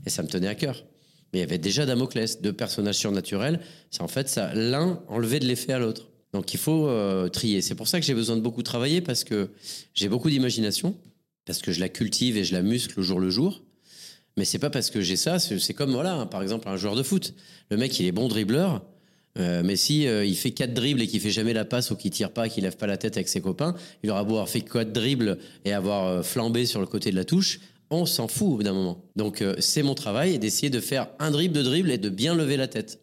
Et 0.06 0.10
ça 0.10 0.22
me 0.22 0.28
tenait 0.28 0.48
à 0.48 0.54
cœur. 0.54 0.84
Mais 1.32 1.40
il 1.40 1.42
y 1.42 1.44
avait 1.44 1.58
déjà 1.58 1.86
Damoclès, 1.86 2.40
deux 2.40 2.52
personnages 2.52 2.96
surnaturels. 2.96 3.60
C'est 3.90 4.02
en 4.02 4.08
fait 4.08 4.28
ça, 4.28 4.54
l'un 4.54 5.02
enlevé 5.08 5.40
de 5.40 5.46
l'effet 5.46 5.72
à 5.72 5.78
l'autre. 5.78 6.10
Donc 6.32 6.54
il 6.54 6.58
faut 6.58 6.88
euh, 6.88 7.28
trier. 7.28 7.62
C'est 7.62 7.74
pour 7.74 7.88
ça 7.88 7.98
que 7.98 8.06
j'ai 8.06 8.14
besoin 8.14 8.36
de 8.36 8.40
beaucoup 8.40 8.62
travailler 8.62 9.00
parce 9.00 9.24
que 9.24 9.50
j'ai 9.94 10.08
beaucoup 10.08 10.30
d'imagination, 10.30 10.96
parce 11.44 11.60
que 11.60 11.72
je 11.72 11.80
la 11.80 11.88
cultive 11.88 12.36
et 12.36 12.44
je 12.44 12.52
la 12.52 12.62
muscle 12.62 12.98
au 13.00 13.02
jour 13.02 13.18
le 13.18 13.30
jour. 13.30 13.62
Mais 14.36 14.44
c'est 14.44 14.58
pas 14.58 14.70
parce 14.70 14.90
que 14.90 15.00
j'ai 15.00 15.16
ça, 15.16 15.38
c'est 15.38 15.74
comme 15.74 15.92
voilà, 15.92 16.26
par 16.26 16.42
exemple 16.42 16.68
un 16.68 16.76
joueur 16.76 16.96
de 16.96 17.02
foot. 17.02 17.34
Le 17.70 17.76
mec, 17.76 17.98
il 18.00 18.06
est 18.06 18.12
bon 18.12 18.28
dribbleur, 18.28 18.82
euh, 19.38 19.62
mais 19.64 19.76
si 19.76 20.06
euh, 20.06 20.24
il 20.24 20.36
fait 20.36 20.52
quatre 20.52 20.74
dribbles 20.74 21.02
et 21.02 21.06
qu'il 21.06 21.20
fait 21.20 21.30
jamais 21.30 21.52
la 21.52 21.64
passe 21.64 21.90
ou 21.90 21.96
qu'il 21.96 22.10
tire 22.10 22.30
pas, 22.32 22.48
qu'il 22.48 22.64
lève 22.64 22.76
pas 22.76 22.86
la 22.86 22.96
tête 22.96 23.16
avec 23.16 23.28
ses 23.28 23.40
copains, 23.40 23.74
il 24.02 24.10
aura 24.10 24.22
beau 24.24 24.34
avoir 24.34 24.48
fait 24.48 24.60
quatre 24.60 24.92
dribbles 24.92 25.38
et 25.64 25.72
avoir 25.72 26.06
euh, 26.06 26.22
flambé 26.22 26.66
sur 26.66 26.80
le 26.80 26.86
côté 26.86 27.10
de 27.10 27.16
la 27.16 27.24
touche, 27.24 27.60
on 27.90 28.06
s'en 28.06 28.28
fout 28.28 28.48
au 28.48 28.56
bout 28.56 28.62
d'un 28.62 28.72
moment. 28.72 29.04
Donc 29.14 29.44
c'est 29.58 29.82
mon 29.82 29.94
travail 29.94 30.38
d'essayer 30.38 30.70
de 30.70 30.80
faire 30.80 31.08
un 31.18 31.30
dribble 31.30 31.54
de 31.54 31.62
dribble 31.62 31.90
et 31.90 31.98
de 31.98 32.08
bien 32.08 32.34
lever 32.34 32.56
la 32.56 32.66
tête. 32.66 33.00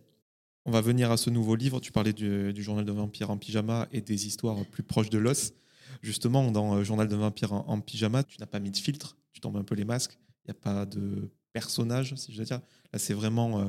On 0.66 0.72
va 0.72 0.82
venir 0.82 1.12
à 1.12 1.18
ce 1.18 1.30
nouveau 1.30 1.56
livre. 1.56 1.80
Tu 1.80 1.92
parlais 1.92 2.14
du, 2.14 2.62
journal 2.62 2.84
de 2.84 2.92
vampire 2.92 3.30
en 3.30 3.38
pyjama 3.38 3.88
et 3.92 4.02
des 4.02 4.28
histoires 4.28 4.58
plus 4.66 4.84
proches 4.84 5.10
de 5.10 5.18
l'os. 5.18 5.54
Justement, 6.02 6.52
dans 6.52 6.84
Journal 6.84 7.08
de 7.08 7.16
vampire 7.16 7.54
en, 7.54 7.66
en 7.68 7.80
pyjama, 7.80 8.24
tu 8.24 8.38
n'as 8.40 8.48
pas 8.48 8.60
mis 8.60 8.72
de 8.72 8.78
filtre, 8.78 9.16
tu 9.34 9.40
tombes 9.40 9.58
un 9.58 9.64
peu 9.64 9.76
les 9.76 9.86
masques. 9.86 10.18
Il 10.46 10.52
n'y 10.52 10.52
a 10.52 10.60
pas 10.62 10.86
de 10.86 11.30
personnage, 11.54 12.16
si 12.16 12.32
je 12.34 12.40
veux 12.40 12.46
dire. 12.46 12.62
Là, 12.92 13.00
c'est 13.00 13.14
vraiment 13.14 13.60
euh, 13.60 13.66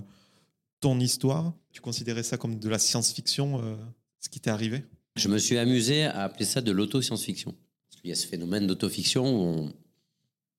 ton 0.80 0.98
histoire. 1.00 1.52
Tu 1.70 1.80
considérais 1.80 2.22
ça 2.22 2.36
comme 2.36 2.58
de 2.58 2.68
la 2.68 2.78
science-fiction, 2.78 3.60
euh, 3.62 3.76
ce 4.20 4.28
qui 4.28 4.40
t'est 4.40 4.50
arrivé? 4.50 4.84
Je 5.16 5.28
me 5.28 5.38
suis 5.38 5.58
amusé 5.58 6.04
à 6.04 6.22
appeler 6.22 6.44
ça 6.44 6.60
de 6.60 6.72
l'auto-science-fiction. 6.72 7.54
Qu'il 7.90 8.08
y 8.08 8.12
a 8.12 8.16
ce 8.16 8.26
phénomène 8.26 8.66
d'autofiction 8.66 9.24
où 9.24 9.72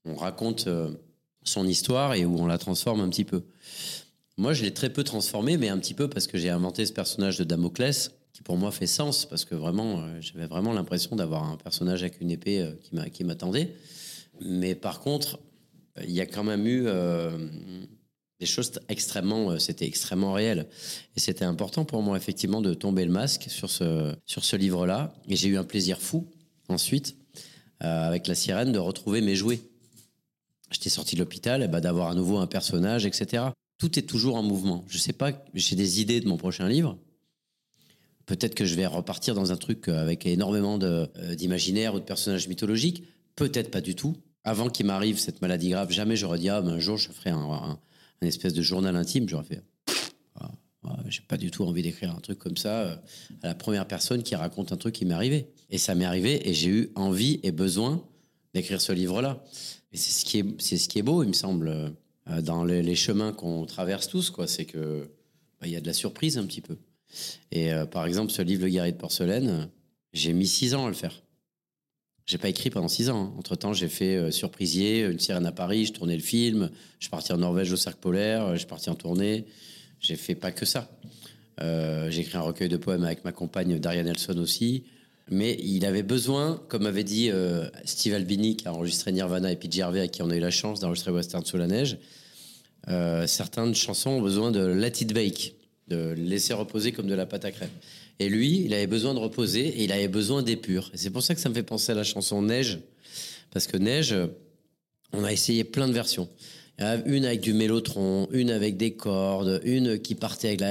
on, 0.06 0.12
on 0.12 0.15
raconte 0.15 0.67
euh, 0.67 0.93
son 1.43 1.67
histoire 1.67 2.13
et 2.13 2.26
où 2.26 2.38
on 2.38 2.45
la 2.45 2.58
transforme 2.58 3.02
un 3.02 3.10
petit 3.10 3.26
peu. 3.26 3.43
Moi, 4.38 4.54
je 4.54 4.63
l'ai 4.63 4.73
très 4.73 4.91
peu 4.91 5.04
transformé, 5.04 5.58
mais 5.58 5.69
un 5.69 5.78
petit 5.78 5.93
peu 5.93 6.10
parce 6.10 6.28
que 6.28 6.38
j'ai 6.38 6.49
inventé 6.49 6.86
ce 6.86 6.93
personnage 6.93 7.38
de 7.38 7.43
Damoclès, 7.43 8.12
qui 8.32 8.41
pour 8.41 8.58
moi 8.58 8.71
fait 8.71 8.88
sens, 8.88 9.26
parce 9.26 9.45
que 9.45 9.56
vraiment, 9.56 10.19
j'avais 10.21 10.47
vraiment 10.47 10.73
l'impression 10.73 11.15
d'avoir 11.15 11.43
un 11.43 11.58
personnage 11.58 12.02
avec 12.02 12.19
une 12.21 12.32
épée 12.32 12.67
qui 13.12 13.23
m'attendait. 13.23 13.76
Mais 14.41 14.73
par 14.73 15.02
contre, 15.02 15.38
il 16.01 16.12
y 16.12 16.21
a 16.21 16.25
quand 16.25 16.43
même 16.43 16.65
eu 16.65 16.84
euh, 16.88 17.32
des 18.39 18.45
choses 18.45 18.71
extrêmement, 18.89 19.51
euh, 19.51 19.60
c'était 19.60 19.86
extrêmement 19.86 20.34
réel. 20.34 20.67
Et 21.15 21.19
c'était 21.19 21.45
important 21.45 21.86
pour 21.86 22.01
moi, 22.01 22.17
effectivement, 22.17 22.62
de 22.62 22.73
tomber 22.73 23.06
le 23.06 23.12
masque 23.12 23.45
sur 23.47 23.69
ce, 23.69 24.15
sur 24.25 24.43
ce 24.43 24.56
livre-là. 24.56 25.13
Et 25.27 25.36
j'ai 25.36 25.49
eu 25.49 25.58
un 25.58 25.63
plaisir 25.63 26.01
fou, 26.01 26.29
ensuite, 26.67 27.15
euh, 27.84 28.08
avec 28.08 28.27
La 28.27 28.36
Sirène, 28.36 28.71
de 28.71 28.79
retrouver 28.79 29.21
mes 29.21 29.36
jouets. 29.36 29.62
J'étais 30.71 30.89
sorti 30.89 31.15
de 31.15 31.21
l'hôpital, 31.21 31.62
et 31.63 31.67
bah, 31.67 31.82
d'avoir 31.82 32.10
à 32.10 32.15
nouveau 32.15 32.38
un 32.38 32.47
personnage, 32.47 33.06
etc. 33.06 33.45
Tout 33.77 33.99
est 33.99 34.03
toujours 34.03 34.36
en 34.36 34.43
mouvement. 34.43 34.84
Je 34.88 34.97
sais 34.97 35.13
pas, 35.13 35.32
j'ai 35.53 35.75
des 35.75 36.01
idées 36.01 36.19
de 36.19 36.27
mon 36.27 36.38
prochain 36.38 36.67
livre. 36.67 36.97
Peut-être 38.25 38.56
que 38.56 38.65
je 38.65 38.75
vais 38.75 38.86
repartir 38.86 39.36
dans 39.36 39.51
un 39.51 39.58
truc 39.58 39.88
euh, 39.88 40.01
avec 40.01 40.25
énormément 40.25 40.79
euh, 40.82 41.08
d'imaginaire 41.36 41.93
ou 41.93 41.99
de 41.99 42.06
personnages 42.06 42.47
mythologiques. 42.47 43.03
Peut-être 43.36 43.69
pas 43.69 43.82
du 43.82 43.95
tout. 43.95 44.15
Avant 44.43 44.69
qu'il 44.69 44.86
m'arrive 44.86 45.17
cette 45.17 45.41
maladie 45.41 45.69
grave, 45.69 45.91
jamais 45.91 46.15
j'aurais 46.15 46.39
dit, 46.39 46.49
ah, 46.49 46.62
ben, 46.62 46.73
un 46.73 46.79
jour, 46.79 46.97
je 46.97 47.10
ferai 47.10 47.29
un, 47.29 47.79
espèce 48.21 48.53
de 48.53 48.62
journal 48.62 48.95
intime. 48.95 49.27
J'aurais 49.27 49.43
fait, 49.43 49.62
ah, 50.36 50.51
ah, 50.86 50.99
j'ai 51.08 51.21
pas 51.21 51.38
du 51.38 51.51
tout 51.51 51.63
envie 51.63 51.82
d'écrire 51.82 52.15
un 52.15 52.19
truc 52.19 52.39
comme 52.39 52.58
ça 52.58 52.82
euh, 52.82 52.95
à 53.41 53.47
la 53.47 53.56
première 53.56 53.88
personne 53.88 54.23
qui 54.23 54.36
raconte 54.36 54.71
un 54.71 54.77
truc 54.77 54.95
qui 54.95 55.06
m'est 55.06 55.13
arrivé. 55.13 55.47
Et 55.69 55.77
ça 55.77 55.95
m'est 55.95 56.06
arrivé 56.06 56.47
et 56.49 56.53
j'ai 56.53 56.69
eu 56.69 56.91
envie 56.95 57.39
et 57.43 57.51
besoin 57.51 58.03
d'écrire 58.53 58.82
ce 58.82 58.91
livre-là. 58.91 59.43
Et 59.91 59.97
c'est 59.97 60.12
ce 60.12 60.25
qui 60.25 60.39
est, 60.39 60.62
c'est 60.62 60.77
ce 60.77 60.88
qui 60.88 60.99
est 60.99 61.03
beau, 61.03 61.23
il 61.23 61.29
me 61.29 61.34
semble, 61.34 61.93
euh, 62.29 62.41
dans 62.41 62.63
les, 62.63 62.95
chemins 62.95 63.34
qu'on 63.34 63.65
traverse 63.65 64.08
tous, 64.08 64.29
quoi. 64.29 64.47
C'est 64.47 64.65
que 64.65 65.10
bah, 65.60 65.67
il 65.67 65.73
y 65.73 65.75
a 65.75 65.82
de 65.82 65.88
la 65.88 65.93
surprise 65.93 66.38
un 66.38 66.45
petit 66.45 66.62
peu. 66.62 66.77
Et 67.51 67.73
euh, 67.73 67.86
par 67.86 68.06
exemple, 68.06 68.32
ce 68.32 68.41
livre 68.41 68.63
Le 68.63 68.69
guerrier 68.69 68.91
de 68.91 68.97
porcelaine, 68.97 69.49
euh, 69.49 69.65
j'ai 70.13 70.34
mis 70.34 70.47
six 70.47 70.73
ans 70.73 70.86
à 70.86 70.88
le 70.88 70.95
faire. 70.95 71.22
J'ai 72.25 72.38
pas 72.38 72.49
écrit 72.49 72.69
pendant 72.69 72.88
six 72.88 73.09
ans. 73.09 73.33
Entre 73.38 73.55
temps, 73.55 73.73
j'ai 73.73 73.89
fait 73.89 74.15
euh, 74.15 74.31
Surprisier, 74.31 75.01
Une 75.01 75.19
sirène 75.19 75.45
à 75.45 75.51
Paris, 75.51 75.86
je 75.86 75.93
tournais 75.93 76.15
le 76.15 76.21
film, 76.21 76.69
je 76.99 77.05
suis 77.05 77.12
parti 77.12 77.33
en 77.33 77.38
Norvège 77.38 77.71
au 77.71 77.77
cercle 77.77 77.99
polaire, 77.99 78.45
euh, 78.45 78.53
je 78.53 78.59
suis 78.59 78.67
parti 78.67 78.89
en 78.89 78.95
tournée. 78.95 79.45
J'ai 79.99 80.15
fait 80.15 80.36
pas 80.36 80.51
que 80.51 80.65
ça. 80.65 80.89
Euh, 81.62 82.09
j'ai 82.09 82.21
écrit 82.21 82.38
un 82.38 82.41
recueil 82.41 82.69
de 82.69 82.77
poèmes 82.77 83.03
avec 83.03 83.23
ma 83.23 83.31
compagne 83.31 83.79
Daria 83.79 84.03
Nelson 84.03 84.38
aussi. 84.38 84.83
Mais 85.29 85.57
il 85.63 85.86
avait 85.86 86.03
besoin, 86.03 86.62
comme 86.67 86.86
avait 86.86 87.05
dit 87.05 87.29
euh, 87.31 87.69
Steve 87.86 88.13
Albini, 88.13 88.57
qui 88.57 88.67
a 88.67 88.73
enregistré 88.73 89.12
Nirvana 89.12 89.51
et 89.51 89.55
Pete 89.55 89.71
Gervais, 89.71 90.01
à 90.01 90.07
qui 90.07 90.21
on 90.21 90.29
a 90.29 90.36
eu 90.36 90.41
la 90.41 90.51
chance 90.51 90.81
d'enregistrer 90.81 91.12
Western 91.12 91.45
sous 91.45 91.57
la 91.57 91.67
neige, 91.67 91.97
euh, 92.89 93.25
certaines 93.27 93.73
chansons 93.73 94.12
ont 94.12 94.21
besoin 94.21 94.51
de 94.51 94.65
let 94.65 95.01
it 95.01 95.13
bake, 95.13 95.55
de 95.88 96.13
laisser 96.17 96.53
reposer 96.53 96.91
comme 96.91 97.07
de 97.07 97.13
la 97.13 97.25
pâte 97.25 97.45
à 97.45 97.51
crêpes. 97.51 97.71
Et 98.19 98.30
lui, 98.30 98.63
il 98.65 98.73
avait 98.73 98.88
besoin 98.88 99.13
de 99.13 99.19
reposer 99.19 99.67
et 99.67 99.84
il 99.84 99.91
avait 99.91 100.08
besoin 100.08 100.43
d'épure. 100.43 100.91
Et 100.93 100.97
c'est 100.97 101.10
pour 101.10 101.23
ça 101.23 101.36
que 101.36 101.41
ça 101.41 101.49
me 101.49 101.54
fait 101.54 101.63
penser 101.63 101.91
à 101.91 101.95
la 101.95 102.04
chanson 102.04 102.41
Neige, 102.41 102.80
parce 103.52 103.67
que 103.67 103.78
Neige, 103.78 104.13
euh, 104.13 104.28
on 105.13 105.23
a 105.23 105.32
essayé 105.32 105.63
plein 105.63 105.88
de 105.88 105.93
versions. 105.93 106.30
Une 107.06 107.26
avec 107.26 107.39
du 107.39 107.54
mélotron, 107.54 108.28
une 108.32 108.49
avec 108.49 108.78
des 108.78 108.93
cordes, 108.93 109.62
une 109.63 109.99
qui 109.99 110.15
partait 110.15 110.49
avec 110.49 110.62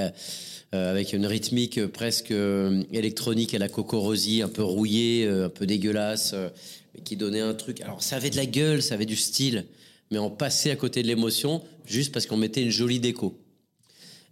euh, 0.73 0.91
avec 0.91 1.13
une 1.13 1.25
rythmique 1.25 1.85
presque 1.87 2.31
euh, 2.31 2.83
électronique 2.91 3.53
à 3.53 3.57
la 3.57 3.69
cocorosie, 3.69 4.41
un 4.41 4.49
peu 4.49 4.63
rouillée, 4.63 5.27
un 5.27 5.49
peu 5.49 5.65
dégueulasse, 5.65 6.35
mais 6.93 7.01
qui 7.01 7.15
donnait 7.15 7.39
un 7.39 7.53
truc. 7.53 7.79
Alors 7.81 8.03
ça 8.03 8.17
avait 8.17 8.29
de 8.29 8.35
la 8.35 8.45
gueule, 8.45 8.81
ça 8.81 8.95
avait 8.95 9.05
du 9.05 9.15
style, 9.15 9.65
mais 10.11 10.17
on 10.17 10.29
passait 10.29 10.71
à 10.71 10.75
côté 10.75 11.03
de 11.03 11.07
l'émotion 11.07 11.61
juste 11.85 12.11
parce 12.11 12.25
qu'on 12.25 12.37
mettait 12.37 12.61
une 12.61 12.69
jolie 12.69 12.99
déco. 12.99 13.37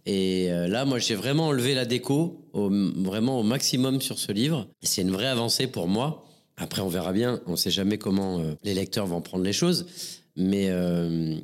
Et 0.04 0.50
euh, 0.50 0.66
là, 0.66 0.84
moi, 0.84 0.98
j'ai 0.98 1.14
vraiment 1.14 1.48
enlevé 1.48 1.74
la 1.74 1.84
déco 1.84 2.48
vraiment 2.54 3.40
au 3.40 3.42
maximum 3.42 4.00
sur 4.00 4.18
ce 4.18 4.32
livre. 4.32 4.68
C'est 4.82 5.02
une 5.02 5.10
vraie 5.10 5.28
avancée 5.28 5.66
pour 5.66 5.88
moi. 5.88 6.24
Après, 6.56 6.82
on 6.82 6.88
verra 6.88 7.12
bien. 7.12 7.40
On 7.46 7.52
ne 7.52 7.56
sait 7.56 7.70
jamais 7.70 7.98
comment 7.98 8.40
euh, 8.40 8.54
les 8.62 8.74
lecteurs 8.74 9.06
vont 9.06 9.20
prendre 9.20 9.44
les 9.44 9.52
choses. 9.52 9.86
Mais 10.36 10.68
euh, 10.70 11.38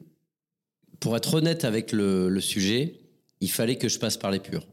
pour 1.01 1.17
être 1.17 1.35
honnête 1.35 1.65
avec 1.65 1.93
le, 1.93 2.41
sujet, 2.41 3.01
il 3.41 3.51
fallait 3.51 3.77
que 3.77 3.89
je 3.89 3.99
passe 3.99 4.17
par 4.17 4.31
les 4.31 4.41
purs. 4.41 4.67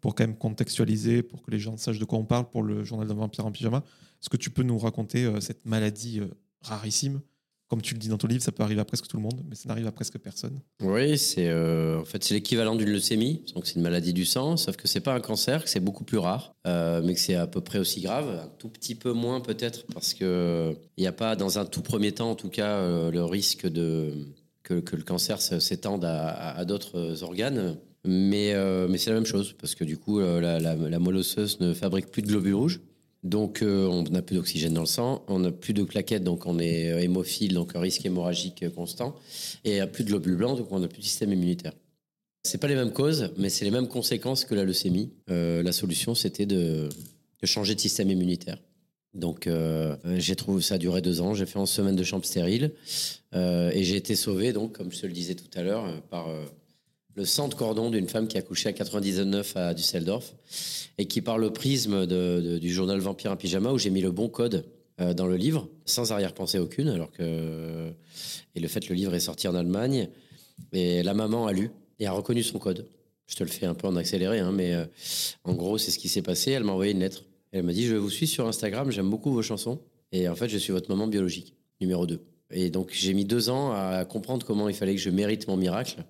pour 0.00 0.14
quand 0.14 0.24
même 0.24 0.36
contextualiser, 0.36 1.22
pour 1.22 1.42
que 1.42 1.50
les 1.50 1.58
gens 1.58 1.76
sachent 1.76 1.98
de 1.98 2.04
quoi 2.04 2.18
on 2.18 2.24
parle 2.24 2.48
pour 2.48 2.62
le 2.62 2.84
journal 2.84 3.08
d'un 3.08 3.14
vampire 3.14 3.46
en 3.46 3.52
pyjama. 3.52 3.78
Est-ce 4.20 4.28
que 4.28 4.36
tu 4.36 4.50
peux 4.50 4.62
nous 4.62 4.78
raconter 4.78 5.30
cette 5.40 5.66
maladie 5.66 6.20
rarissime 6.60 7.20
Comme 7.74 7.82
tu 7.82 7.94
le 7.94 7.98
dis 7.98 8.06
dans 8.06 8.18
ton 8.18 8.28
livre, 8.28 8.40
ça 8.40 8.52
peut 8.52 8.62
arriver 8.62 8.80
à 8.80 8.84
presque 8.84 9.08
tout 9.08 9.16
le 9.16 9.24
monde, 9.24 9.42
mais 9.48 9.56
ça 9.56 9.68
n'arrive 9.68 9.88
à 9.88 9.90
presque 9.90 10.16
personne. 10.18 10.60
Oui, 10.80 11.18
c'est 11.18 11.48
euh, 11.48 12.00
en 12.00 12.04
fait 12.04 12.22
c'est 12.22 12.32
l'équivalent 12.32 12.76
d'une 12.76 12.88
leucémie, 12.88 13.42
donc 13.52 13.66
c'est 13.66 13.74
une 13.74 13.82
maladie 13.82 14.12
du 14.12 14.24
sang, 14.24 14.56
sauf 14.56 14.76
que 14.76 14.86
c'est 14.86 15.00
pas 15.00 15.12
un 15.12 15.18
cancer, 15.18 15.64
que 15.64 15.68
c'est 15.68 15.80
beaucoup 15.80 16.04
plus 16.04 16.18
rare, 16.18 16.54
euh, 16.68 17.02
mais 17.04 17.14
que 17.14 17.18
c'est 17.18 17.34
à 17.34 17.48
peu 17.48 17.60
près 17.60 17.80
aussi 17.80 18.00
grave, 18.00 18.28
un 18.44 18.48
tout 18.60 18.68
petit 18.68 18.94
peu 18.94 19.10
moins 19.10 19.40
peut-être 19.40 19.86
parce 19.92 20.14
que 20.14 20.76
il 20.96 21.00
n'y 21.00 21.08
a 21.08 21.12
pas 21.12 21.34
dans 21.34 21.58
un 21.58 21.64
tout 21.64 21.82
premier 21.82 22.12
temps 22.12 22.30
en 22.30 22.36
tout 22.36 22.48
cas 22.48 22.76
euh, 22.76 23.10
le 23.10 23.24
risque 23.24 23.66
de 23.66 24.12
que, 24.62 24.74
le 24.74 25.02
cancer 25.02 25.42
s'étende 25.42 26.04
à, 26.04 26.64
d'autres 26.64 27.24
organes. 27.24 27.76
Mais, 28.04 28.54
mais 28.88 28.98
c'est 28.98 29.10
la 29.10 29.16
même 29.16 29.26
chose, 29.26 29.54
parce 29.58 29.74
que 29.74 29.82
du 29.82 29.98
coup, 29.98 30.20
la, 30.20 30.60
la, 30.60 30.74
la 30.76 30.98
moelle 30.98 31.22
ne 31.60 31.74
fabrique 31.74 32.06
plus 32.10 32.22
de 32.22 32.28
globules 32.28 32.54
rouges. 32.54 32.80
Donc, 33.24 33.62
euh, 33.62 33.86
on 33.86 34.02
n'a 34.02 34.20
plus 34.20 34.36
d'oxygène 34.36 34.74
dans 34.74 34.82
le 34.82 34.86
sang, 34.86 35.24
on 35.28 35.38
n'a 35.38 35.50
plus 35.50 35.72
de 35.72 35.82
plaquettes, 35.82 36.24
donc 36.24 36.44
on 36.44 36.58
est 36.58 36.92
euh, 36.92 37.00
hémophile, 37.00 37.54
donc 37.54 37.74
un 37.74 37.80
risque 37.80 38.04
hémorragique 38.04 38.62
euh, 38.62 38.70
constant. 38.70 39.16
Et 39.64 39.80
a 39.80 39.86
plus 39.86 40.04
de 40.04 40.10
globules 40.10 40.36
blancs, 40.36 40.58
donc 40.58 40.70
on 40.70 40.78
n'a 40.78 40.88
plus 40.88 40.98
de 40.98 41.04
système 41.06 41.32
immunitaire. 41.32 41.72
C'est 42.42 42.58
pas 42.58 42.68
les 42.68 42.74
mêmes 42.74 42.92
causes, 42.92 43.32
mais 43.38 43.48
c'est 43.48 43.64
les 43.64 43.70
mêmes 43.70 43.88
conséquences 43.88 44.44
que 44.44 44.54
la 44.54 44.64
leucémie. 44.64 45.10
La 45.28 45.72
solution, 45.72 46.14
c'était 46.14 46.44
de, 46.44 46.90
changer 47.42 47.74
de 47.74 47.80
système 47.80 48.10
immunitaire. 48.10 48.58
Donc, 49.14 49.48
j'ai 50.16 50.36
trouvé 50.36 50.60
ça 50.60 50.74
a 50.74 50.78
duré 50.78 51.00
deux 51.00 51.22
ans. 51.22 51.32
J'ai 51.32 51.46
fait 51.46 51.58
11 51.58 51.70
semaines 51.70 51.96
de 51.96 52.04
chambre 52.04 52.26
stérile 52.26 52.72
et 53.32 53.82
j'ai 53.82 53.96
été 53.96 54.14
sauvé, 54.14 54.52
donc, 54.52 54.76
comme 54.76 54.92
je 54.92 55.00
te 55.00 55.06
le 55.06 55.14
disais 55.14 55.34
tout 55.34 55.48
à 55.58 55.62
l'heure, 55.62 55.86
par 56.10 56.28
le 57.16 57.24
sang 57.24 57.48
de 57.48 57.54
cordon 57.54 57.90
d'une 57.90 58.08
femme 58.08 58.26
qui 58.28 58.36
a 58.38 58.42
couché 58.42 58.68
à 58.68 58.72
99 58.72 59.56
à 59.56 59.74
Düsseldorf 59.74 60.34
et 60.98 61.06
qui, 61.06 61.20
par 61.20 61.38
le 61.38 61.52
prisme 61.52 62.06
de- 62.06 62.58
du 62.58 62.72
journal 62.72 62.98
Vampire 62.98 63.30
en 63.32 63.36
pyjama, 63.36 63.72
où 63.72 63.78
j'ai 63.78 63.90
mis 63.90 64.00
le 64.00 64.10
bon 64.10 64.28
code 64.28 64.64
euh, 65.00 65.14
dans 65.14 65.26
le 65.26 65.36
livre, 65.36 65.68
sans 65.86 66.12
arrière-pensée 66.12 66.58
aucune, 66.58 66.88
alors 66.88 67.10
que. 67.12 67.90
Et 68.54 68.60
le 68.60 68.68
fait, 68.68 68.88
le 68.88 68.94
livre 68.94 69.14
est 69.14 69.20
sorti 69.20 69.48
en 69.48 69.54
Allemagne 69.54 70.08
et 70.72 71.02
la 71.02 71.14
maman 71.14 71.46
a 71.46 71.52
lu 71.52 71.70
et 71.98 72.06
a 72.06 72.12
reconnu 72.12 72.42
son 72.42 72.58
code. 72.58 72.86
Je 73.26 73.36
te 73.36 73.42
le 73.42 73.48
fais 73.50 73.66
un 73.66 73.74
peu 73.74 73.86
en 73.88 73.96
accéléré, 73.96 74.38
hein, 74.38 74.52
mais 74.52 74.74
euh, 74.74 74.84
en 75.44 75.54
gros, 75.54 75.78
c'est 75.78 75.90
ce 75.90 75.98
qui 75.98 76.08
s'est 76.08 76.22
passé. 76.22 76.50
Elle 76.52 76.64
m'a 76.64 76.72
envoyé 76.72 76.92
une 76.92 77.00
lettre. 77.00 77.24
Elle 77.52 77.62
m'a 77.64 77.72
dit 77.72 77.86
Je 77.86 77.96
vous 77.96 78.10
suis 78.10 78.26
sur 78.26 78.46
Instagram, 78.46 78.90
j'aime 78.90 79.08
beaucoup 79.10 79.32
vos 79.32 79.42
chansons. 79.42 79.80
Et 80.12 80.28
en 80.28 80.36
fait, 80.36 80.48
je 80.48 80.58
suis 80.58 80.72
votre 80.72 80.88
maman 80.90 81.06
biologique, 81.08 81.54
numéro 81.80 82.06
2. 82.06 82.20
Et 82.52 82.70
donc, 82.70 82.90
j'ai 82.92 83.14
mis 83.14 83.24
deux 83.24 83.48
ans 83.50 83.72
à 83.72 84.04
comprendre 84.04 84.46
comment 84.46 84.68
il 84.68 84.74
fallait 84.76 84.94
que 84.94 85.00
je 85.00 85.10
mérite 85.10 85.48
mon 85.48 85.56
miracle. 85.56 86.04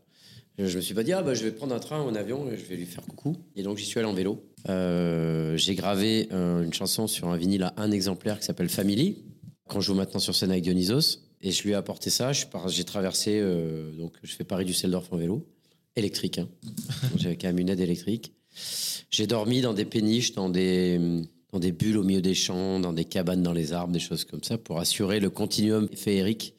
Je 0.58 0.66
je 0.66 0.76
me 0.76 0.82
suis 0.82 0.94
pas 0.94 1.02
dit, 1.02 1.12
ah 1.12 1.22
bah, 1.22 1.34
je 1.34 1.42
vais 1.42 1.50
prendre 1.50 1.74
un 1.74 1.80
train 1.80 2.02
ou 2.02 2.08
un 2.08 2.14
avion 2.14 2.48
et 2.50 2.56
je 2.56 2.64
vais 2.64 2.76
lui 2.76 2.86
faire 2.86 3.04
coucou. 3.04 3.36
Et 3.56 3.62
donc, 3.62 3.76
j'y 3.76 3.84
suis 3.84 3.98
allé 3.98 4.08
en 4.08 4.14
vélo. 4.14 4.44
Euh, 4.68 5.56
j'ai 5.56 5.74
gravé 5.74 6.28
euh, 6.32 6.62
une 6.62 6.72
chanson 6.72 7.06
sur 7.06 7.28
un 7.28 7.36
vinyle 7.36 7.64
à 7.64 7.74
un 7.76 7.90
exemplaire 7.90 8.38
qui 8.38 8.44
s'appelle 8.44 8.68
Family, 8.68 9.24
qu'on 9.68 9.80
joue 9.80 9.94
maintenant 9.94 10.20
sur 10.20 10.34
scène 10.34 10.50
avec 10.50 10.62
Dionysos. 10.62 11.20
Et 11.40 11.50
je 11.50 11.62
lui 11.64 11.72
ai 11.72 11.74
apporté 11.74 12.08
ça. 12.08 12.32
Je 12.32 12.46
J'ai 12.68 12.84
traversé, 12.84 13.40
euh, 13.40 13.90
donc 13.98 14.14
je 14.22 14.32
fais 14.34 14.44
Paris-Düsseldorf 14.44 15.12
en 15.12 15.16
vélo, 15.16 15.46
électrique. 15.96 16.38
Hein. 16.38 16.48
J'avais 17.16 17.36
quand 17.36 17.48
même 17.48 17.58
une 17.58 17.68
aide 17.68 17.80
électrique. 17.80 18.32
J'ai 19.10 19.26
dormi 19.26 19.60
dans 19.60 19.74
des 19.74 19.84
péniches, 19.84 20.34
dans 20.34 20.48
des, 20.48 21.00
dans 21.52 21.58
des 21.58 21.72
bulles 21.72 21.98
au 21.98 22.04
milieu 22.04 22.22
des 22.22 22.34
champs, 22.34 22.78
dans 22.78 22.92
des 22.92 23.04
cabanes 23.04 23.42
dans 23.42 23.52
les 23.52 23.72
arbres, 23.72 23.92
des 23.92 23.98
choses 23.98 24.24
comme 24.24 24.42
ça, 24.44 24.56
pour 24.56 24.78
assurer 24.78 25.18
le 25.18 25.30
continuum 25.30 25.88
féerique 25.94 26.54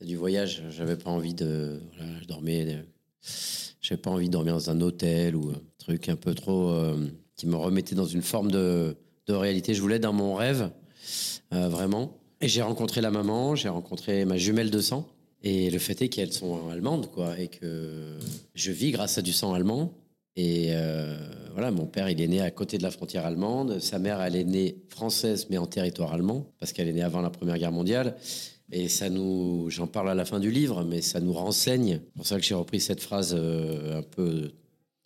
du 0.00 0.16
voyage. 0.16 0.64
J'avais 0.70 0.96
pas 0.96 1.10
envie 1.10 1.34
de. 1.34 1.80
Voilà, 1.96 2.20
je 2.20 2.26
dormais. 2.26 2.84
J'avais 3.80 4.00
pas 4.00 4.10
envie 4.10 4.26
de 4.26 4.32
dormir 4.32 4.54
dans 4.54 4.70
un 4.70 4.80
hôtel 4.80 5.36
ou 5.36 5.50
un 5.50 5.60
truc 5.78 6.08
un 6.08 6.16
peu 6.16 6.34
trop. 6.34 6.70
euh, 6.70 6.96
qui 7.36 7.46
me 7.46 7.56
remettait 7.56 7.94
dans 7.94 8.06
une 8.06 8.22
forme 8.22 8.50
de, 8.50 8.96
de 9.26 9.32
réalité. 9.32 9.74
Je 9.74 9.80
voulais 9.80 9.98
dans 9.98 10.12
mon 10.12 10.34
rêve, 10.34 10.70
euh, 11.52 11.68
vraiment. 11.68 12.18
Et 12.40 12.48
j'ai 12.48 12.62
rencontré 12.62 13.00
la 13.00 13.10
maman, 13.10 13.54
j'ai 13.54 13.68
rencontré 13.68 14.24
ma 14.24 14.36
jumelle 14.36 14.70
de 14.70 14.80
sang. 14.80 15.08
Et 15.42 15.70
le 15.70 15.78
fait 15.78 16.00
est 16.00 16.08
qu'elles 16.08 16.32
sont 16.32 16.68
allemandes, 16.70 17.10
quoi, 17.10 17.38
et 17.38 17.48
que 17.48 18.18
je 18.54 18.72
vis 18.72 18.92
grâce 18.92 19.18
à 19.18 19.22
du 19.22 19.32
sang 19.32 19.52
allemand. 19.52 19.92
Et 20.36 20.68
euh, 20.70 21.16
voilà, 21.52 21.70
mon 21.70 21.86
père, 21.86 22.08
il 22.08 22.20
est 22.20 22.26
né 22.26 22.40
à 22.40 22.50
côté 22.50 22.78
de 22.78 22.82
la 22.82 22.90
frontière 22.90 23.26
allemande. 23.26 23.78
Sa 23.78 23.98
mère, 23.98 24.20
elle 24.22 24.36
est 24.36 24.44
née 24.44 24.82
française, 24.88 25.46
mais 25.50 25.58
en 25.58 25.66
territoire 25.66 26.12
allemand, 26.12 26.46
parce 26.58 26.72
qu'elle 26.72 26.88
est 26.88 26.92
née 26.92 27.02
avant 27.02 27.20
la 27.20 27.30
Première 27.30 27.58
Guerre 27.58 27.72
mondiale. 27.72 28.16
Et 28.76 28.88
ça 28.88 29.08
nous, 29.08 29.70
j'en 29.70 29.86
parle 29.86 30.10
à 30.10 30.14
la 30.14 30.24
fin 30.24 30.40
du 30.40 30.50
livre, 30.50 30.82
mais 30.82 31.00
ça 31.00 31.20
nous 31.20 31.32
renseigne. 31.32 32.00
C'est 32.02 32.16
pour 32.16 32.26
ça 32.26 32.36
que 32.40 32.42
j'ai 32.44 32.56
repris 32.56 32.80
cette 32.80 33.00
phrase 33.00 33.32
euh, 33.38 34.00
un 34.00 34.02
peu 34.02 34.50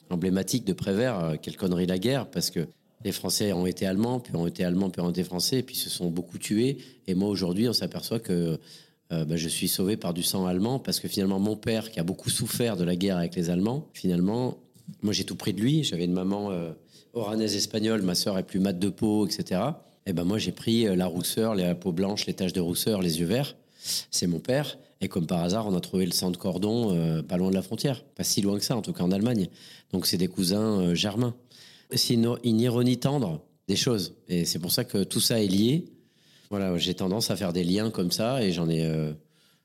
emblématique 0.09 0.65
de 0.65 0.73
Prévert, 0.73 1.19
euh, 1.19 1.35
quelle 1.41 1.59
connerie 1.59 1.85
la 1.85 1.99
guerre, 1.99 2.31
parce 2.31 2.51
que 2.51 2.67
les 3.05 3.13
Français 3.13 3.53
ont 3.53 3.67
été 3.67 3.85
allemands, 3.85 4.21
puis 4.21 4.35
ont 4.35 4.47
été 4.47 4.65
allemands, 4.65 4.89
puis 4.89 5.03
ont 5.03 5.11
été 5.11 5.23
français, 5.23 5.63
puis 5.63 5.77
se 5.77 5.91
sont 5.91 6.09
beaucoup 6.09 6.39
tués. 6.39 6.79
Et 7.07 7.15
moi, 7.15 7.29
aujourd'hui, 7.29 7.69
on 7.69 7.75
s'aperçoit 7.75 8.21
que 8.21 8.59
euh, 9.13 9.25
bah, 9.27 9.37
je 9.37 9.49
suis 9.51 9.69
sauvé 9.69 9.99
par 9.99 10.15
du 10.15 10.23
sang 10.23 10.47
allemand, 10.47 10.79
parce 10.79 10.99
que 10.99 11.07
finalement, 11.07 11.39
mon 11.39 11.57
père, 11.57 11.91
qui 11.91 12.01
a 12.01 12.05
beaucoup 12.05 12.31
souffert 12.31 12.75
de 12.75 12.85
la 12.85 12.97
guerre 12.97 13.19
avec 13.19 13.37
les 13.37 13.51
Allemands, 13.51 13.87
finalement, 13.93 14.57
moi, 15.03 15.13
j'ai 15.13 15.25
tout 15.25 15.37
pris 15.37 15.53
de 15.53 15.61
lui. 15.61 15.85
J'avais 15.85 16.07
une 16.07 16.15
maman 16.15 16.53
euh, 16.53 16.73
oranaise 17.13 17.55
espagnole, 17.55 18.01
ma 18.01 18.15
sœur 18.15 18.39
est 18.39 18.45
plus 18.45 18.61
mate 18.61 18.79
de 18.79 18.89
peau, 18.89 19.27
etc. 19.27 19.61
Et 20.09 20.15
ben 20.15 20.25
moi, 20.25 20.39
j'ai 20.39 20.53
pris 20.53 20.89
euh, 20.89 20.97
la 20.97 21.07
rousseur, 21.07 21.55
la 21.55 21.75
peau 21.75 21.93
blanche, 21.93 22.25
les 22.25 22.33
taches 22.33 22.55
de 22.55 22.61
rousseur, 22.61 23.03
les 23.03 23.21
yeux 23.21 23.27
verts. 23.27 23.57
C'est 24.11 24.27
mon 24.27 24.41
père. 24.41 24.79
Et 25.03 25.09
comme 25.09 25.27
par 25.27 25.45
hasard, 25.45 25.67
on 25.67 25.77
a 25.77 25.81
trouvé 25.81 26.07
le 26.07 26.13
sang 26.13 26.31
de 26.31 26.39
cordon 26.39 26.97
euh, 26.97 27.23
pas 27.23 27.37
loin 27.37 27.51
de 27.51 27.55
la 27.55 27.61
frontière. 27.63 28.03
Pas 28.17 28.25
si 28.25 28.41
loin 28.41 28.59
que 28.59 28.65
ça, 28.65 28.75
en 28.75 28.81
tout 28.81 28.95
cas 28.95 29.05
en 29.05 29.13
Allemagne. 29.13 29.49
Donc, 29.93 30.07
c'est 30.07 30.17
des 30.17 30.27
cousins 30.27 30.81
euh, 30.81 30.95
germains. 30.95 31.35
C'est 31.93 32.15
une, 32.15 32.37
une 32.43 32.59
ironie 32.59 32.97
tendre 32.97 33.43
des 33.69 33.77
choses. 33.77 34.15
Et 34.29 34.47
c'est 34.47 34.59
pour 34.59 34.73
ça 34.73 34.83
que 34.85 35.05
tout 35.05 35.21
ça 35.21 35.43
est 35.43 35.47
lié. 35.47 35.85
Voilà, 36.49 36.79
j'ai 36.79 36.95
tendance 36.95 37.31
à 37.31 37.37
faire 37.37 37.53
des 37.53 37.63
liens 37.63 37.91
comme 37.91 38.11
ça 38.11 38.43
et 38.43 38.51
j'en 38.51 38.71
ai. 38.71 38.87
euh, 38.87 39.13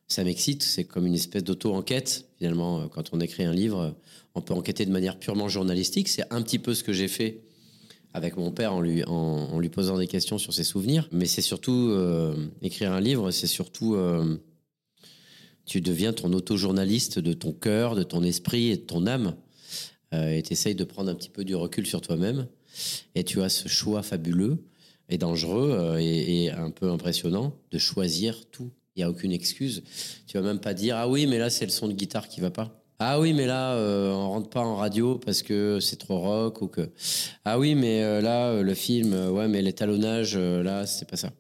ça 0.10 0.26
m'excite. 0.26 0.62
C'est 0.62 0.84
comme 0.84 1.08
une 1.08 1.16
espèce 1.16 1.46
d'auto-enquête. 1.46 2.26
Finalement, 2.38 2.90
quand 2.90 3.12
on 3.14 3.22
écrit 3.22 3.46
un 3.46 3.54
livre, 3.54 3.96
on 4.36 4.42
peut 4.42 4.54
enquêter 4.54 4.86
de 4.86 4.92
manière 4.92 5.18
purement 5.18 5.48
journalistique. 5.48 6.10
C'est 6.10 6.26
un 6.32 6.42
petit 6.42 6.60
peu 6.60 6.74
ce 6.74 6.84
que 6.84 6.92
j'ai 6.92 7.08
fait 7.08 7.40
avec 8.14 8.38
mon 8.38 8.52
père 8.52 8.74
en 8.74 8.82
lui, 8.82 9.04
posant 9.70 9.98
des 9.98 10.08
questions 10.08 10.38
sur 10.38 10.54
ses 10.54 10.64
souvenirs. 10.64 11.08
Mais 11.12 11.26
c'est 11.26 11.42
surtout. 11.42 11.90
euh, 11.92 12.36
écrire 12.62 12.92
un 12.92 13.02
livre, 13.02 13.32
c'est 13.32 13.48
surtout. 13.48 13.96
euh, 13.96 14.38
tu 15.66 15.82
deviens 15.82 16.14
ton 16.14 16.32
auto-journaliste 16.34 17.20
de 17.20 17.34
ton 17.34 17.54
cœur, 17.54 17.96
de 17.96 18.04
ton 18.04 18.22
esprit 18.24 18.70
et 18.70 18.78
de 18.78 18.82
ton 18.82 19.08
âme. 19.08 19.36
Euh, 20.14 20.36
et 20.36 20.44
tu 20.44 20.54
essayes 20.54 20.76
de 20.76 20.84
prendre 20.84 21.10
un 21.10 21.16
petit 21.16 21.30
peu 21.30 21.44
du 21.44 21.56
recul 21.56 21.88
sur 21.88 22.02
toi-même. 22.02 22.48
Et 23.16 23.24
tu 23.24 23.42
as 23.42 23.50
ce 23.50 23.68
choix 23.68 24.04
fabuleux 24.04 24.58
et 25.10 25.18
dangereux 25.18 25.98
et, 26.00 26.46
et 26.46 26.52
un 26.52 26.70
peu 26.70 26.90
impressionnant 26.90 27.56
de 27.72 27.78
choisir 27.78 28.46
tout. 28.52 28.72
Il 28.96 29.00
n'y 29.00 29.04
a 29.04 29.10
aucune 29.10 29.32
excuse. 29.32 29.84
Tu 30.28 30.38
vas 30.38 30.44
même 30.44 30.60
pas 30.60 30.74
dire 30.74 30.98
Ah 30.98 31.08
oui, 31.08 31.26
mais 31.26 31.40
là, 31.40 31.50
c'est 31.50 31.66
le 31.66 31.72
son 31.72 31.88
de 31.88 31.94
guitare 31.94 32.28
qui 32.28 32.42
va 32.42 32.52
pas. 32.52 32.83
Ah 33.06 33.20
oui, 33.20 33.34
mais 33.34 33.46
là, 33.46 33.74
euh, 33.74 34.14
on 34.14 34.30
rentre 34.30 34.50
pas 34.50 34.62
en 34.62 34.78
radio 34.78 35.18
parce 35.18 35.44
que 35.44 35.82
c'est 35.82 35.98
trop 35.98 36.20
rock 36.20 36.62
ou 36.62 36.68
que. 36.68 36.90
Ah 37.44 37.60
oui, 37.60 37.76
mais 37.76 38.02
euh, 38.02 38.22
là, 38.22 38.52
euh, 38.52 38.64
le 38.64 38.74
film, 38.74 39.12
euh, 39.12 39.30
ouais, 39.30 39.50
mais 39.50 39.62
l'étalonnage, 39.62 40.38
là, 40.38 40.86
c'est 40.86 41.10
pas 41.10 41.18
ça. 41.18 41.34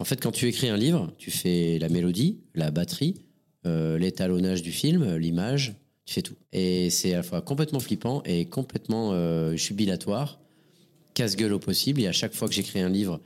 En 0.00 0.04
fait, 0.04 0.20
quand 0.20 0.32
tu 0.32 0.48
écris 0.48 0.68
un 0.68 0.76
livre, 0.76 1.12
tu 1.16 1.30
fais 1.30 1.78
la 1.78 1.88
mélodie, 1.88 2.40
la 2.56 2.72
batterie, 2.72 3.22
l'étalonnage 3.64 4.62
du 4.62 4.72
film, 4.72 5.14
l'image, 5.14 5.76
tu 6.06 6.14
fais 6.14 6.22
tout. 6.22 6.34
Et 6.52 6.90
c'est 6.90 7.12
à 7.12 7.18
la 7.18 7.22
fois 7.22 7.40
complètement 7.40 7.78
flippant 7.78 8.24
et 8.24 8.46
complètement 8.46 9.14
jubilatoire, 9.54 10.40
casse-gueule 11.14 11.52
au 11.52 11.60
possible. 11.60 12.00
Et 12.00 12.08
à 12.08 12.12
chaque 12.12 12.34
fois 12.34 12.48
que 12.48 12.54
j'écris 12.54 12.80
un 12.80 12.88
livre, 12.88 13.20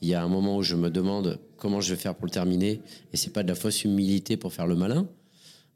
il 0.00 0.08
y 0.08 0.14
a 0.14 0.22
un 0.22 0.28
moment 0.28 0.56
où 0.56 0.62
je 0.62 0.76
me 0.76 0.88
demande 0.88 1.38
comment 1.58 1.82
je 1.82 1.92
vais 1.92 2.00
faire 2.00 2.14
pour 2.14 2.24
le 2.24 2.30
terminer. 2.30 2.80
Et 3.12 3.18
c'est 3.18 3.32
pas 3.32 3.42
de 3.42 3.48
la 3.48 3.56
fausse 3.56 3.84
humilité 3.84 4.38
pour 4.38 4.54
faire 4.54 4.68
le 4.68 4.76
malin. 4.76 5.06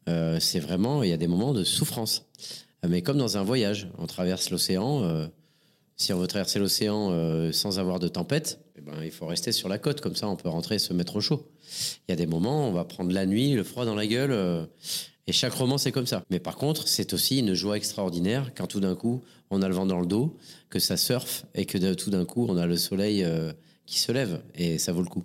Euh, 0.09 0.39
c'est 0.41 0.61
vraiment, 0.61 1.03
il 1.03 1.11
y 1.11 1.13
a 1.13 1.17
des 1.17 1.27
moments 1.27 1.53
de 1.53 1.65
souffrance. 1.65 2.27
Euh, 2.85 2.89
Mais 2.89 3.03
comme 3.03 3.19
dans 3.19 3.37
un 3.37 3.43
voyage, 3.43 3.89
on 3.99 4.07
traverse 4.07 4.51
l'océan. 4.51 5.03
euh, 5.03 5.27
si 5.97 6.13
on 6.13 6.19
veut 6.19 6.27
traverser 6.27 6.59
l'océan 6.59 7.13
sans 7.53 7.79
avoir 7.79 8.01
de 8.01 8.09
tempête, 8.09 8.59
eh 8.77 8.81
ben, 8.81 8.95
il 9.05 9.13
faut 9.13 9.27
rester 9.27 9.53
sur 9.53 9.69
la 9.69 9.79
côte. 9.79 10.01
Comme 10.01 10.17
ça, 10.17 10.27
on 10.29 10.35
peut 10.35 10.49
rentrer 10.49 10.75
et 10.75 10.79
se 10.81 10.93
mettre 10.93 11.15
au 11.15 11.21
chaud. 11.21 11.49
Il 12.09 12.11
y 12.11 12.13
a 12.13 12.17
des 12.17 12.27
moments, 12.27 12.69
on 12.69 12.73
va 12.73 12.85
prendre 12.85 13.13
la 13.13 13.27
nuit, 13.27 13.53
le 13.53 13.63
froid 13.63 13.85
dans 13.85 13.95
la 13.95 14.09
gueule. 14.09 14.67
et 15.29 15.33
chaque 15.33 15.53
roman, 15.53 15.79
c'est 15.79 15.93
comme 15.93 16.09
ça. 16.09 16.25
Mais 16.31 16.41
par 16.41 16.57
contre, 16.57 16.89
c'est 16.89 17.15
aussi 17.15 17.39
une 17.39 17.55
joie 17.55 17.77
extraordinaire 17.77 18.51
quand 18.57 18.67
tout 18.67 18.81
d'un 18.81 18.97
coup, 18.97 19.23
on 19.51 19.63
a 19.63 19.69
le 19.69 19.75
vent 19.75 19.87
dans 19.87 20.01
le 20.01 20.07
dos, 20.07 20.37
que 20.69 20.81
ça 20.81 20.97
surfe 20.97 21.45
et 21.55 21.65
que 21.65 21.95
tout 21.95 22.11
d'un 22.11 22.25
coup, 22.25 22.45
on 22.49 22.57
a 22.57 22.67
le 22.67 22.77
soleil 22.77 23.25
qui 23.87 24.01
se 24.01 24.11
lève. 24.11 24.43
Et 24.57 24.79
ça 24.79 24.91
vaut 24.93 25.03
le 25.03 25.09
coup. 25.09 25.23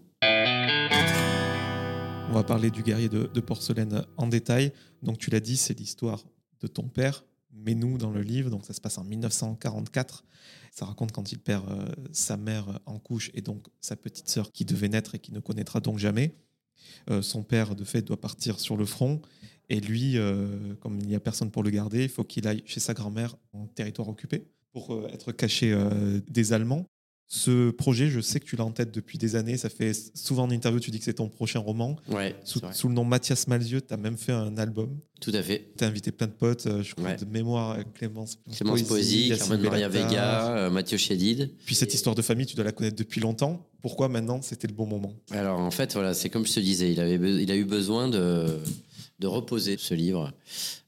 On 2.29 2.33
va 2.33 2.43
parler 2.43 2.69
du 2.69 2.83
guerrier 2.83 3.09
de, 3.09 3.39
porcelaine 3.39 4.05
en 4.15 4.27
détail. 4.27 4.71
Donc, 5.01 5.17
tu 5.17 5.31
l'as 5.31 5.39
dit, 5.39 5.57
c'est 5.57 5.73
l'histoire 5.73 6.23
de 6.61 6.67
ton 6.67 6.83
père, 6.87 7.25
Menou, 7.51 7.97
dans 7.97 8.11
le 8.11 8.21
livre. 8.21 8.51
Donc, 8.51 8.65
ça 8.65 8.73
se 8.73 8.79
passe 8.79 8.99
en 8.99 9.03
1944. 9.03 10.23
Ça 10.71 10.85
raconte 10.85 11.11
quand 11.11 11.31
il 11.31 11.39
perd 11.39 11.67
euh, 11.67 11.87
sa 12.11 12.37
mère 12.37 12.79
en 12.85 12.99
couche 12.99 13.31
et 13.33 13.41
donc 13.41 13.65
sa 13.81 13.95
petite 13.95 14.29
sœur 14.29 14.51
qui 14.51 14.63
devait 14.63 14.89
naître 14.89 15.15
et 15.15 15.19
qui 15.19 15.33
ne 15.33 15.39
connaîtra 15.39 15.79
donc 15.79 15.97
jamais. 15.97 16.35
Euh, 17.09 17.23
son 17.23 17.41
père, 17.41 17.75
de 17.75 17.83
fait, 17.83 18.03
doit 18.03 18.21
partir 18.21 18.59
sur 18.59 18.77
le 18.77 18.85
front. 18.85 19.23
Et 19.69 19.79
lui, 19.79 20.19
euh, 20.19 20.75
comme 20.81 20.99
il 20.99 21.07
n'y 21.07 21.15
a 21.15 21.19
personne 21.19 21.49
pour 21.49 21.63
le 21.63 21.71
garder, 21.71 22.03
il 22.03 22.09
faut 22.09 22.23
qu'il 22.23 22.47
aille 22.47 22.61
chez 22.67 22.79
sa 22.79 22.93
grand-mère 22.93 23.37
en 23.53 23.65
territoire 23.65 24.07
occupé. 24.07 24.45
pour 24.71 25.07
être 25.09 25.31
caché 25.31 25.75
des 26.27 26.53
Allemands. 26.53 26.85
Ce 27.31 27.69
projet, 27.69 28.09
je 28.09 28.21
sais 28.21 28.39
que 28.39 28.45
tu 28.45 28.55
l'as 28.55 28.65
en 28.65 28.71
tête 28.71 28.91
depuis 28.91 29.19
des 29.19 29.35
années. 29.35 29.55
Ça 29.55 29.69
fait 29.69 29.93
souvent 30.15 30.45
en 30.45 30.49
interview, 30.49 30.79
tu 30.79 30.89
dis 30.89 30.97
que 30.97 31.05
c'est 31.05 31.13
ton 31.13 31.29
prochain 31.29 31.59
roman. 31.59 31.95
Ouais, 32.09 32.35
Sous, 32.43 32.59
le 32.87 32.93
nom 32.95 33.03
Mathias 33.05 33.47
Malzieu, 33.47 33.81
tu 33.81 33.93
as 33.93 33.97
même 33.97 34.17
fait 34.17 34.31
un 34.31 34.57
album. 34.57 34.97
tout 35.21 35.29
à 35.35 35.43
fait. 35.43 35.69
Tu 35.77 35.83
as 35.83 35.87
invité 35.87 36.11
plein 36.11 36.25
de 36.25 36.31
potes, 36.31 36.65
euh, 36.65 36.81
je 36.81 36.95
crois, 36.95 37.09
Ouais. 37.09 37.17
de 37.17 37.25
mémoire, 37.25 37.77
Clémence, 37.93 38.39
Clémence 38.55 38.81
Poésy, 38.81 39.27
Yacine 39.27 39.47
Carmen 39.47 39.61
Maria. 39.61 39.89
Vega, 39.89 40.57
euh, 40.57 40.69
Mathieu 40.71 40.97
Chédid. 40.97 41.51
Puis 41.67 41.75
cette 41.75 41.93
histoire 41.93 42.15
de 42.15 42.23
famille, 42.23 42.47
tu 42.47 42.55
dois 42.55 42.65
la 42.65 42.71
connaître 42.71 42.95
depuis 42.95 43.21
longtemps. 43.21 43.63
Pourquoi 43.83 44.09
maintenant 44.09 44.41
c'était 44.41 44.67
le 44.67 44.73
bon 44.73 44.87
moment? 44.87 45.13
Alors 45.29 45.59
en 45.59 45.69
fait, 45.71 45.93
voilà, 45.93 46.15
c'est 46.15 46.29
comme 46.31 46.47
je 46.47 46.53
te 46.53 46.59
disais, 46.59 46.91
il, 46.91 46.99
avait, 46.99 47.43
il 47.43 47.51
a 47.51 47.55
eu 47.55 47.63
besoin 47.65 48.07
de, 48.09 48.57
de 49.19 49.27
reposer 49.27 49.75
ce 49.77 49.93
livre. 49.93 50.33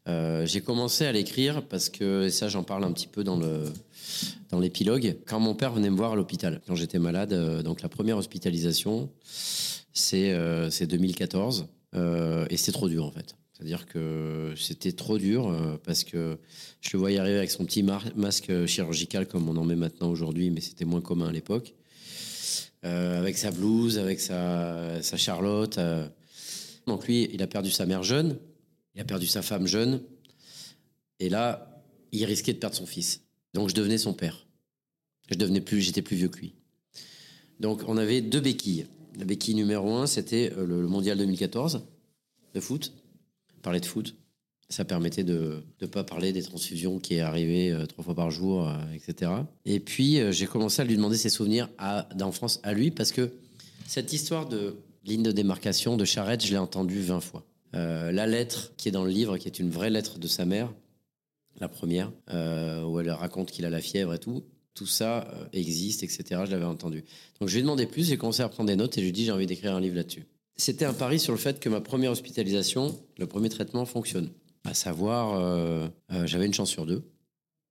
Euh, 0.07 0.47
J'ai 0.47 0.61
commencé 0.61 1.05
à 1.05 1.11
l'écrire 1.11 1.61
parce 1.67 1.89
que, 1.89 2.23
et 2.25 2.31
ça 2.31 2.47
j'en 2.49 2.63
parle 2.63 2.83
un 2.83 2.91
petit 2.93 3.05
peu 3.07 3.23
dans 3.23 3.37
le 3.37 3.65
dans 4.49 4.59
l'épilogue, 4.59 5.17
quand 5.25 5.39
mon 5.39 5.55
père 5.55 5.73
venait 5.73 5.89
me 5.89 5.95
voir 5.95 6.13
à 6.13 6.15
l'hôpital, 6.15 6.61
quand 6.67 6.75
j'étais 6.75 6.99
malade, 6.99 7.33
euh, 7.33 7.63
donc 7.63 7.81
la 7.81 7.89
première 7.89 8.17
hospitalisation, 8.17 9.09
c'est 9.93 10.31
euh, 10.31 10.69
c'est 10.69 10.87
2014, 10.87 11.67
euh, 11.95 12.45
et 12.49 12.57
c'est 12.57 12.71
trop 12.71 12.89
dur 12.89 13.05
en 13.05 13.11
fait. 13.11 13.35
C'est-à-dire 13.53 13.85
que 13.85 14.53
c'était 14.57 14.91
trop 14.91 15.17
dur 15.17 15.47
euh, 15.47 15.77
parce 15.83 16.03
que 16.03 16.37
je 16.81 16.89
le 16.93 16.99
voyais 16.99 17.19
arriver 17.19 17.37
avec 17.37 17.51
son 17.51 17.65
petit 17.65 17.83
masque 17.83 18.65
chirurgical 18.65 19.27
comme 19.27 19.49
on 19.49 19.57
en 19.57 19.65
met 19.65 19.75
maintenant 19.75 20.09
aujourd'hui, 20.09 20.49
mais 20.49 20.61
c'était 20.61 20.85
moins 20.85 21.01
commun 21.01 21.27
à 21.27 21.31
l'époque. 21.31 21.73
Avec 22.83 23.37
sa 23.37 23.51
blouse, 23.51 23.99
avec 23.99 24.19
sa, 24.19 25.03
sa 25.03 25.15
Charlotte. 25.15 25.79
Donc 26.87 27.05
lui, 27.05 27.29
il 27.31 27.43
a 27.43 27.47
perdu 27.47 27.69
sa 27.69 27.85
mère 27.85 28.01
jeune, 28.01 28.39
il 28.95 29.01
a 29.01 29.03
perdu 29.03 29.27
sa 29.27 29.43
femme 29.43 29.67
jeune, 29.67 30.01
et 31.19 31.29
là, 31.29 31.83
il 32.11 32.25
risquait 32.25 32.53
de 32.53 32.57
perdre 32.57 32.75
son 32.75 32.87
fils. 32.87 33.21
Donc 33.53 33.69
je 33.69 33.75
devenais 33.75 33.97
son 33.97 34.13
père. 34.13 34.47
Je 35.29 35.35
devenais 35.35 35.61
plus, 35.61 35.81
j'étais 35.81 36.01
plus 36.01 36.15
vieux 36.15 36.29
que 36.29 36.39
lui. 36.39 36.53
Donc 37.59 37.83
on 37.87 37.97
avait 37.97 38.21
deux 38.21 38.39
béquilles. 38.39 38.87
La 39.17 39.25
béquille 39.25 39.55
numéro 39.55 39.93
un, 39.93 40.07
c'était 40.07 40.51
euh, 40.57 40.65
le, 40.65 40.87
mondial 40.87 41.17
2014 41.17 41.83
de 42.53 42.59
foot. 42.59 42.93
Parler 43.61 43.79
de 43.79 43.85
foot, 43.85 44.15
ça 44.69 44.85
permettait 44.85 45.23
de 45.23 45.63
ne 45.81 45.87
pas 45.87 46.03
parler 46.03 46.33
des 46.33 46.41
transfusions 46.41 46.99
qui 46.99 47.15
est 47.15 47.19
arrivé 47.19 47.71
euh, 47.71 47.85
trois 47.85 48.03
fois 48.03 48.15
par 48.15 48.31
jour, 48.31 48.67
euh, 48.67 48.73
etc. 48.93 49.31
Et 49.65 49.79
puis 49.79 50.19
j'ai 50.31 50.47
commencé 50.47 50.81
à 50.81 50.85
lui 50.85 50.95
demander 50.95 51.17
ses 51.17 51.29
souvenirs 51.29 51.69
d'enfance 52.15 52.59
à 52.63 52.73
lui 52.73 52.91
parce 52.91 53.11
que 53.11 53.31
cette 53.85 54.13
histoire 54.13 54.47
de 54.47 54.75
ligne 55.03 55.23
de 55.23 55.31
démarcation 55.31 55.97
de 55.97 56.05
charrette, 56.05 56.45
je 56.45 56.51
l'ai 56.51 56.57
entendue 56.57 57.01
20 57.01 57.19
fois. 57.19 57.45
La 57.73 58.27
lettre 58.27 58.73
qui 58.77 58.89
est 58.89 58.91
dans 58.91 59.05
le 59.05 59.11
livre, 59.11 59.37
qui 59.37 59.47
est 59.47 59.59
une 59.59 59.69
vraie 59.69 59.89
lettre 59.89 60.19
de 60.19 60.27
sa 60.27 60.45
mère, 60.45 60.71
la 61.59 61.67
première, 61.67 62.11
euh, 62.31 62.83
où 62.83 62.99
elle 62.99 63.09
raconte 63.11 63.51
qu'il 63.51 63.65
a 63.65 63.69
la 63.69 63.81
fièvre 63.81 64.13
et 64.13 64.19
tout, 64.19 64.43
tout 64.73 64.87
ça 64.87 65.27
euh, 65.33 65.45
existe, 65.53 66.03
etc. 66.03 66.41
Je 66.45 66.51
l'avais 66.51 66.65
entendu. 66.65 67.03
Donc 67.39 67.49
je 67.49 67.53
lui 67.53 67.59
ai 67.59 67.61
demandé 67.63 67.85
plus, 67.85 68.07
j'ai 68.07 68.17
commencé 68.17 68.41
à 68.41 68.49
prendre 68.49 68.67
des 68.69 68.75
notes 68.75 68.97
et 68.97 69.01
je 69.01 69.05
lui 69.05 69.09
ai 69.09 69.13
dit 69.13 69.25
j'ai 69.25 69.31
envie 69.31 69.47
d'écrire 69.47 69.75
un 69.75 69.81
livre 69.81 69.95
là-dessus. 69.95 70.25
C'était 70.55 70.85
un 70.85 70.93
pari 70.93 71.19
sur 71.19 71.33
le 71.33 71.39
fait 71.39 71.59
que 71.59 71.69
ma 71.69 71.81
première 71.81 72.11
hospitalisation, 72.11 72.97
le 73.17 73.25
premier 73.25 73.49
traitement 73.49 73.85
fonctionne. 73.85 74.29
À 74.63 74.73
savoir, 74.73 75.39
euh, 75.39 75.87
j'avais 76.25 76.45
une 76.45 76.53
chance 76.53 76.69
sur 76.69 76.85
deux. 76.85 77.03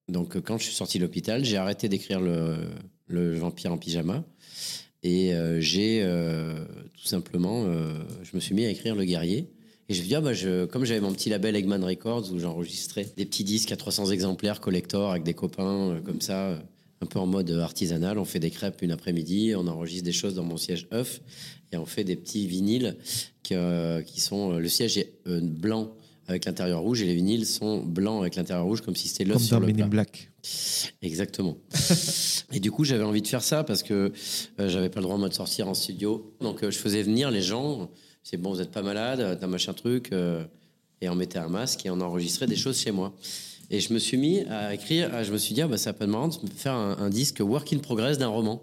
Donc 0.09 0.41
quand 0.41 0.59
je 0.59 0.65
suis 0.65 0.75
sorti 0.75 0.99
de 0.99 1.05
l'hôpital, 1.05 1.45
j'ai 1.45 1.57
arrêté 1.57 1.89
d'écrire 1.89 2.21
le, 2.21 2.57
le 3.07 3.39
vampire 3.39 3.73
en 3.73 3.79
pyjama 3.79 4.25
et 5.05 5.33
j'ai 5.61 6.05
tout 6.95 7.07
simplement, 7.07 7.65
je 8.25 8.31
me 8.35 8.41
suis 8.41 8.57
mis 8.57 8.65
à 8.65 8.71
écrire 8.71 8.97
le 8.97 9.05
guerrier. 9.05 9.49
Et 9.91 9.93
je 9.93 10.05
me 10.05 10.17
ah 10.17 10.21
bah 10.21 10.33
je, 10.33 10.67
comme 10.67 10.85
j'avais 10.85 11.01
mon 11.01 11.13
petit 11.13 11.31
label 11.31 11.57
Eggman 11.57 11.83
Records 11.85 12.33
où 12.33 12.39
j'enregistrais 12.39 13.09
des 13.17 13.27
petits 13.27 13.43
disques 13.43 13.73
à 13.73 13.77
300 13.77 14.13
exemplaires 14.13 14.61
collector 14.61 15.11
avec 15.11 15.25
des 15.25 15.35
copains 15.35 15.91
euh, 15.91 16.01
comme 16.01 16.21
ça, 16.21 16.51
euh, 16.51 16.59
un 17.01 17.07
peu 17.07 17.19
en 17.19 17.27
mode 17.27 17.51
artisanal. 17.51 18.21
On 18.21 18.25
fait 18.25 18.39
des 18.39 18.53
crêpes 18.53 18.83
une 18.83 18.93
après-midi, 18.93 19.53
on 19.57 19.67
enregistre 19.67 20.05
des 20.05 20.13
choses 20.13 20.37
dans 20.37 20.45
mon 20.45 20.57
siège 20.57 20.87
œuf 20.93 21.21
et 21.73 21.77
on 21.77 21.87
fait 21.87 22.05
des 22.05 22.15
petits 22.15 22.47
vinyles 22.47 22.99
qui, 23.43 23.57
euh, 23.57 24.01
qui 24.03 24.21
sont. 24.21 24.53
Le 24.53 24.69
siège 24.69 24.97
est 24.97 25.13
euh, 25.27 25.41
blanc 25.43 25.93
avec 26.31 26.45
l'intérieur 26.45 26.81
rouge 26.81 27.03
et 27.03 27.07
les 27.07 27.15
vinyles 27.15 27.45
sont 27.45 27.83
blancs 27.83 28.21
avec 28.21 28.37
l'intérieur 28.37 28.65
rouge 28.65 28.81
comme 28.81 28.97
si 28.97 29.09
c'était 29.09 29.25
l'œuf 29.25 29.43
sur 29.43 29.61
le 29.61 29.73
plat. 29.73 29.87
Black. 29.87 30.31
Exactement. 31.03 31.57
et 32.53 32.61
du 32.61 32.71
coup, 32.71 32.85
j'avais 32.85 33.05
envie 33.05 33.23
de 33.23 33.27
faire 33.27 33.43
ça 33.43 33.65
parce 33.65 33.83
que 33.83 34.13
euh, 34.61 34.69
j'avais 34.69 34.89
pas 34.89 35.01
le 35.01 35.05
droit 35.05 35.19
moi 35.19 35.29
de 35.29 35.35
sortir 35.35 35.69
en 35.69 35.75
studio. 35.75 36.35
Donc, 36.41 36.63
euh, 36.63 36.71
je 36.71 36.79
faisais 36.79 37.03
venir 37.03 37.31
les 37.31 37.43
gens. 37.43 37.91
C'est 38.23 38.37
bon, 38.37 38.53
vous 38.53 38.59
n'êtes 38.59 38.71
pas 38.71 38.83
malade, 38.83 39.39
t'as 39.41 39.47
machin 39.47 39.73
truc. 39.73 40.13
euh, 40.13 40.45
et 41.01 41.09
on 41.09 41.15
mettait 41.15 41.39
un 41.39 41.49
masque 41.49 41.87
et 41.87 41.91
on 41.91 42.01
enregistrait 42.01 42.47
des 42.47 42.57
choses 42.57 42.79
chez 42.79 42.91
moi. 42.91 43.15
Et 43.71 43.81
je 43.81 43.93
me 43.95 43.99
suis 43.99 44.17
mis 44.17 44.41
à 44.51 44.75
écrire. 44.75 45.25
je 45.25 45.33
me 45.33 45.39
suis 45.39 45.55
dit, 45.55 45.63
ah, 45.63 45.69
bah, 45.69 45.79
ça 45.79 45.91
être 45.91 46.07
marrant 46.07 46.29
de 46.29 46.35
faire 46.55 46.75
un, 46.75 47.09
disque 47.09 47.41
work 47.41 47.73
in 47.73 47.79
progress 47.79 48.19
d'un 48.19 48.29
roman. 48.29 48.63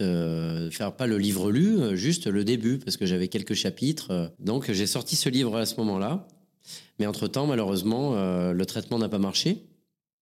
Euh, 0.00 0.70
faire 0.70 0.94
pas 0.94 1.06
le 1.06 1.18
livre 1.18 1.50
lu, 1.50 1.78
euh, 1.78 1.96
juste 1.96 2.26
le 2.26 2.44
début, 2.44 2.78
parce 2.78 2.96
que 2.96 3.06
j'avais 3.06 3.28
quelques 3.28 3.54
chapitres. 3.54 4.32
Donc, 4.38 4.70
j'ai 4.70 4.86
sorti 4.86 5.16
ce 5.16 5.28
livre 5.28 5.56
à 5.56 5.66
ce 5.66 5.76
moment-là. 5.76 6.28
Mais 6.98 7.06
entre-temps, 7.06 7.46
malheureusement, 7.46 8.14
le 8.52 8.66
traitement 8.66 8.98
n'a 8.98 9.08
pas 9.08 9.18
marché. 9.18 9.64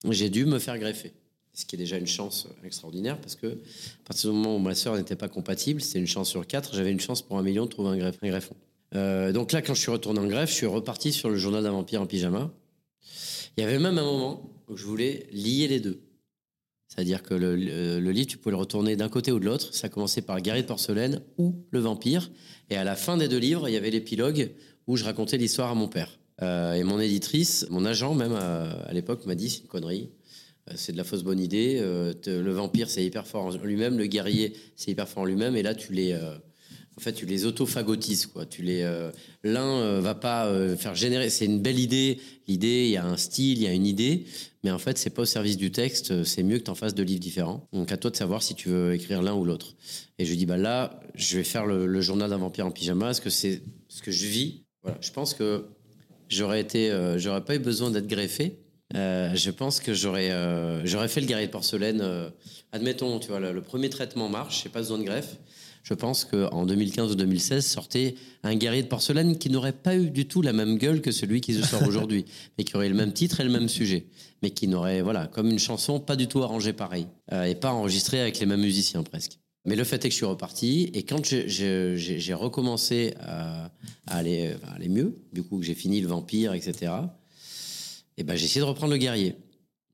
J'ai 0.09 0.31
dû 0.31 0.47
me 0.47 0.59
faire 0.59 0.79
greffer. 0.79 1.13
Ce 1.53 1.65
qui 1.67 1.75
est 1.77 1.79
déjà 1.79 1.99
une 1.99 2.07
chance 2.07 2.47
extraordinaire 2.65 3.21
parce 3.21 3.35
que 3.35 3.47
à 3.49 4.05
partir 4.07 4.31
du 4.31 4.37
moment 4.37 4.57
où 4.57 4.59
ma 4.61 4.75
sœur 4.75 4.97
n'était 4.97 5.17
pas 5.17 5.29
compatible, 5.29 5.81
c'était 5.81 5.99
une 5.99 6.07
chance 6.07 6.29
sur 6.29 6.47
quatre, 6.47 6.75
j'avais 6.75 6.93
une 6.93 7.01
chance 7.01 7.23
pour 7.23 7.39
un 7.39 7.43
million 7.43 7.65
de 7.65 7.71
trouver 7.71 8.01
un, 8.01 8.13
greffon. 8.29 8.55
Euh, 8.95 9.33
donc 9.33 9.53
là, 9.53 9.61
quand 9.61 9.75
je 9.75 9.81
suis 9.81 9.91
retourné 9.91 10.21
en 10.21 10.27
greffe, 10.27 10.51
je 10.51 10.55
suis 10.55 10.67
reparti 10.67 11.13
sur 11.13 11.29
le 11.29 11.37
journal 11.37 11.63
d'un 11.63 11.73
vampire 11.73 12.03
en 12.03 12.07
pyjama. 12.07 12.53
Il 13.57 13.63
y 13.63 13.67
avait 13.67 13.79
même 13.79 13.99
un 13.99 14.05
moment 14.05 14.51
où 14.69 14.77
je 14.77 14.85
voulais 14.85 15.27
lier 15.33 15.67
les 15.69 15.81
deux. 15.81 16.01
C'est-à-dire 16.87 17.23
que 17.23 17.35
le, 17.35 17.55
le- 17.57 18.11
livre, 18.11 18.27
tu 18.27 18.37
pouvais 18.37 18.53
le 18.53 18.57
retourner 18.57 18.97
d'un 18.97 19.09
côté 19.09 19.31
ou 19.31 19.39
de 19.39 19.45
l'autre. 19.45 19.75
Ça 19.75 19.89
commençait 19.89 20.23
par 20.23 20.41
Guerrier 20.41 20.63
de 20.63 20.69
porcelaine 20.69 21.23
ou 21.39 21.55
Le 21.71 21.79
vampire. 21.79 22.31
Et 22.69 22.77
à 22.77 22.85
la 22.85 22.97
fin 22.97 23.17
des 23.17 23.29
deux 23.29 23.39
livres, 23.39 23.69
il 23.69 23.73
y 23.73 23.77
avait 23.77 23.91
l'épilogue 23.91 24.51
où 24.87 24.97
je 24.97 25.05
racontais 25.05 25.37
l'histoire 25.37 25.71
à 25.71 25.75
mon 25.75 25.89
père. 25.89 26.19
Euh, 26.43 26.73
et 26.75 26.83
mon 26.83 26.99
éditrice, 26.99 27.67
mon 27.71 27.85
agent 27.85 28.15
même 28.15 28.33
à, 28.33 28.71
à 28.71 28.93
l'époque 28.93 29.25
m'a 29.27 29.35
dit 29.37 29.51
c'est 29.51 29.61
une 29.63 29.69
connerie. 29.69 30.11
Euh, 30.71 30.75
C'est 30.77 30.93
de 30.93 30.97
la 30.97 31.05
fausse 31.05 31.23
bonne 31.23 31.41
idée. 31.41 31.79
Euh, 31.81 32.13
le 32.27 32.53
vampire, 32.53 32.91
c'est 32.91 33.05
hyper 33.05 33.27
fort 33.27 33.45
en 33.45 33.57
lui-même. 33.57 33.99
Le 33.99 34.07
guerrier, 34.07 34.55
c'est 34.77 34.91
hyper 34.91 35.09
fort 35.09 35.23
en 35.23 35.27
lui-même. 35.27 35.57
Et 35.57 35.63
là, 35.63 35.75
tu 35.75 35.93
les, 35.93 36.13
euh, 36.13 36.35
en 36.97 37.01
fait, 37.01 37.13
tu 37.13 37.27
les 37.27 37.47
autophagotises, 37.47 38.27
quoi. 38.27 38.47
Tu 38.47 38.63
les, 38.63 38.83
l'un 39.43 40.01
va 40.01 40.15
pas 40.15 40.53
faire 40.77 40.95
générer. 40.95 41.31
C'est 41.31 41.47
une 41.47 41.61
belle 41.61 41.79
idée. 41.79 42.19
L'idée, 42.47 42.85
il 42.87 42.91
y 42.91 42.97
a 42.97 43.07
un 43.07 43.17
style, 43.17 43.59
il 43.59 43.63
y 43.63 43.67
a 43.67 43.73
une 43.73 43.87
idée, 43.87 44.25
mais 44.65 44.71
en 44.71 44.79
fait, 44.79 44.99
c'est 44.99 45.11
pas 45.11 45.23
au 45.23 45.27
service 45.27 45.57
du 45.57 45.71
texte. 45.71 46.25
C'est 46.25 46.43
mieux 46.43 46.59
que 46.59 46.65
tu 46.65 46.71
en 46.71 46.75
fasses 46.75 46.95
deux 46.95 47.05
livres 47.05 47.21
différents. 47.21 47.67
Donc, 47.73 47.91
à 47.91 47.97
toi 47.97 48.11
de 48.11 48.17
savoir 48.17 48.43
si 48.43 48.55
tu 48.55 48.69
veux 48.69 48.93
écrire 48.93 49.23
l'un 49.23 49.35
ou 49.35 49.45
l'autre. 49.45 49.77
Et 50.19 50.27
je 50.27 50.35
dis, 50.35 50.45
bah 50.45 50.59
là, 50.59 51.01
je 51.15 51.39
vais 51.39 51.45
faire 51.45 51.65
le, 51.65 51.87
le 51.87 52.01
journal 52.03 52.29
d'un 52.29 52.39
vampire 52.39 52.67
en 52.67 52.71
pyjama. 52.71 53.07
Parce 53.07 53.21
que 53.21 53.31
c'est 53.31 53.63
ce 53.89 54.03
que 54.03 54.11
je 54.11 54.27
vis. 54.27 54.65
Voilà. 54.83 54.99
Je 55.01 55.11
pense 55.11 55.33
que 55.33 55.65
j'aurais 56.29 56.61
été, 56.61 56.93
j'aurais 57.17 57.45
pas 57.45 57.55
eu 57.55 57.61
besoin 57.61 57.91
d'être 57.91 58.09
greffé. 58.09 58.59
Euh, 58.97 59.35
je 59.35 59.51
pense 59.51 59.79
que 59.81 59.95
j'aurais, 59.95 60.31
euh, 60.31 60.85
j'aurais 60.85 61.09
fait 61.09 61.21
le 61.21 61.27
guerrier 61.27 61.47
de 61.47 61.53
porcelaine. 61.53 62.01
euh, 62.03 62.29
admettons, 62.73 63.19
tu 63.21 63.29
vois, 63.29 63.39
le, 63.41 63.53
le 63.53 63.63
premier 63.63 63.89
traitement 63.89 64.29
marche, 64.29 64.63
j'ai 64.65 64.69
pas 64.69 64.81
besoin 64.81 64.99
de 64.99 65.05
greffe. 65.05 65.37
Je 65.83 65.95
pense 65.95 66.25
qu'en 66.27 66.67
2015 66.67 67.13
ou 67.13 67.15
2016 67.15 67.65
sortait 67.65 68.15
un 68.43 68.55
guerrier 68.55 68.83
de 68.83 68.89
porcelaine 68.89 69.39
qui 69.39 69.49
n'aurait 69.49 69.73
pas 69.73 69.97
eu 69.97 70.11
du 70.11 70.27
tout 70.27 70.43
la 70.43 70.53
même 70.53 70.77
gueule 70.77 71.01
que 71.01 71.11
celui 71.11 71.41
qui 71.41 71.55
se 71.55 71.63
sort 71.63 71.83
aujourd'hui, 71.87 72.27
mais 72.59 72.65
qui 72.65 72.77
aurait 72.77 72.89
le 72.91 72.95
même 72.95 73.13
titre 73.13 73.41
et 73.41 73.45
le 73.45 73.51
même 73.51 73.69
sujet, 73.69 74.07
mais 74.43 74.51
qui 74.51 74.69
n'aurait, 74.69 75.01
voilà, 75.01 75.27
comme 75.29 75.49
une 75.49 75.59
chanson, 75.59 75.99
pas 75.99 76.17
du 76.17 76.27
tout 76.27 76.43
arrangée 76.43 76.73
pareil, 76.75 77.07
et 77.47 77.55
pas 77.55 77.73
enregistrée 77.73 78.21
avec 78.21 78.39
les 78.41 78.47
mêmes 78.47 78.61
musiciens 78.61 79.03
presque. 79.03 79.39
Mais 79.65 79.75
le 79.77 79.85
fait 79.85 79.97
est 80.05 80.09
que 80.09 80.13
je 80.13 80.17
suis 80.17 80.27
reparti, 80.27 80.91
et 80.95 81.03
quand 81.05 81.25
j'ai- 81.25 81.49
j'ai 81.49 81.97
j'ai- 81.97 82.19
j'ai 82.19 82.35
recommencé 82.35 83.15
à, 83.21 83.67
à 84.07 84.17
aller, 84.17 84.55
à 84.67 84.73
aller 84.75 84.89
mieux, 84.89 85.17
du 85.33 85.43
coup 85.43 85.59
que 85.61 85.65
j'ai 85.65 85.75
fini 85.75 86.01
le 86.03 86.09
vampire, 86.09 86.53
etc., 86.55 86.93
et 88.21 88.23
ben 88.23 88.37
j'ai 88.37 88.45
essayé 88.45 88.61
de 88.61 88.67
reprendre 88.67 88.93
le 88.93 88.99
guerrier. 88.99 89.35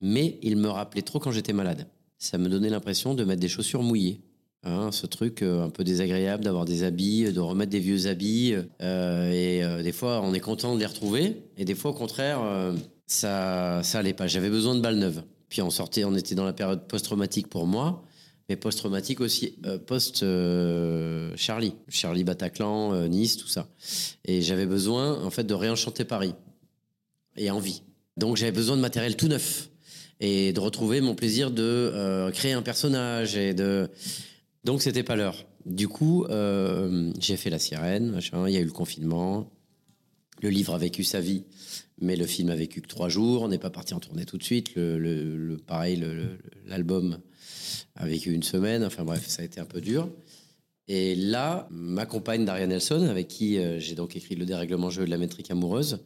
Mais 0.00 0.38
il 0.42 0.56
me 0.56 0.68
rappelait 0.68 1.02
trop 1.02 1.20
quand 1.20 1.30
j'étais 1.30 1.52
malade. 1.52 1.86
Ça 2.18 2.38
me 2.38 2.48
donnait 2.48 2.70
l'impression 2.70 3.14
de 3.14 3.22
mettre 3.22 3.40
des 3.40 3.48
chaussures 3.48 3.84
mouillées. 3.84 4.20
Hein, 4.64 4.90
ce 4.90 5.06
truc 5.06 5.42
euh, 5.42 5.62
un 5.62 5.70
peu 5.70 5.84
désagréable 5.84 6.42
d'avoir 6.42 6.64
des 6.64 6.82
habits, 6.82 7.32
de 7.32 7.38
remettre 7.38 7.70
des 7.70 7.78
vieux 7.78 8.08
habits. 8.08 8.54
euh, 8.82 9.30
et 9.30 9.62
euh, 9.62 9.80
des 9.80 9.92
fois, 9.92 10.22
on 10.24 10.34
est 10.34 10.40
content 10.40 10.74
de 10.74 10.80
les 10.80 10.86
retrouver. 10.86 11.44
Et 11.56 11.64
des 11.64 11.76
fois, 11.76 11.92
au 11.92 11.94
contraire, 11.94 12.40
ça, 13.06 13.80
ça 13.84 14.00
allait 14.00 14.12
pas. 14.12 14.26
J'avais 14.26 14.50
besoin 14.50 14.74
de 14.74 14.80
balles 14.80 14.98
neuves. 14.98 15.22
Puis 15.48 15.62
on 15.62 15.70
sortait, 15.70 16.02
on 16.02 16.16
était 16.16 16.34
dans 16.34 16.44
la 16.44 16.52
période 16.52 16.88
post-traumatique 16.88 17.46
pour 17.46 17.68
moi, 17.68 18.02
mais 18.48 18.56
post-traumatique 18.56 19.20
aussi, 19.20 19.56
post-Charlie. 19.86 21.74
Charlie 21.88 22.24
Bataclan, 22.24 23.06
Nice, 23.06 23.36
tout 23.36 23.46
ça. 23.46 23.68
Et 24.24 24.42
j'avais 24.42 24.66
besoin, 24.66 25.22
en 25.22 25.30
fait, 25.30 25.44
de 25.44 25.54
réenchanter 25.54 26.04
Paris. 26.04 26.34
Et 27.36 27.50
envie. 27.50 27.82
Donc 28.16 28.36
j'avais 28.36 28.52
besoin 28.52 28.76
de 28.76 28.80
matériel 28.80 29.16
tout 29.16 29.28
neuf 29.28 29.68
et 30.20 30.52
de 30.52 30.60
retrouver 30.60 31.00
mon 31.00 31.14
plaisir 31.14 31.50
de 31.50 31.62
euh, 31.62 32.30
créer 32.30 32.52
un 32.52 32.62
personnage 32.62 33.36
et 33.36 33.52
de 33.52 33.90
donc 34.64 34.82
c'était 34.82 35.02
pas 35.04 35.16
l'heure. 35.16 35.46
Du 35.64 35.86
coup, 35.86 36.24
euh, 36.24 37.12
j'ai 37.20 37.36
fait 37.36 37.50
la 37.50 37.58
sirène. 37.58 38.18
Il 38.32 38.52
y 38.52 38.56
a 38.56 38.60
eu 38.60 38.64
le 38.64 38.72
confinement. 38.72 39.50
le 40.42 40.48
livre 40.48 40.74
a 40.74 40.78
vécu 40.78 41.04
sa 41.04 41.20
vie, 41.20 41.44
mais 42.00 42.16
le 42.16 42.26
film 42.26 42.50
a 42.50 42.56
vécu 42.56 42.80
que 42.80 42.88
trois 42.88 43.08
jours. 43.08 43.42
On 43.42 43.48
n'est 43.48 43.58
pas 43.58 43.70
parti 43.70 43.94
en 43.94 44.00
tournée 44.00 44.24
tout 44.24 44.38
de 44.38 44.42
suite. 44.42 44.74
Le, 44.74 45.56
pareil, 45.66 46.04
l'album 46.66 47.18
a 47.94 48.06
vécu 48.06 48.32
une 48.32 48.42
semaine. 48.42 48.84
Enfin 48.84 49.04
bref, 49.04 49.26
ça 49.28 49.42
a 49.42 49.44
été 49.44 49.60
un 49.60 49.64
peu 49.66 49.80
dur. 49.80 50.08
Et 50.88 51.14
là, 51.14 51.66
ma 51.70 52.06
compagne 52.06 52.44
Daria 52.44 52.66
Nelson, 52.66 53.02
avec 53.08 53.28
qui 53.28 53.58
euh, 53.58 53.80
j'ai 53.80 53.94
donc 53.94 54.14
écrit 54.14 54.36
le 54.36 54.46
dérèglement 54.46 54.90
jeu 54.90 55.04
de 55.04 55.10
la 55.10 55.18
métrique 55.18 55.50
amoureuse, 55.50 55.98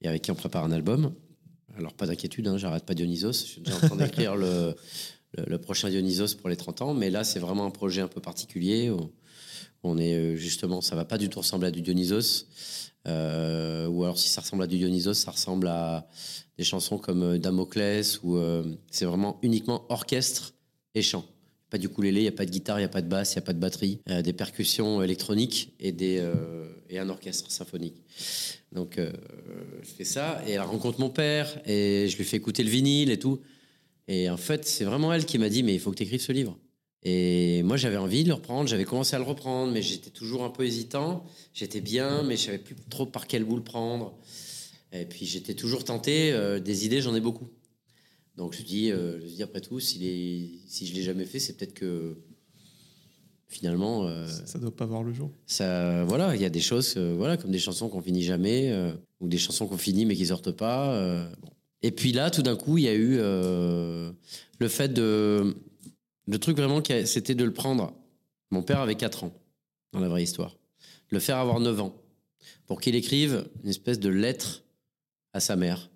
et 0.00 0.08
avec 0.08 0.22
qui 0.22 0.30
on 0.30 0.34
prépare 0.34 0.64
un 0.64 0.72
album. 0.72 1.12
Alors 1.78 1.94
pas 1.94 2.06
d'inquiétude, 2.06 2.48
hein, 2.48 2.58
j'arrête 2.58 2.84
pas 2.84 2.94
Dionysos. 2.94 3.32
Je 3.32 3.46
suis 3.46 3.60
déjà 3.60 3.76
en 3.76 3.80
train 3.80 3.96
d'écrire 3.96 4.34
le, 4.34 4.74
prochain 5.58 5.88
Dionysos 5.88 6.34
pour 6.36 6.48
les 6.48 6.56
30 6.56 6.82
ans, 6.82 6.94
mais 6.94 7.08
là 7.08 7.22
c'est 7.22 7.38
vraiment 7.38 7.64
un 7.64 7.70
projet 7.70 8.00
un 8.00 8.08
peu 8.08 8.20
particulier. 8.20 8.90
où 8.90 9.12
On 9.84 9.96
est 9.96 10.14
euh, 10.14 10.34
justement, 10.34 10.80
ça 10.80 10.96
va 10.96 11.04
pas 11.04 11.18
du 11.18 11.28
tout 11.28 11.38
ressembler 11.38 11.68
à 11.68 11.70
du 11.70 11.80
Dionysos. 11.80 12.46
Euh, 13.06 13.86
ou 13.86 14.02
alors 14.02 14.18
si 14.18 14.28
ça 14.28 14.40
ressemble 14.40 14.64
à 14.64 14.66
du 14.66 14.76
Dionysos, 14.76 15.14
ça 15.14 15.30
ressemble 15.30 15.68
à 15.68 16.08
des 16.58 16.64
chansons 16.64 16.98
comme 16.98 17.22
euh, 17.22 17.38
Damoclès, 17.38 18.20
où 18.24 18.38
c'est 18.90 19.04
vraiment 19.04 19.38
uniquement 19.42 19.86
orchestre 19.88 20.54
et 20.96 21.02
chant. 21.02 21.24
Pas 21.70 21.78
du 21.78 21.86
ukulélé, 21.86 22.20
il 22.20 22.24
n'y 22.24 22.28
a 22.28 22.32
pas 22.32 22.46
de 22.46 22.50
guitare, 22.50 22.78
il 22.78 22.82
n'y 22.82 22.86
a 22.86 22.88
pas 22.88 23.02
de 23.02 23.08
basse, 23.08 23.34
il 23.34 23.38
n'y 23.38 23.42
a 23.44 23.46
pas 23.46 23.52
de 23.52 23.60
batterie, 23.60 24.00
des 24.06 24.32
percussions 24.32 25.02
électroniques 25.02 25.74
et, 25.78 25.92
des, 25.92 26.26
et 26.88 26.98
un 26.98 27.10
orchestre 27.10 27.50
symphonique. 27.50 28.02
Donc 28.72 28.98
euh, 28.98 29.12
je 29.82 29.88
fais 29.88 30.04
ça 30.04 30.42
et 30.46 30.52
elle 30.52 30.60
rencontre 30.60 31.00
mon 31.00 31.10
père 31.10 31.60
et 31.66 32.06
je 32.08 32.16
lui 32.16 32.24
fais 32.24 32.36
écouter 32.36 32.62
le 32.62 32.70
vinyle 32.70 33.10
et 33.10 33.18
tout. 33.18 33.40
Et 34.08 34.30
en 34.30 34.36
fait, 34.36 34.66
c'est 34.66 34.84
vraiment 34.84 35.12
elle 35.12 35.24
qui 35.26 35.38
m'a 35.38 35.48
dit 35.48 35.62
mais 35.62 35.74
il 35.74 35.80
faut 35.80 35.90
que 35.90 35.96
tu 35.96 36.02
écrives 36.02 36.20
ce 36.20 36.32
livre. 36.32 36.58
Et 37.04 37.62
moi, 37.62 37.76
j'avais 37.76 37.96
envie 37.96 38.24
de 38.24 38.28
le 38.28 38.34
reprendre, 38.34 38.68
j'avais 38.68 38.84
commencé 38.84 39.14
à 39.14 39.18
le 39.18 39.24
reprendre, 39.24 39.72
mais 39.72 39.82
j'étais 39.82 40.10
toujours 40.10 40.42
un 40.44 40.50
peu 40.50 40.64
hésitant. 40.64 41.24
J'étais 41.54 41.80
bien, 41.80 42.22
mais 42.24 42.36
je 42.36 42.42
savais 42.46 42.58
plus 42.58 42.74
trop 42.90 43.06
par 43.06 43.26
quel 43.26 43.44
bout 43.44 43.56
le 43.56 43.62
prendre. 43.62 44.18
Et 44.92 45.04
puis 45.04 45.26
j'étais 45.26 45.54
toujours 45.54 45.84
tenté. 45.84 46.32
euh, 46.32 46.58
des 46.58 46.86
idées, 46.86 47.00
j'en 47.00 47.14
ai 47.14 47.20
beaucoup. 47.20 47.48
Donc 48.36 48.54
je 48.54 48.62
dis, 48.62 48.90
euh, 48.90 49.20
je 49.20 49.34
dis 49.34 49.42
après 49.42 49.60
tout, 49.60 49.80
s'il 49.80 50.04
est, 50.04 50.48
si 50.66 50.86
je 50.86 50.94
l'ai 50.94 51.02
jamais 51.02 51.24
fait, 51.24 51.38
c'est 51.38 51.56
peut-être 51.56 51.74
que 51.74 52.16
finalement, 53.48 54.06
euh, 54.06 54.26
Ça 54.26 54.58
doit 54.58 54.74
pas 54.74 54.86
voir 54.86 55.02
le 55.02 55.12
jour. 55.12 55.32
ça, 55.46 56.04
voilà, 56.04 56.36
il 56.36 56.42
y 56.42 56.44
a 56.44 56.50
des 56.50 56.60
choses, 56.60 56.94
euh, 56.96 57.14
voilà, 57.16 57.36
comme 57.36 57.50
des 57.50 57.58
chansons 57.58 57.88
qu'on 57.88 58.02
finit 58.02 58.22
jamais, 58.22 58.70
euh, 58.70 58.92
ou 59.20 59.28
des 59.28 59.38
chansons 59.38 59.66
qu'on 59.66 59.78
finit 59.78 60.04
mais 60.04 60.14
qui 60.14 60.26
sortent 60.26 60.52
pas. 60.52 61.28
bon. 61.40 61.50
Et 61.82 61.90
puis 61.90 62.12
là, 62.12 62.30
tout 62.30 62.42
d'un 62.42 62.56
coup, 62.56 62.76
il 62.78 62.84
y 62.84 62.88
a 62.88 62.94
eu 62.94 63.16
le 63.16 64.68
fait 64.68 64.88
de, 64.92 65.56
le 66.26 66.38
truc 66.38 66.56
vraiment, 66.56 66.82
c'était 67.04 67.34
de 67.34 67.44
le 67.44 67.52
prendre. 67.52 67.94
Mon 68.50 68.62
père 68.62 68.80
avait 68.80 68.94
4 68.94 69.24
ans 69.24 69.32
dans 69.92 70.00
la 70.00 70.08
vraie 70.08 70.22
histoire, 70.22 70.56
le 71.10 71.18
faire 71.18 71.38
avoir 71.38 71.60
9 71.60 71.80
ans, 71.80 71.94
pour 72.66 72.80
qu'il 72.80 72.94
écrive 72.94 73.48
une 73.62 73.70
espèce 73.70 73.98
de 74.00 74.08
lettre 74.08 74.64
à 75.32 75.40
sa 75.40 75.56
mère 75.56 75.90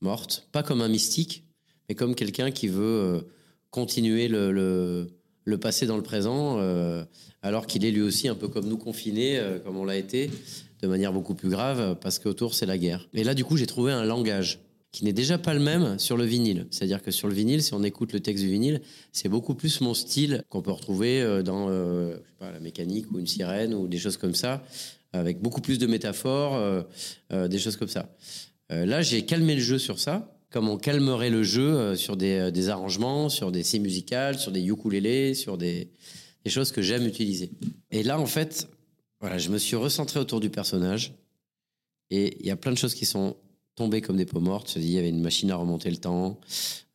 morte, 0.00 0.48
pas 0.52 0.62
comme 0.62 0.82
un 0.82 0.88
mystique, 0.88 1.44
mais 1.88 1.94
comme 1.94 2.14
quelqu'un 2.14 2.50
qui 2.50 2.68
veut 2.68 3.26
continuer 3.70 4.28
le, 4.28 4.52
le, 4.52 5.15
le 5.46 5.58
passé 5.58 5.86
dans 5.86 5.96
le 5.96 6.02
présent, 6.02 6.58
euh, 6.58 7.04
alors 7.40 7.66
qu'il 7.66 7.84
est 7.84 7.90
lui 7.90 8.02
aussi 8.02 8.28
un 8.28 8.34
peu 8.34 8.48
comme 8.48 8.66
nous 8.66 8.76
confiné, 8.76 9.38
euh, 9.38 9.58
comme 9.60 9.76
on 9.76 9.84
l'a 9.84 9.96
été, 9.96 10.28
de 10.82 10.88
manière 10.88 11.12
beaucoup 11.12 11.34
plus 11.34 11.48
grave, 11.48 11.96
parce 12.00 12.18
qu'autour 12.18 12.52
c'est 12.52 12.66
la 12.66 12.76
guerre. 12.76 13.08
Et 13.14 13.24
là, 13.24 13.32
du 13.32 13.44
coup, 13.44 13.56
j'ai 13.56 13.66
trouvé 13.66 13.92
un 13.92 14.04
langage 14.04 14.58
qui 14.90 15.04
n'est 15.04 15.12
déjà 15.12 15.38
pas 15.38 15.54
le 15.54 15.60
même 15.60 15.98
sur 15.98 16.16
le 16.16 16.24
vinyle. 16.24 16.66
C'est-à-dire 16.70 17.00
que 17.00 17.10
sur 17.10 17.28
le 17.28 17.34
vinyle, 17.34 17.62
si 17.62 17.74
on 17.74 17.84
écoute 17.84 18.12
le 18.12 18.20
texte 18.20 18.42
du 18.42 18.50
vinyle, 18.50 18.80
c'est 19.12 19.28
beaucoup 19.28 19.54
plus 19.54 19.80
mon 19.80 19.94
style 19.94 20.42
qu'on 20.48 20.62
peut 20.62 20.72
retrouver 20.72 21.22
euh, 21.22 21.42
dans 21.42 21.68
la 21.68 22.60
mécanique 22.60 23.10
ou 23.12 23.20
une 23.20 23.26
sirène 23.26 23.72
ou 23.72 23.86
des 23.86 23.98
choses 23.98 24.16
comme 24.16 24.34
ça, 24.34 24.64
avec 25.12 25.40
beaucoup 25.40 25.60
plus 25.60 25.78
de 25.78 25.86
métaphores, 25.86 26.84
des 27.30 27.58
choses 27.58 27.76
comme 27.76 27.88
ça. 27.88 28.14
Là, 28.68 29.00
j'ai 29.00 29.24
calmé 29.24 29.54
le 29.54 29.60
jeu 29.60 29.78
sur 29.78 29.98
ça, 29.98 30.35
comme 30.50 30.68
on 30.68 30.76
calmerait 30.76 31.30
le 31.30 31.42
jeu 31.42 31.74
euh, 31.74 31.96
sur 31.96 32.16
des, 32.16 32.38
euh, 32.38 32.50
des 32.50 32.68
arrangements, 32.68 33.28
sur 33.28 33.52
des 33.52 33.62
scies 33.62 33.80
musicales, 33.80 34.38
sur 34.38 34.52
des 34.52 34.64
ukulélés, 34.64 35.34
sur 35.34 35.58
des, 35.58 35.90
choses 36.46 36.70
que 36.70 36.80
j'aime 36.80 37.04
utiliser. 37.06 37.50
Et 37.90 38.04
là, 38.04 38.20
en 38.20 38.26
fait, 38.26 38.68
voilà, 39.20 39.36
je 39.36 39.50
me 39.50 39.58
suis 39.58 39.74
recentré 39.74 40.20
autour 40.20 40.38
du 40.38 40.48
personnage. 40.48 41.12
Et 42.10 42.36
il 42.38 42.46
y 42.46 42.52
a 42.52 42.56
plein 42.56 42.70
de 42.70 42.78
choses 42.78 42.94
qui 42.94 43.04
sont 43.04 43.36
tombées 43.74 44.00
comme 44.00 44.16
des 44.16 44.26
peaux 44.26 44.38
mortes. 44.38 44.74
Il 44.76 44.88
y 44.88 44.96
avait 44.96 45.08
une 45.08 45.20
machine 45.20 45.50
à 45.50 45.56
remonter 45.56 45.90
le 45.90 45.96
temps. 45.96 46.38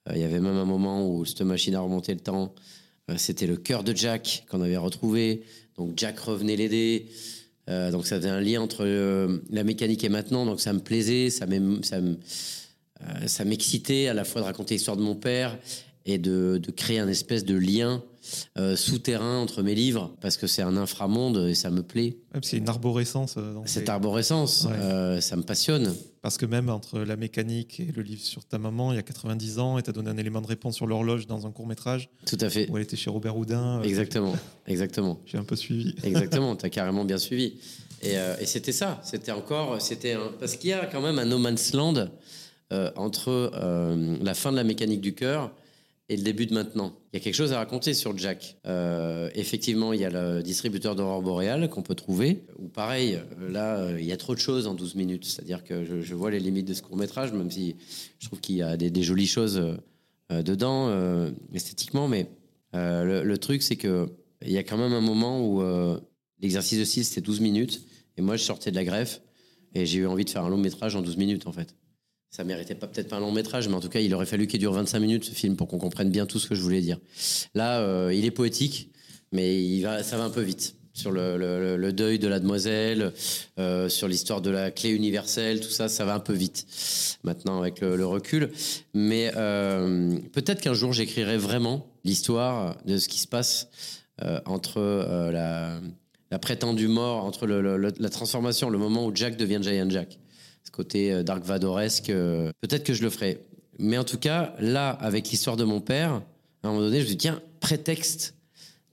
Euh, 0.08 0.14
il 0.16 0.22
y 0.22 0.24
avait 0.24 0.40
même 0.40 0.56
un 0.56 0.66
moment 0.66 1.06
où 1.06 1.26
cette 1.26 1.42
machine 1.42 1.76
à 1.76 1.82
remonter 1.82 2.14
le 2.14 2.22
temps, 2.22 2.56
c'était 3.18 3.46
le 3.46 3.58
cœur 3.58 3.84
de 3.84 3.94
Jack 3.94 4.46
qu'on 4.50 4.62
avait 4.62 4.78
retrouvé. 4.78 5.44
Donc 5.76 5.94
Jack 5.98 6.18
revenait 6.20 6.56
l'aider. 6.56 7.08
Donc 7.68 8.08
ça 8.08 8.18
faisait 8.18 8.30
un 8.30 8.40
lien 8.40 8.62
entre 8.62 8.86
la 9.50 9.64
mécanique 9.66 10.04
et 10.06 10.10
maintenant. 10.10 10.46
Donc 10.46 10.62
ça 10.62 10.72
me 10.72 10.80
plaisait, 10.80 11.30
ça 11.30 11.46
me- 11.46 11.82
euh, 13.08 13.28
ça 13.28 13.46
m'excitait 13.46 14.08
à 14.08 14.14
la 14.14 14.24
fois 14.24 14.42
de 14.42 14.46
raconter 14.46 14.76
l'histoire 14.76 14.98
de 14.98 15.02
mon 15.04 15.16
père 15.16 15.58
et 16.06 16.18
de, 16.18 16.60
de 16.62 16.72
créer 16.72 17.00
un 17.00 17.08
espèce 17.08 17.46
de 17.46 17.56
lien 17.56 18.04
euh, 18.58 18.76
souterrain 18.76 19.38
entre 19.40 19.62
mes 19.62 19.76
livres 19.76 20.16
parce 20.22 20.36
que 20.38 20.48
c'est 20.48 20.62
un 20.64 20.76
inframonde 20.78 21.46
et 21.50 21.54
ça 21.54 21.70
me 21.70 21.84
plaît. 21.84 22.18
A 22.34 22.40
une 22.56 22.68
arborescence 22.70 23.36
euh, 23.38 23.54
dans 23.54 23.66
Cette 23.68 23.88
arborescence, 23.90 24.66
Ouais. 24.66 24.74
euh, 24.76 25.22
ça 25.22 25.36
me 25.36 25.44
passionne. 25.44 25.94
Parce 26.24 26.38
que 26.38 26.46
même 26.46 26.70
entre 26.70 27.00
la 27.00 27.18
mécanique 27.18 27.80
et 27.80 27.92
le 27.96 28.02
livre 28.04 28.22
sur 28.22 28.46
ta 28.46 28.58
maman, 28.60 28.94
il 28.94 28.96
y 28.96 29.00
a 29.00 29.04
90 29.04 29.58
ans, 29.60 29.78
et 29.80 29.84
tu 29.84 29.90
as 29.90 29.94
donné 29.94 30.10
un 30.12 30.18
élément 30.18 30.42
de 30.42 30.46
réponse 30.48 30.76
sur 30.76 30.86
l'horloge 30.86 31.26
dans 31.26 31.48
un 31.48 31.52
court 31.52 31.66
métrage 31.68 32.10
Tout 32.28 32.38
à 32.42 32.50
fait. 32.50 32.70
où 32.70 32.78
elle 32.78 32.84
était 32.84 32.96
chez 32.98 33.10
Robert 33.10 33.36
Houdin. 33.38 33.82
Exactement. 33.84 34.36
Exactement. 34.68 35.20
J'ai 35.26 35.40
un 35.40 35.44
peu 35.44 35.56
suivi. 35.56 35.96
Exactement, 36.04 36.56
tu 36.58 36.66
as 36.66 36.70
carrément 36.70 37.06
bien 37.06 37.18
suivi. 37.18 37.56
Et, 38.04 38.14
et 38.40 38.46
c'était 38.48 38.72
ça, 38.72 39.00
c'était 39.04 39.32
encore, 39.32 39.80
c'était 39.82 40.14
un- 40.14 40.32
parce 40.40 40.56
qu'il 40.58 40.72
y 40.72 40.74
a 40.74 40.86
quand 40.88 41.02
même 41.02 41.20
un 41.20 41.26
no 41.26 41.38
man's 41.38 41.74
land 41.74 42.08
euh, 42.72 42.90
entre 42.96 43.52
euh, 43.54 44.18
la 44.22 44.34
fin 44.34 44.52
de 44.52 44.56
la 44.56 44.64
mécanique 44.64 45.02
du 45.02 45.14
cœur 45.14 45.52
et 46.08 46.16
le 46.16 46.24
début 46.24 46.46
de 46.46 46.54
maintenant. 46.54 46.94
Il 47.12 47.18
y 47.18 47.22
a 47.22 47.24
quelque 47.24 47.36
chose 47.36 47.52
à 47.52 47.58
raconter 47.58 47.94
sur 47.94 48.18
Jack. 48.18 48.58
Euh, 48.66 49.30
effectivement, 49.36 49.92
il 49.92 50.00
y 50.00 50.06
a 50.06 50.10
le 50.10 50.42
distributeur 50.42 50.96
d'aurore 50.96 51.22
boréale 51.22 51.70
qu'on 51.70 51.82
peut 51.82 51.96
trouver. 51.96 52.46
Ou 52.60 52.70
pareil, 52.70 53.20
là, 53.50 53.92
il 54.00 54.06
y 54.06 54.14
a 54.14 54.18
trop 54.18 54.36
de 54.36 54.40
choses 54.40 54.68
en 54.68 54.74
12 54.74 54.96
minutes. 54.96 55.26
C'est-à-dire 55.26 55.66
que 55.66 55.84
je, 55.84 56.16
vois 56.16 56.32
les 56.32 56.40
limites 56.40 56.68
de 56.68 56.74
ce 56.74 56.82
court 56.82 56.96
métrage, 56.96 57.34
même 57.34 57.52
si 57.52 57.76
je 58.20 58.28
trouve 58.28 58.40
qu'il 58.40 58.56
y 58.56 58.62
a 58.62 58.78
des, 58.78 59.04
jolies 59.04 59.28
choses 59.28 59.62
dedans 60.30 61.30
esthétiquement. 61.54 62.08
Mais 62.08 62.28
le, 62.74 63.36
truc, 63.36 63.64
c'est 63.64 63.76
que 63.76 64.08
il 64.46 64.52
y 64.52 64.58
a 64.58 64.64
quand 64.64 64.78
même 64.78 64.94
un 64.94 65.02
moment 65.02 65.46
où 65.46 65.62
l'exercice 66.40 66.80
de 66.80 66.86
style 66.86 67.04
c'était 67.04 67.22
12 67.22 67.42
minutes 67.42 67.86
et 68.18 68.22
moi 68.22 68.38
je 68.38 68.44
sortais 68.44 68.72
de 68.72 68.76
la 68.76 68.84
greffe 68.84 69.22
et 69.74 69.86
j'ai 69.86 70.00
eu 70.00 70.08
envie 70.08 70.26
de 70.26 70.30
faire 70.30 70.44
un 70.44 70.50
long 70.50 70.58
métrage 70.58 70.96
en 70.96 71.02
12 71.02 71.18
minutes 71.18 71.48
en 71.48 71.52
fait. 71.52 71.76
Ça 72.32 72.46
méritait 72.46 72.76
pas 72.76 72.88
peut-être 72.88 73.10
pas 73.10 73.18
un 73.18 73.20
long 73.20 73.34
métrage, 73.34 73.68
mais 73.68 73.76
en 73.76 73.82
tout 73.82 73.90
cas 73.90 74.00
il 74.00 74.14
aurait 74.16 74.26
fallu 74.26 74.48
qu'il 74.48 74.62
dure 74.62 74.72
25 74.72 75.00
minutes 75.00 75.26
ce 75.26 75.32
film 75.32 75.58
pour 75.58 75.68
qu'on 75.68 75.78
comprenne 75.78 76.10
bien 76.10 76.26
tout 76.26 76.40
ce 76.40 76.48
que 76.48 76.56
je 76.56 76.62
voulais 76.62 76.80
dire. 76.80 76.98
Là, 77.56 77.82
euh, 77.82 78.14
il 78.14 78.24
est 78.24 78.32
poétique, 78.32 78.90
mais 79.34 79.82
ça 79.82 80.16
va 80.18 80.24
un 80.24 80.30
peu 80.30 80.40
vite 80.40 80.76
sur 80.94 81.12
le, 81.12 81.92
deuil 81.92 82.20
de 82.20 82.30
la 82.30 82.40
demoiselle, 82.40 83.12
euh, 83.60 83.90
sur 83.90 84.08
l'histoire 84.08 84.40
de 84.40 84.50
la 84.50 84.72
clé 84.72 84.92
universelle, 84.92 85.60
tout 85.60 85.70
ça, 85.70 85.90
ça 85.90 86.06
va 86.06 86.16
un 86.16 86.20
peu 86.22 86.32
vite 86.32 86.66
maintenant 87.24 87.60
avec 87.60 87.82
le, 87.82 88.06
recul. 88.06 88.50
Mais 88.94 89.34
euh, 89.36 90.18
peut-être 90.32 90.62
qu'un 90.62 90.74
jour 90.74 90.94
j'écrirai 90.94 91.38
vraiment 91.38 91.86
l'histoire 92.06 92.78
de 92.86 92.98
ce 92.98 93.10
qui 93.10 93.20
se 93.20 93.28
passe 93.28 93.68
entre 94.46 94.80
la, 95.34 95.82
la 96.30 96.40
prétendue 96.40 96.88
mort, 96.88 97.26
entre 97.26 97.46
la 97.46 98.10
transformation, 98.10 98.70
le 98.70 98.78
moment 98.78 99.06
où 99.06 99.14
Jack 99.14 99.36
devient 99.36 99.60
Giant 99.62 99.90
Jack. 99.90 100.18
Ce 100.64 100.72
côté 100.72 101.12
euh, 101.12 101.24
Dark 101.24 101.44
Vadoresque, 101.44 102.10
euh, 102.10 102.52
peut-être 102.62 102.84
que 102.84 102.94
je 102.94 103.04
le 103.04 103.10
ferai. 103.10 103.46
Mais 103.80 103.98
en 103.98 104.04
tout 104.04 104.18
cas, 104.18 104.54
là, 104.60 104.90
avec 104.90 105.30
l'histoire 105.30 105.58
de 105.58 105.64
mon 105.64 105.82
père, 105.82 106.22
à 106.64 106.68
un 106.68 106.72
moment 106.72 106.82
donné, 106.82 107.00
je 107.00 107.06
me 107.06 107.10
dis, 107.10 107.18
tiens, 107.18 107.42
prétexte, 107.60 108.36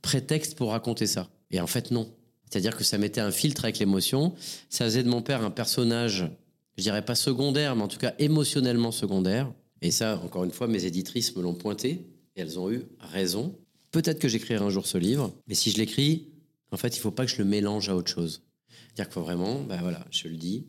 prétexte 0.03 0.57
pour 0.57 0.71
raconter 0.71 1.07
ça. 1.07 1.29
Et 1.51 1.61
en 1.61 1.67
fait, 1.67 1.91
non. 1.91 2.11
C'est-à-dire 2.49 2.77
que 2.77 2.85
ça 2.85 2.97
mettait 2.97 3.21
un 3.21 3.31
filtre 3.31 3.65
avec 3.65 3.79
l'émotion. 3.79 4.35
Ça 4.71 4.87
faisait 4.87 5.03
de 5.03 5.09
mon 5.09 5.21
père 5.21 5.45
un 5.45 5.51
personnage, 5.51 6.31
je 6.77 6.83
dirais 6.83 7.05
pas 7.05 7.15
secondaire, 7.15 7.77
mais 7.77 7.83
en 7.83 7.89
tout 7.89 7.99
cas 7.99 8.15
émotionnellement 8.19 8.93
secondaire. 8.93 9.53
Et 9.83 9.91
ça, 9.91 10.21
encore 10.25 10.45
une 10.45 10.51
fois, 10.51 10.67
mes 10.67 10.85
éditrices 10.87 11.37
me 11.37 11.43
l'ont 11.43 11.55
pointé 11.55 12.07
et 12.37 12.41
elles 12.41 12.59
ont 12.59 12.71
eu 12.71 12.83
raison. 13.01 13.55
Peut-être 13.91 14.19
que 14.19 14.29
j'écrirai 14.29 14.65
un 14.65 14.71
jour 14.71 14.87
ce 14.87 14.99
livre, 14.99 15.33
mais 15.47 15.55
si 15.55 15.71
je 15.71 15.79
l'écris, 15.79 16.29
en 16.71 16.77
fait, 16.77 16.97
il 16.97 17.01
faut 17.01 17.11
pas 17.11 17.25
que 17.25 17.31
je 17.31 17.39
le 17.39 17.45
mélange 17.45 17.89
à 17.89 17.97
autre 17.97 18.11
chose. 18.11 18.43
C'est-à-dire 18.69 19.07
qu'il 19.07 19.15
faut 19.15 19.23
vraiment, 19.23 19.61
ben 19.63 19.81
voilà, 19.81 20.05
je 20.11 20.29
le 20.29 20.37
dis, 20.37 20.67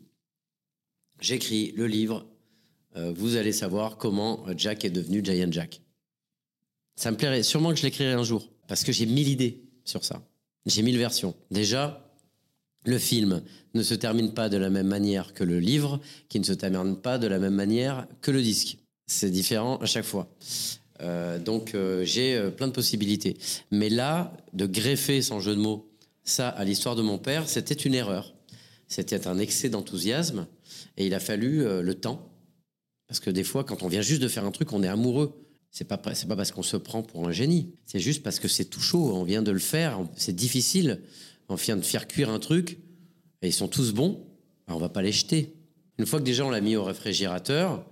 j'écris 1.20 1.72
le 1.76 1.86
livre, 1.86 2.26
euh, 2.96 3.12
vous 3.16 3.36
allez 3.36 3.52
savoir 3.52 3.96
comment 3.96 4.44
Jack 4.56 4.84
est 4.84 4.90
devenu 4.90 5.24
Giant 5.24 5.50
Jack. 5.50 5.80
Ça 6.96 7.10
me 7.10 7.16
plairait 7.16 7.42
sûrement 7.42 7.70
que 7.70 7.76
je 7.76 7.82
l'écrirai 7.82 8.12
un 8.12 8.24
jour, 8.24 8.50
parce 8.68 8.84
que 8.84 8.92
j'ai 8.92 9.06
mille 9.06 9.28
idées 9.28 9.62
sur 9.84 10.04
ça. 10.04 10.22
J'ai 10.66 10.82
mille 10.82 10.98
versions. 10.98 11.34
Déjà, 11.50 12.10
le 12.84 12.98
film 12.98 13.42
ne 13.74 13.82
se 13.82 13.94
termine 13.94 14.32
pas 14.32 14.48
de 14.48 14.56
la 14.56 14.70
même 14.70 14.86
manière 14.86 15.32
que 15.34 15.44
le 15.44 15.60
livre, 15.60 16.00
qui 16.28 16.40
ne 16.40 16.44
se 16.44 16.52
termine 16.52 16.96
pas 16.96 17.18
de 17.18 17.26
la 17.26 17.38
même 17.38 17.54
manière 17.54 18.06
que 18.20 18.30
le 18.30 18.42
disque. 18.42 18.78
C'est 19.06 19.30
différent 19.30 19.76
à 19.78 19.86
chaque 19.86 20.04
fois. 20.04 20.28
Euh, 21.02 21.38
donc 21.38 21.74
euh, 21.74 22.04
j'ai 22.04 22.36
euh, 22.36 22.50
plein 22.50 22.68
de 22.68 22.72
possibilités. 22.72 23.36
Mais 23.70 23.88
là, 23.88 24.32
de 24.52 24.66
greffer, 24.66 25.22
sans 25.22 25.40
jeu 25.40 25.54
de 25.54 25.60
mots, 25.60 25.90
ça 26.24 26.48
à 26.48 26.64
l'histoire 26.64 26.96
de 26.96 27.02
mon 27.02 27.18
père, 27.18 27.48
c'était 27.48 27.74
une 27.74 27.94
erreur. 27.94 28.34
C'était 28.86 29.26
un 29.26 29.38
excès 29.38 29.68
d'enthousiasme 29.68 30.46
et 31.00 31.06
il 31.06 31.14
a 31.14 31.20
fallu 31.20 31.64
euh, 31.64 31.80
le 31.80 31.94
temps. 31.94 32.30
Parce 33.08 33.20
que 33.20 33.30
des 33.30 33.42
fois, 33.42 33.64
quand 33.64 33.82
on 33.82 33.88
vient 33.88 34.02
juste 34.02 34.20
de 34.20 34.28
faire 34.28 34.44
un 34.44 34.50
truc, 34.50 34.70
on 34.74 34.82
est 34.82 34.88
amoureux. 34.88 35.46
C'est 35.70 35.88
pas, 35.88 35.98
c'est 36.12 36.28
pas 36.28 36.36
parce 36.36 36.52
qu'on 36.52 36.62
se 36.62 36.76
prend 36.76 37.02
pour 37.02 37.26
un 37.26 37.32
génie. 37.32 37.72
C'est 37.86 38.00
juste 38.00 38.22
parce 38.22 38.38
que 38.38 38.48
c'est 38.48 38.66
tout 38.66 38.80
chaud. 38.80 39.12
On 39.14 39.24
vient 39.24 39.40
de 39.40 39.50
le 39.50 39.58
faire. 39.58 39.98
C'est 40.14 40.36
difficile. 40.36 41.00
On 41.48 41.54
vient 41.54 41.76
de 41.76 41.82
faire 41.82 42.06
cuire 42.06 42.28
un 42.28 42.38
truc 42.38 42.78
et 43.40 43.48
ils 43.48 43.52
sont 43.52 43.66
tous 43.66 43.94
bons. 43.94 44.26
Alors 44.66 44.76
on 44.76 44.80
va 44.80 44.90
pas 44.90 45.00
les 45.00 45.10
jeter. 45.10 45.54
Une 45.98 46.04
fois 46.04 46.18
que 46.18 46.24
déjà 46.24 46.44
on 46.44 46.50
l'a 46.50 46.60
mis 46.60 46.76
au 46.76 46.84
réfrigérateur, 46.84 47.84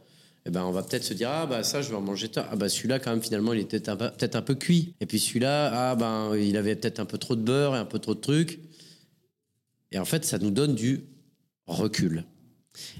eh 0.45 0.51
ben 0.51 0.65
on 0.65 0.71
va 0.71 0.83
peut-être 0.83 1.05
se 1.05 1.15
dire 1.15 1.31
ah 1.31 1.47
bah 1.47 1.63
ça 1.63 1.81
je 1.81 1.89
vais 1.89 1.97
en 1.97 2.03
manger 2.03 2.29
tard. 2.29 2.49
Ah 2.53 2.57
bah 2.57 2.69
celui-là 2.69 2.99
quand 2.99 3.11
même 3.11 3.23
finalement 3.23 3.55
il 3.55 3.61
était 3.61 3.81
peut-être 3.81 4.37
un 4.37 4.43
peu 4.43 4.55
cuit. 4.55 4.95
Et 5.01 5.07
puis 5.07 5.19
celui-là 5.19 5.73
ah 5.73 5.97
ben 5.97 6.37
il 6.37 6.57
avait 6.59 6.77
peut-être 6.77 7.01
un 7.01 7.07
peu 7.07 7.17
trop 7.17 7.37
de 7.37 7.43
beurre 7.43 7.75
et 7.75 7.79
un 7.79 7.87
peu 7.87 7.99
trop 7.99 8.15
de 8.15 8.21
trucs. 8.21 8.61
Et 9.93 9.99
en 9.99 10.05
fait 10.05 10.27
ça 10.27 10.39
nous 10.39 10.51
donne 10.51 10.75
du 10.75 11.07
recul. 11.67 12.25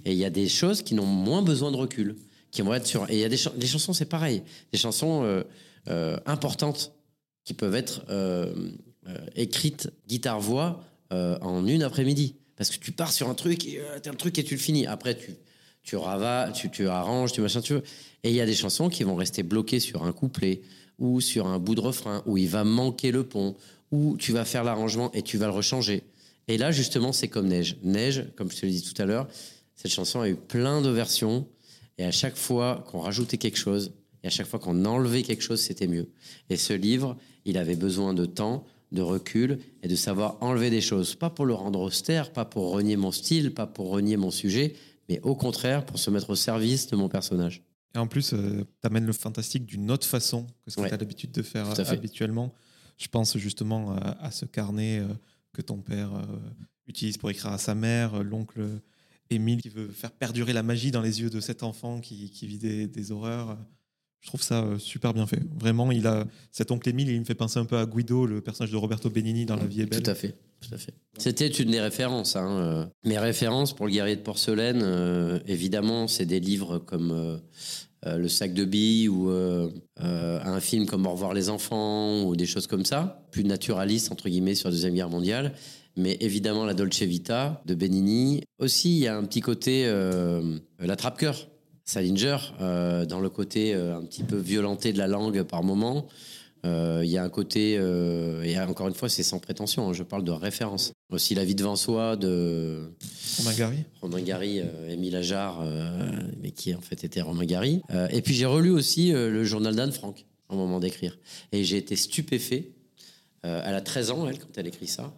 Et 0.05 0.13
il 0.13 0.19
y 0.19 0.25
a 0.25 0.31
des 0.31 0.49
choses 0.49 0.83
qui 0.83 0.95
n'ont 0.95 1.07
moins 1.07 1.43
besoin 1.43 1.71
de 1.71 1.77
recul, 1.77 2.17
qui 2.51 2.63
vont 2.63 2.75
être 2.75 2.87
sur. 2.87 3.09
Et 3.11 3.15
il 3.15 3.21
y 3.21 3.25
a 3.25 3.29
des, 3.29 3.37
chansons, 3.37 3.93
c'est 3.93 4.09
pareil, 4.09 4.43
des 4.73 4.79
chansons 4.79 5.23
euh, 5.25 5.43
euh, 5.89 6.17
importantes 6.27 6.93
qui 7.45 7.55
peuvent 7.55 7.75
être 7.75 8.05
euh, 8.11 8.53
écrites 9.35 9.91
guitare-voix 10.07 10.85
en 11.11 11.67
une 11.67 11.83
après-midi. 11.83 12.35
Parce 12.57 12.71
que 12.71 12.79
tu 12.79 12.93
pars 12.93 13.13
sur 13.13 13.31
un 13.31 13.35
truc, 13.35 13.67
et, 13.67 13.81
as 13.81 14.09
un 14.09 14.15
truc 14.15 14.39
et 14.39 14.45
tu 14.45 14.55
le 14.55 14.61
finis. 14.61 14.87
Après, 14.87 15.17
tu, 15.17 15.35
tu 15.83 15.97
ravas, 15.97 16.51
tu, 16.51 16.71
tu 16.71 16.89
arranges, 16.89 17.33
tu 17.33 17.41
machin, 17.41 17.63
tu 17.63 17.75
veux. 17.75 17.83
Et 18.25 18.31
il 18.31 18.35
y 18.35 18.41
a 18.41 18.47
des 18.47 18.55
chansons 18.55 18.91
qui 18.91 19.05
vont 19.05 19.15
rester 19.15 19.43
bloquées 19.43 19.81
sur 19.81 20.03
un 20.05 20.13
couplet 20.13 20.61
ou 20.99 21.21
sur 21.21 21.47
un 21.47 21.59
bout 21.59 21.75
de 21.75 21.81
refrain 21.81 22.23
où 22.27 22.37
il 22.37 22.49
va 22.49 22.65
manquer 22.65 23.11
le 23.11 23.25
pont, 23.25 23.57
où 23.91 24.17
tu 24.19 24.33
vas 24.33 24.45
faire 24.45 24.65
l'arrangement 24.65 25.11
et 25.13 25.23
tu 25.23 25.39
vas 25.39 25.47
le 25.47 25.53
rechanger. 25.53 26.03
Et 26.49 26.59
là, 26.59 26.73
justement, 26.73 27.13
c'est 27.13 27.29
comme 27.29 27.47
Neige. 27.47 27.77
Neige, 27.83 28.25
comme 28.37 28.51
je 28.51 28.57
te 28.57 28.67
l'ai 28.67 28.73
dit 28.73 28.83
tout 28.83 29.01
à 29.01 29.05
l'heure, 29.05 29.29
cette 29.79 29.93
chanson 29.93 30.21
a 30.21 30.29
eu 30.29 30.35
plein 30.35 30.83
de 30.83 30.91
versions. 30.91 31.47
Et 31.99 32.05
à 32.05 32.11
chaque 32.11 32.37
fois 32.37 32.85
qu'on 32.89 32.99
rajoutait 32.99 33.39
quelque 33.39 33.57
chose, 33.57 33.93
et 34.25 34.27
à 34.27 34.31
chaque 34.31 34.49
fois 34.49 34.59
qu'on 34.59 34.85
enlevait 34.85 35.23
quelque 35.23 35.43
chose, 35.43 35.61
c'était 35.61 35.87
mieux. 35.87 36.11
Et 36.51 36.57
ce 36.57 36.73
livre, 36.73 37.17
il 37.45 37.57
avait 37.57 37.77
besoin 37.77 38.13
de 38.13 38.27
temps, 38.27 38.65
de 38.91 39.03
recul 39.03 39.61
et 39.85 39.89
de 39.89 39.95
savoir 39.95 40.37
enlever 40.41 40.71
des 40.71 40.81
choses. 40.81 41.15
Pas 41.15 41.31
pour 41.31 41.47
le 41.47 41.55
rendre 41.55 41.81
austère, 41.81 42.33
pas 42.33 42.45
pour 42.45 42.73
renier 42.73 42.97
mon 42.97 43.13
style, 43.13 43.55
pas 43.55 43.69
pour 43.69 43.91
renier 43.91 44.17
mon 44.17 44.33
sujet, 44.33 44.75
mais 45.09 45.21
au 45.23 45.37
contraire 45.37 45.87
pour 45.87 46.01
se 46.01 46.11
mettre 46.11 46.31
au 46.31 46.37
service 46.37 46.89
de 46.89 46.97
mon 46.97 47.09
personnage. 47.09 47.63
Et 47.95 47.99
en 47.99 48.09
plus, 48.09 48.33
euh, 48.33 48.65
tu 48.81 48.87
amènes 48.87 49.07
le 49.07 49.13
fantastique 49.13 49.65
d'une 49.65 49.93
autre 49.93 50.07
façon 50.07 50.45
que 50.65 50.73
ce 50.73 50.77
que 50.77 50.89
tu 50.89 50.95
as 50.95 50.97
l'habitude 50.97 51.31
de 51.31 51.43
faire 51.43 51.69
habituellement. 51.89 52.53
Je 52.97 53.07
pense 53.07 53.39
justement 53.39 53.95
à, 53.97 54.33
ce 54.33 54.45
carnet 54.45 54.99
euh, 54.99 55.07
que 55.53 55.63
ton 55.63 55.79
père 55.79 56.13
euh, 56.15 56.25
utilise 56.89 57.17
pour 57.17 57.31
écrire 57.31 57.53
à 57.53 57.59
sa 57.59 57.77
mère, 57.77 58.25
l'oncle 58.25 58.61
Émile 59.31 59.61
qui 59.61 59.69
veut 59.69 59.89
faire 59.89 60.11
perdurer 60.11 60.53
la 60.53 60.63
magie 60.63 60.91
dans 60.91 61.03
les 61.03 61.21
yeux 61.21 61.31
de 61.31 61.41
cet 61.41 61.63
enfant 61.63 62.01
qui, 62.01 62.31
vit 62.43 62.59
des, 62.59 63.13
horreurs. 63.13 63.59
Je 64.21 64.29
trouve 64.29 64.43
ça 64.43 64.63
euh, 64.63 64.79
super 64.79 65.15
bien 65.15 65.27
fait. 65.27 65.41
Vraiment, 65.61 65.93
il 65.93 66.07
a 66.07 66.27
cet 66.51 66.71
oncle 66.71 66.89
Émile, 66.89 67.09
il 67.09 67.21
me 67.21 67.25
fait 67.25 67.35
penser 67.35 67.59
un 67.59 67.65
peu 67.65 67.79
à 67.79 67.87
Guido, 67.87 68.27
le 68.27 68.41
personnage 68.41 68.73
de 68.73 68.77
Roberto 68.77 69.09
Benigni 69.11 69.47
dans 69.47 69.57
La 69.57 69.67
vie 69.67 69.83
est 69.83 69.87
belle. 69.87 70.03
Tout 70.03 70.11
à 70.11 70.15
fait. 70.15 70.35
Tout 70.61 70.75
à 70.75 70.79
fait. 70.79 70.95
C'était 71.19 71.47
une 71.47 71.71
des 71.71 71.81
références. 71.81 72.35
Hein. 72.35 72.59
Euh. 72.59 72.87
Mes 73.05 73.19
références 73.19 73.75
pour 73.75 73.87
le 73.87 73.93
guerrier 73.93 74.17
de 74.17 74.23
porcelaine, 74.23 74.81
euh, 74.83 75.39
évidemment, 75.47 76.09
c'est 76.09 76.27
des 76.27 76.41
livres 76.41 76.79
comme 76.79 77.41
Le 78.05 78.29
sac 78.29 78.55
de 78.55 78.65
billes 78.65 79.09
ou 79.09 79.31
un 79.99 80.61
film 80.61 80.87
comme 80.87 81.07
Au 81.07 81.13
revoir 81.13 81.33
les 81.33 81.49
enfants 81.49 82.25
ou 82.25 82.35
des 82.35 82.47
choses 82.47 82.67
comme 82.67 82.85
ça, 82.85 83.25
plus 83.31 83.45
naturalistes, 83.45 84.11
entre 84.11 84.29
guillemets, 84.29 84.57
sur 84.57 84.69
la 84.69 84.73
Deuxième 84.73 84.95
Guerre 84.95 85.11
mondiale 85.11 85.55
mais 85.99 86.17
évidemment 86.21 86.65
la 86.65 86.75
Dolce 86.75 87.03
Vita 87.03 87.61
de 87.67 87.75
Benigni. 87.75 88.43
Aussi, 88.59 88.97
il 88.97 88.99
y 89.01 89.07
a 89.09 89.17
un 89.17 89.25
petit 89.25 89.41
côté 89.41 89.83
euh, 89.87 90.57
la 90.79 90.97
trappe-cœur, 90.97 91.49
Salinger, 91.85 92.37
euh, 92.61 93.05
dans 93.05 93.21
le 93.21 93.29
côté 93.29 93.75
euh, 93.75 93.97
un 93.97 94.03
petit 94.03 94.23
peu 94.23 94.37
violenté 94.37 94.93
de 94.93 94.99
la 94.99 95.09
langue 95.09 95.43
par 95.43 95.63
moment. 95.63 96.07
Il 96.65 97.09
y 97.09 97.17
a 97.17 97.25
un 97.25 97.31
côté, 97.31 97.75
et 98.45 98.61
encore 98.61 98.89
une 98.89 98.95
fois, 98.95 99.09
c'est 99.09 99.23
sans 99.23 99.39
prétention, 99.39 99.89
hein, 99.89 99.95
je 99.95 100.03
parle 100.03 100.23
de 100.23 100.33
référence. 100.33 100.93
Aussi 101.09 101.35
La 101.35 101.43
vie 101.43 101.55
devant 101.55 101.77
soi 101.77 102.17
de 102.17 102.91
Romain 103.39 103.55
Gary. 103.55 103.77
Romain 104.03 104.21
Gary, 104.21 104.61
Émile 104.87 105.17
Ajar, 105.17 105.65
mais 106.43 106.51
qui 106.51 106.75
en 106.75 106.83
fait 106.83 107.05
était 107.05 107.23
Romain 107.23 107.47
Gary. 107.47 107.81
et 108.11 108.21
puis 108.21 108.35
j'ai 108.35 108.45
relu 108.45 108.69
aussi 108.69 109.13
le 109.13 109.45
journal 109.45 109.77
d'Anne 109.77 109.93
Frank 109.93 110.27
au 110.51 110.57
moment 110.57 110.79
d'écrire. 110.79 111.17
Et 111.53 111.65
j'ai 111.65 111.79
été 111.79 111.97
stupéfait. 111.97 112.73
elle 113.45 113.75
a 113.75 113.81
13 113.81 114.11
ans, 114.11 114.29
elle, 114.29 114.39
quand 114.39 114.59
elle 114.59 114.67
écrit 114.67 114.89
ça. 114.89 115.11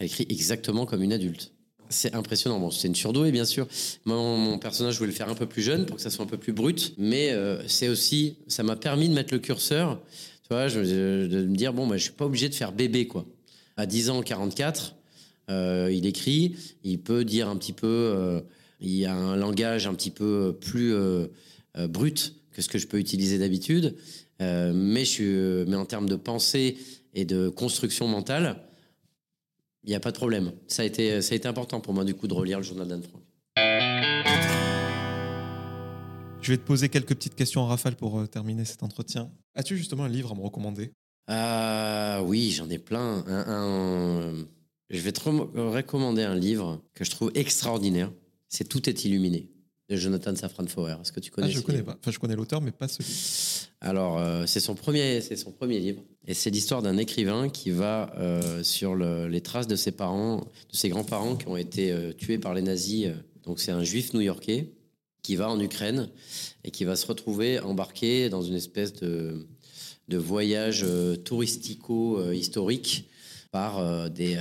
Elle 0.00 0.06
écrit 0.06 0.26
exactement 0.30 0.86
comme 0.86 1.02
une 1.02 1.12
adulte. 1.12 1.52
C'est 1.90 2.14
impressionnant. 2.14 2.58
Bon, 2.58 2.70
c'est 2.70 2.88
une 2.88 2.94
surdouée, 2.94 3.32
bien 3.32 3.44
sûr. 3.44 3.68
mon 4.06 4.58
personnage, 4.58 4.94
je 4.94 4.98
voulais 4.98 5.10
le 5.10 5.16
faire 5.16 5.28
un 5.28 5.34
peu 5.34 5.46
plus 5.46 5.62
jeune 5.62 5.86
pour 5.86 5.96
que 5.96 6.02
ça 6.02 6.08
soit 6.08 6.24
un 6.24 6.28
peu 6.28 6.38
plus 6.38 6.52
brut. 6.52 6.94
Mais 6.96 7.30
euh, 7.32 7.62
c'est 7.68 7.88
aussi, 7.88 8.36
ça 8.46 8.62
m'a 8.62 8.76
permis 8.76 9.08
de 9.08 9.14
mettre 9.14 9.34
le 9.34 9.40
curseur, 9.40 10.00
tu 10.42 10.48
vois, 10.50 10.68
je, 10.68 11.26
de 11.26 11.44
me 11.44 11.54
dire, 11.54 11.74
bon, 11.74 11.86
bah, 11.86 11.96
je 11.98 12.04
suis 12.04 12.12
pas 12.12 12.24
obligé 12.24 12.48
de 12.48 12.54
faire 12.54 12.72
bébé, 12.72 13.06
quoi. 13.06 13.26
À 13.76 13.86
10 13.86 14.10
ans, 14.10 14.22
44, 14.22 14.96
euh, 15.50 15.90
il 15.92 16.06
écrit, 16.06 16.56
il 16.82 17.00
peut 17.00 17.24
dire 17.24 17.48
un 17.48 17.56
petit 17.56 17.72
peu, 17.72 17.86
euh, 17.86 18.40
il 18.80 18.94
y 18.94 19.04
a 19.04 19.14
un 19.14 19.36
langage 19.36 19.86
un 19.86 19.94
petit 19.94 20.10
peu 20.10 20.56
plus 20.58 20.94
brut 21.76 22.34
que 22.52 22.62
ce 22.62 22.68
que 22.68 22.78
je 22.78 22.86
peux 22.86 22.98
utiliser 22.98 23.38
d'habitude. 23.38 23.96
mais, 24.38 25.04
je 25.04 25.64
mais 25.64 25.76
en 25.76 25.84
termes 25.84 26.08
de 26.08 26.16
pensée 26.16 26.78
et 27.14 27.26
de 27.26 27.50
construction 27.50 28.08
mentale, 28.08 28.56
il 29.84 29.90
n'y 29.90 29.94
a 29.94 30.00
pas 30.00 30.10
de 30.12 30.16
problème. 30.16 30.52
Ça 30.68 30.82
a, 30.82 30.84
été, 30.84 31.22
ça 31.22 31.34
a 31.34 31.36
été 31.36 31.48
important 31.48 31.80
pour 31.80 31.94
moi, 31.94 32.04
du 32.04 32.14
coup, 32.14 32.28
de 32.28 32.34
relire 32.34 32.58
le 32.58 32.64
journal 32.64 32.88
d'Anne 32.88 33.02
Frank. 33.02 33.22
Je 36.42 36.52
vais 36.52 36.56
te 36.56 36.66
poser 36.66 36.88
quelques 36.88 37.14
petites 37.14 37.34
questions 37.34 37.60
en 37.60 37.66
rafale 37.66 37.96
pour 37.96 38.18
euh, 38.18 38.26
terminer 38.26 38.64
cet 38.64 38.82
entretien. 38.82 39.30
As-tu 39.54 39.76
justement 39.76 40.04
un 40.04 40.08
livre 40.08 40.32
à 40.32 40.34
me 40.34 40.40
recommander? 40.40 40.92
Ah 41.26 42.22
Oui, 42.24 42.50
j'en 42.50 42.68
ai 42.70 42.78
plein. 42.78 43.24
Je 44.90 45.00
vais 45.00 45.12
te 45.12 45.20
recommander 45.20 46.22
un 46.22 46.34
livre 46.34 46.82
que 46.94 47.04
je 47.04 47.10
trouve 47.10 47.30
extraordinaire. 47.34 48.10
C'est 48.48 48.68
Tout 48.68 48.88
est 48.88 49.04
illuminé 49.04 49.48
de 49.90 49.96
Jonathan 49.96 50.34
Safran 50.36 50.66
Foer. 50.68 51.00
Est-ce 51.02 51.10
que 51.10 51.18
tu 51.18 51.32
connais 51.32 51.48
ah, 51.48 51.50
Je 51.50 51.60
connais 51.60 51.82
pas. 51.82 51.96
Enfin, 52.00 52.12
je 52.12 52.18
connais 52.20 52.36
l'auteur, 52.36 52.60
mais 52.60 52.70
pas 52.70 52.86
celui. 52.86 53.68
Alors, 53.80 54.18
euh, 54.18 54.44
c'est 54.46 54.60
son 54.60 54.76
premier, 54.76 55.20
c'est 55.20 55.34
son 55.36 55.50
premier 55.50 55.80
livre, 55.80 56.02
et 56.26 56.34
c'est 56.34 56.50
l'histoire 56.50 56.80
d'un 56.80 56.96
écrivain 56.96 57.48
qui 57.48 57.70
va 57.70 58.14
euh, 58.16 58.62
sur 58.62 58.94
les 58.94 59.40
traces 59.40 59.66
de 59.66 59.74
ses 59.74 59.90
parents, 59.90 60.36
de 60.70 60.76
ses 60.76 60.90
grands-parents 60.90 61.34
qui 61.34 61.48
ont 61.48 61.56
été 61.56 61.90
euh, 61.90 62.12
tués 62.12 62.38
par 62.38 62.54
les 62.54 62.62
nazis. 62.62 63.08
Donc, 63.42 63.58
c'est 63.58 63.72
un 63.72 63.82
juif 63.82 64.14
new-yorkais 64.14 64.70
qui 65.22 65.34
va 65.34 65.50
en 65.50 65.58
Ukraine 65.58 66.08
et 66.62 66.70
qui 66.70 66.84
va 66.84 66.94
se 66.94 67.06
retrouver 67.06 67.58
embarqué 67.58 68.28
dans 68.28 68.42
une 68.42 68.54
espèce 68.54 68.92
de, 68.92 69.48
de 70.08 70.16
voyage 70.18 70.86
touristico-historique 71.24 73.10
par 73.50 74.08
des, 74.10 74.38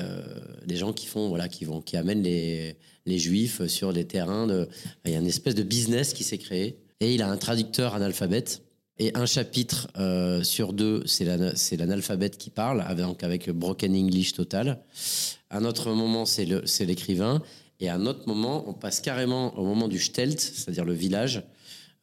des 0.65 0.75
gens 0.77 0.93
qui 0.93 1.07
font 1.07 1.27
voilà 1.27 1.49
qui 1.49 1.65
vont 1.65 1.81
qui 1.81 1.97
amènent 1.97 2.23
les 2.23 2.77
les 3.09 3.19
juifs 3.19 3.65
sur 3.67 3.91
des 3.91 4.05
terrains 4.05 4.47
il 5.05 5.11
y 5.11 5.15
a 5.15 5.19
une 5.19 5.27
espèce 5.27 5.55
de 5.55 5.63
business 5.63 6.13
qui 6.13 6.23
s'est 6.23 6.37
créé 6.37 6.77
et 7.01 7.13
il 7.13 7.21
a 7.21 7.29
un 7.29 7.37
traducteur 7.37 7.95
analphabète 7.95 8.61
et 8.99 9.11
un 9.15 9.25
chapitre 9.25 9.87
euh, 9.97 10.43
sur 10.43 10.73
deux, 10.73 11.03
c'est 11.05 11.23
l'analphabète 11.23 12.37
qui 12.37 12.49
parle, 12.49 12.81
avec, 12.81 13.23
avec 13.23 13.49
broken 13.49 13.95
English 13.95 14.33
total. 14.33 14.81
Un 15.49 15.63
autre 15.63 15.93
moment, 15.93 16.25
c'est 16.25 16.45
l'écrivain. 16.85 17.41
Et 17.79 17.87
à 17.87 17.95
un 17.95 18.05
autre 18.05 18.27
moment, 18.27 18.65
on 18.67 18.73
passe 18.73 18.99
carrément 18.99 19.57
au 19.57 19.63
moment 19.63 19.87
du 19.87 19.99
Stelt, 19.99 20.37
c'est-à-dire 20.41 20.83
le 20.83 20.91
village 20.91 21.43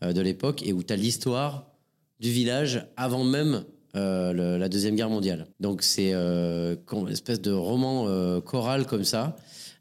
euh, 0.03 0.15
de 0.15 0.23
l'époque, 0.23 0.63
et 0.67 0.73
où 0.73 0.83
tu 0.83 0.95
as 0.95 0.97
l'histoire 0.97 1.71
du 2.19 2.31
village 2.31 2.87
avant 2.97 3.25
même 3.25 3.65
euh, 3.95 4.57
la 4.57 4.69
Deuxième 4.71 4.97
Guerre 4.97 5.11
mondiale. 5.11 5.49
Donc 5.61 5.83
c'est 5.83 6.15
une 6.15 7.09
espèce 7.11 7.43
de 7.43 7.53
roman 7.53 8.41
choral 8.41 8.87
comme 8.87 9.05
ça, 9.05 9.37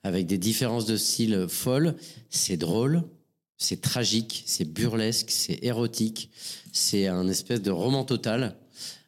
avec 0.05 0.27
des 0.27 0.37
différences 0.37 0.85
de 0.85 0.97
style 0.97 1.47
folles. 1.49 1.95
C'est 2.29 2.57
drôle, 2.57 3.01
c'est 3.57 3.81
tragique, 3.81 4.43
c'est 4.45 4.63
burlesque, 4.63 5.31
c'est 5.31 5.57
érotique. 5.63 6.29
C'est 6.71 7.07
un 7.07 7.27
espèce 7.27 7.63
de 7.63 7.71
roman 7.71 8.03
total 8.03 8.55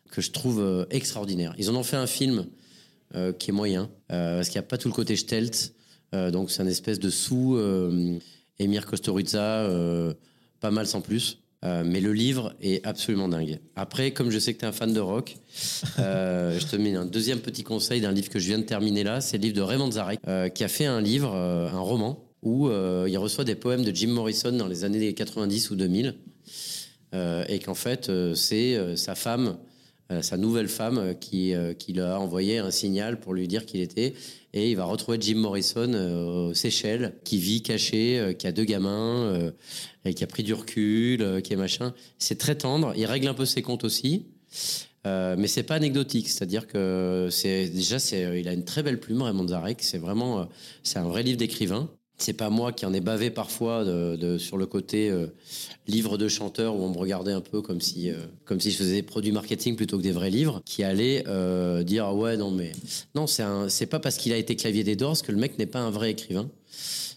que 0.10 0.22
je 0.22 0.32
trouve 0.32 0.60
euh, 0.60 0.86
extraordinaire. 0.90 1.54
Ils 1.60 1.70
en 1.70 1.76
ont 1.76 1.84
fait 1.84 1.98
un 1.98 2.08
film 2.08 2.48
euh, 3.14 3.32
qui 3.32 3.52
est 3.52 3.54
moyen, 3.54 3.92
euh, 4.12 4.38
parce 4.38 4.50
qu'il 4.50 4.60
n'y 4.60 4.66
a 4.66 4.68
pas 4.68 4.80
tout 4.80 4.88
le 4.88 4.94
côté 4.94 5.16
Stelt. 5.16 5.76
donc 6.14 6.50
c'est 6.50 6.64
un 6.64 6.68
espèce 6.68 7.00
de 7.00 7.12
sous 7.12 7.60
Emir 8.58 8.88
Kosturica, 8.88 9.70
pas 10.60 10.72
mal 10.72 10.88
sans 10.88 11.02
plus. 11.02 11.38
Mais 11.64 12.00
le 12.00 12.14
livre 12.14 12.54
est 12.62 12.86
absolument 12.86 13.28
dingue. 13.28 13.60
Après, 13.76 14.12
comme 14.12 14.30
je 14.30 14.40
sais 14.40 14.54
que 14.54 14.60
tu 14.60 14.66
es 14.66 14.68
un 14.68 14.72
fan 14.72 14.94
de 14.94 15.00
rock, 15.00 15.38
je 15.98 16.66
te 16.66 16.76
mets 16.76 16.96
un 16.96 17.06
deuxième 17.06 17.40
petit 17.40 17.64
conseil 17.64 18.00
d'un 18.00 18.12
livre 18.12 18.30
que 18.30 18.40
je 18.40 18.48
viens 18.48 18.60
de 18.60 18.64
terminer 18.64 19.04
là. 19.04 19.22
C'est 19.22 19.38
le 19.38 19.44
livre 19.44 19.56
de 19.56 19.62
Raymond 19.62 19.92
Zarek, 19.92 20.20
qui 20.54 20.64
a 20.64 20.68
fait 20.68 20.86
un 20.86 21.02
livre, 21.02 21.36
un 21.36 21.80
roman, 21.80 22.24
où 22.42 22.70
il 22.70 23.18
reçoit 23.18 23.44
des 23.44 23.56
poèmes 23.56 23.84
de 23.84 23.94
Jim 23.94 24.10
Morrison 24.10 24.52
dans 24.52 24.68
les 24.68 24.84
années 24.84 25.14
90 25.14 25.72
ou 25.72 25.76
2000. 25.76 26.16
Euh, 27.14 27.46
et 27.48 27.60
qu'en 27.60 27.74
fait, 27.74 28.10
euh, 28.10 28.34
c'est 28.36 28.76
euh, 28.76 28.96
sa 28.96 29.16
femme 29.16 29.48
euh, 29.48 29.54
sa 30.22 30.38
nouvelle 30.38 30.70
femme 30.70 30.98
euh, 30.98 31.14
qui, 31.14 31.54
euh, 31.54 31.74
qui 31.74 31.94
lui 31.94 32.02
a 32.02 32.20
envoyé 32.20 32.60
un 32.60 32.72
signal 32.72 33.20
pour 33.20 33.34
lui 33.34 33.48
dire 33.48 33.66
qu'il 33.66 33.82
était. 33.82 34.14
Et 34.54 34.72
il 34.72 34.76
va 34.76 34.86
retrouver 34.86 35.18
Jim 35.20 35.36
Morrison 35.36 35.94
euh, 35.94 36.50
aux 36.50 36.54
Seychelles, 36.54 37.16
qui 37.24 37.38
vit 37.38 37.62
caché, 37.62 38.18
euh, 38.18 38.34
qui 38.34 38.48
a 38.48 38.52
deux 38.52 38.64
gamins, 38.64 39.26
euh, 39.26 39.52
et 40.06 40.14
qui 40.14 40.24
a 40.24 40.28
pris 40.28 40.44
du 40.44 40.54
recul, 40.54 41.22
euh, 41.22 41.42
qui 41.42 41.54
est 41.54 41.58
machin. 41.58 41.94
C'est 42.18 42.38
très 42.38 42.56
tendre. 42.56 42.94
Il 42.96 43.06
règle 43.06 43.28
un 43.28 43.34
peu 43.34 43.46
ses 43.46 43.62
comptes 43.62 43.84
aussi. 43.84 44.26
Euh, 45.06 45.36
mais 45.38 45.48
c'est 45.48 45.64
pas 45.64 45.76
anecdotique, 45.76 46.28
c'est-à-dire 46.28 46.68
que 46.68 47.30
c'est 47.32 47.70
déjà 47.70 47.98
c'est 48.00 48.42
il 48.42 48.48
a 48.50 48.54
une 48.54 48.66
très 48.66 48.84
belle 48.84 49.00
plume 49.00 49.22
Raymond 49.22 49.48
Zarek, 49.48 49.82
c'est 49.82 50.00
vraiment 50.00 50.40
euh, 50.40 50.46
c'est 50.84 51.00
un 51.00 51.08
vrai 51.08 51.24
livre 51.24 51.38
d'écrivain. 51.38 51.90
C'est 52.18 52.34
pas 52.34 52.50
moi 52.50 52.72
qui 52.72 52.86
en 52.86 52.94
ai 52.94 53.00
bavé 53.00 53.30
parfois 53.30 53.86
sur 54.40 54.58
le 54.58 54.66
côté 54.66 55.10
euh, 55.10 55.28
livre 55.88 56.18
de 56.18 56.28
chanteur 56.28 56.76
où 56.76 56.84
on 56.84 56.90
me 56.90 56.98
regardait 56.98 57.32
un 57.32 57.42
peu 57.42 57.62
comme 57.62 57.80
si 57.80 58.10
euh, 58.10 58.16
comme 58.46 58.60
si 58.60 58.72
je 58.72 58.78
faisais 58.78 58.96
des 58.96 59.04
produits 59.04 59.32
marketing 59.32 59.76
plutôt 59.76 59.98
que 59.98 60.04
des 60.04 60.12
vrais 60.12 60.32
livres, 60.32 60.62
qui 60.66 60.84
allait 60.84 61.24
euh, 61.28 61.84
dire 61.84 62.06
ah 62.06 62.16
ouais 62.16 62.36
non 62.36 62.50
mais 62.50 62.72
non 63.14 63.28
c'est 63.28 63.44
c'est 63.70 63.86
pas 63.86 64.00
parce 64.00 64.18
qu'il 64.18 64.34
a 64.34 64.38
été 64.38 64.56
clavier 64.56 64.84
des 64.84 64.96
Doors 64.96 65.22
que 65.22 65.32
le 65.32 65.38
mec 65.38 65.60
n'est 65.60 65.68
pas 65.68 65.80
un 65.80 65.92
vrai 65.92 66.12
écrivain. 66.12 66.50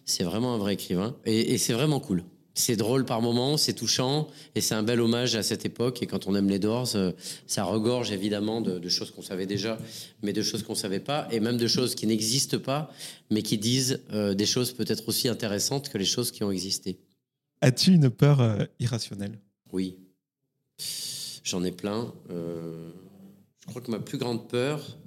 C'est 0.04 0.24
vraiment 0.24 0.54
un 0.54 0.58
vrai 0.58 0.74
écrivain 0.74 1.16
et 1.24 1.56
c'est 1.56 1.72
vraiment 1.72 2.00
cool. 2.00 2.24
C'est 2.54 2.76
drôle 2.76 3.04
par 3.04 3.22
moments, 3.22 3.56
c'est 3.56 3.74
touchant 3.74 4.28
et 4.54 4.60
c'est 4.60 4.74
un 4.74 4.82
bel 4.82 5.00
hommage 5.00 5.36
à 5.36 5.42
cette 5.42 5.64
époque. 5.64 6.02
Et 6.02 6.06
quand 6.06 6.26
on 6.26 6.34
aime 6.34 6.48
les 6.48 6.58
Doors, 6.58 6.96
euh, 6.96 7.12
ça 7.46 7.64
regorge 7.64 8.10
évidemment 8.10 8.60
de, 8.60 8.78
de 8.78 8.88
choses 8.88 9.10
qu'on 9.12 9.22
savait 9.22 9.46
déjà, 9.46 9.78
mais 10.22 10.32
de 10.32 10.42
choses 10.42 10.62
qu'on 10.62 10.74
savait 10.74 11.00
pas 11.00 11.28
et 11.30 11.40
même 11.40 11.56
de 11.56 11.68
choses 11.68 11.94
qui 11.94 12.06
n'existent 12.06 12.58
pas, 12.58 12.92
mais 13.30 13.42
qui 13.42 13.58
disent 13.58 14.00
euh, 14.12 14.34
des 14.34 14.46
choses 14.46 14.72
peut-être 14.72 15.08
aussi 15.08 15.28
intéressantes 15.28 15.88
que 15.88 15.98
les 15.98 16.04
choses 16.04 16.30
qui 16.30 16.44
ont 16.44 16.50
existé. 16.50 16.98
As-tu 17.60 17.92
une 17.92 18.10
peur 18.10 18.40
euh, 18.40 18.64
irrationnelle? 18.78 19.38
Oui, 19.72 19.98
j'en 21.44 21.62
ai 21.62 21.70
plein. 21.70 22.12
Euh, 22.30 22.90
je 23.60 23.66
crois 23.66 23.82
que 23.82 23.90
ma 23.90 24.00
plus 24.00 24.18
grande 24.18 24.48
peur, 24.48 24.98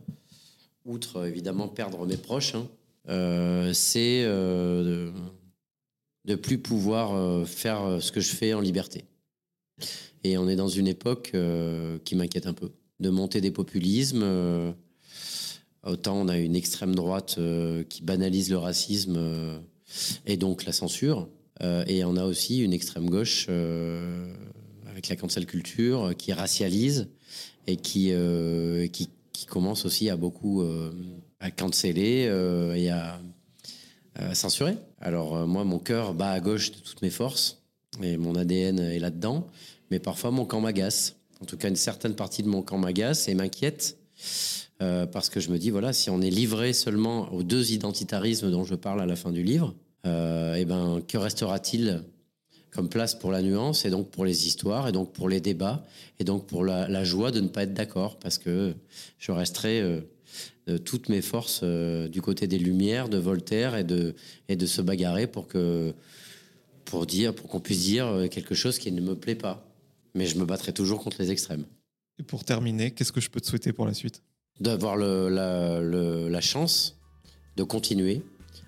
outre 0.85 1.25
évidemment 1.25 1.67
perdre 1.67 2.05
mes 2.05 2.17
proches, 2.17 2.55
hein, 2.55 3.71
c'est 3.73 4.23
de, 4.23 5.11
de 6.25 6.35
plus 6.35 6.57
pouvoir 6.57 7.13
euh, 7.13 7.45
faire 7.45 7.81
euh, 7.83 7.99
ce 7.99 8.11
que 8.11 8.21
je 8.21 8.29
fais 8.29 8.53
en 8.53 8.61
liberté. 8.61 9.05
Et 10.23 10.37
on 10.37 10.47
est 10.47 10.55
dans 10.55 10.69
une 10.69 10.87
époque 10.87 11.31
euh, 11.33 11.99
qui 12.05 12.15
m'inquiète 12.15 12.47
un 12.47 12.53
peu. 12.53 12.71
De 12.99 13.09
monter 13.09 13.41
des 13.41 13.51
populismes. 13.51 14.23
autant 15.83 16.21
on 16.21 16.27
a 16.29 16.37
une 16.37 16.55
extrême 16.55 16.95
droite 16.95 17.37
qui 17.89 18.03
banalise 18.03 18.49
le 18.49 18.57
racisme 18.57 19.19
et 20.25 20.37
donc 20.37 20.63
la 20.63 20.71
censure. 20.71 21.27
Et 21.87 22.05
on 22.05 22.15
a 22.15 22.23
aussi 22.23 22.59
une 22.59 22.71
extrême 22.71 23.09
gauche 23.09 23.49
avec 23.49 25.09
la 25.09 25.15
cancel 25.17 25.45
culture 25.47 26.13
qui 26.17 26.31
racialise 26.31 27.09
et 27.67 27.75
qui, 27.75 28.13
qui, 28.93 29.45
commence 29.47 29.83
aussi 29.83 30.09
à 30.09 30.15
beaucoup 30.15 30.63
à 31.41 31.51
canceller 31.51 32.29
et 32.75 32.89
à 32.89 33.19
censurer. 34.33 34.77
Alors 35.03 35.35
euh, 35.35 35.45
moi, 35.45 35.65
mon 35.65 35.79
cœur 35.79 36.13
bat 36.13 36.31
à 36.31 36.39
gauche 36.39 36.71
de 36.71 36.77
toutes 36.77 37.01
mes 37.01 37.09
forces 37.09 37.61
et 38.01 38.15
mon 38.15 38.35
ADN 38.35 38.79
est 38.79 38.99
là-dedans, 38.99 39.47
mais 39.91 39.99
parfois 39.99 40.31
mon 40.31 40.45
camp 40.45 40.61
m'agace. 40.61 41.17
En 41.41 41.45
tout 41.45 41.57
cas, 41.57 41.67
une 41.67 41.75
certaine 41.75 42.15
partie 42.15 42.41
de 42.41 42.47
mon 42.47 42.61
camp 42.61 42.77
m'agace 42.77 43.27
et 43.27 43.35
m'inquiète. 43.35 43.97
euh, 44.81 45.05
parce 45.05 45.29
que 45.29 45.41
je 45.41 45.49
me 45.49 45.57
dis, 45.57 45.69
voilà, 45.69 45.91
si 45.91 46.09
on 46.09 46.21
est 46.21 46.29
livré 46.29 46.71
seulement 46.71 47.31
aux 47.33 47.43
deux 47.43 47.73
identitarismes 47.73 48.49
dont 48.49 48.63
je 48.63 48.75
parle 48.75 49.01
à 49.01 49.05
la 49.05 49.17
fin 49.17 49.31
du 49.31 49.43
livre, 49.43 49.75
euh, 50.05 50.55
eh 50.57 50.63
ben, 50.63 51.01
que 51.05 51.17
restera-t-il 51.17 52.03
comme 52.71 52.87
place 52.87 53.13
pour 53.13 53.31
la 53.31 53.41
nuance 53.41 53.85
et 53.85 53.89
donc 53.89 54.09
pour 54.09 54.23
les 54.25 54.47
histoires 54.47 54.87
et 54.87 54.91
donc 54.93 55.11
pour 55.11 55.27
les 55.27 55.41
débats 55.41 55.85
et 56.19 56.23
donc 56.23 56.47
pour 56.47 56.63
la, 56.63 57.03
joie 57.03 57.31
de 57.31 57.41
ne 57.41 57.49
pas 57.49 57.63
être 57.63 57.73
d'accord? 57.73 58.17
Parce 58.19 58.37
que 58.37 58.73
je 59.19 59.31
resterai 59.31 60.01
de 60.67 60.77
toutes 60.77 61.09
mes 61.09 61.21
forces 61.21 61.61
euh, 61.63 62.07
du 62.07 62.21
côté 62.21 62.47
des 62.47 62.57
Lumières, 62.57 63.09
de 63.09 63.17
Voltaire 63.17 63.75
et 63.75 63.83
de, 63.83 64.15
et 64.49 64.55
de 64.55 64.65
se 64.65 64.81
bagarrer 64.81 65.27
pour 65.27 65.47
que 65.47 65.93
pour 66.85 67.05
dire 67.05 67.33
pour 67.33 67.49
qu'on 67.49 67.59
puisse 67.59 67.83
dire 67.83 68.07
euh, 68.07 68.27
quelque 68.27 68.55
chose 68.55 68.77
qui 68.77 68.91
ne 68.91 69.01
me 69.01 69.15
plaît 69.15 69.35
pas. 69.35 69.65
Mais 70.15 70.25
je 70.25 70.37
me 70.37 70.45
battrai 70.45 70.73
toujours 70.73 71.03
contre 71.03 71.17
les 71.19 71.31
extrêmes. 71.31 71.65
Et 72.19 72.23
pour 72.23 72.43
terminer, 72.43 72.91
qu'est-ce 72.91 73.11
que 73.11 73.21
je 73.21 73.29
peux 73.29 73.41
te 73.41 73.47
souhaiter 73.47 73.73
pour 73.73 73.85
la 73.85 73.93
suite? 73.93 74.21
D'avoir 74.59 74.95
la, 74.95 76.41
chance 76.41 76.99
de 77.57 77.63
continuer 77.63 78.21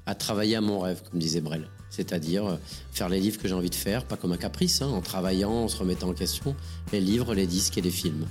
à 0.08 0.16
travailler 0.16 0.56
à 0.56 0.62
mon 0.62 0.80
rêve, 0.80 1.04
comme 1.10 1.20
disait 1.20 1.42
Brel. 1.42 1.68
C'est-à-dire 1.90 2.46
euh, 2.46 2.58
faire 2.92 3.10
les 3.10 3.20
livres 3.20 3.40
que 3.40 3.48
j'ai 3.48 3.54
envie 3.54 3.70
de 3.70 3.76
faire, 3.76 4.06
pas 4.06 4.18
comme 4.18 4.32
un 4.32 4.38
caprice, 4.38 4.82
hein, 4.82 4.88
en 4.88 5.02
travaillant, 5.02 5.52
en 5.52 5.68
se 5.68 5.78
remettant 5.78 6.10
en 6.10 6.14
question, 6.14 6.56
les 6.92 7.00
livres, 7.00 7.34
les 7.36 7.48
disques 7.48 7.78
et 7.78 7.82
les 7.82 7.92
films 7.92 8.26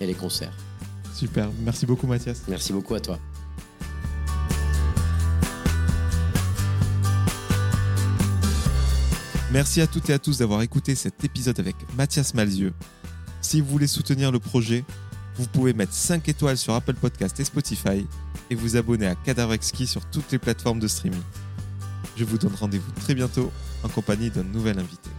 et 0.00 0.06
les 0.06 0.14
concerts. 0.14 0.56
Super, 1.14 1.50
merci 1.64 1.86
beaucoup 1.86 2.06
Mathias. 2.06 2.42
Merci 2.48 2.72
beaucoup 2.72 2.94
à 2.94 3.00
toi. 3.00 3.18
Merci 9.52 9.82
à 9.82 9.86
toutes 9.86 10.08
et 10.08 10.14
à 10.14 10.18
tous 10.18 10.38
d'avoir 10.38 10.62
écouté 10.62 10.94
cet 10.94 11.22
épisode 11.24 11.60
avec 11.60 11.76
Mathias 11.94 12.32
Malzieux. 12.32 12.72
Si 13.42 13.60
vous 13.60 13.68
voulez 13.68 13.86
soutenir 13.86 14.32
le 14.32 14.38
projet, 14.38 14.82
vous 15.36 15.46
pouvez 15.46 15.74
mettre 15.74 15.92
5 15.92 16.26
étoiles 16.28 16.56
sur 16.56 16.72
Apple 16.72 16.94
Podcast 16.94 17.38
et 17.38 17.44
Spotify 17.44 18.06
et 18.48 18.54
vous 18.54 18.76
abonner 18.76 19.06
à 19.06 19.14
Cadavre 19.14 19.52
Exquis 19.52 19.86
sur 19.86 20.06
toutes 20.06 20.32
les 20.32 20.38
plateformes 20.38 20.78
de 20.78 20.88
streaming. 20.88 21.20
Je 22.16 22.24
vous 22.24 22.38
donne 22.38 22.54
rendez-vous 22.54 22.92
très 22.92 23.14
bientôt 23.14 23.52
en 23.82 23.88
compagnie 23.88 24.30
d'un 24.30 24.44
nouvel 24.44 24.78
invité. 24.78 25.10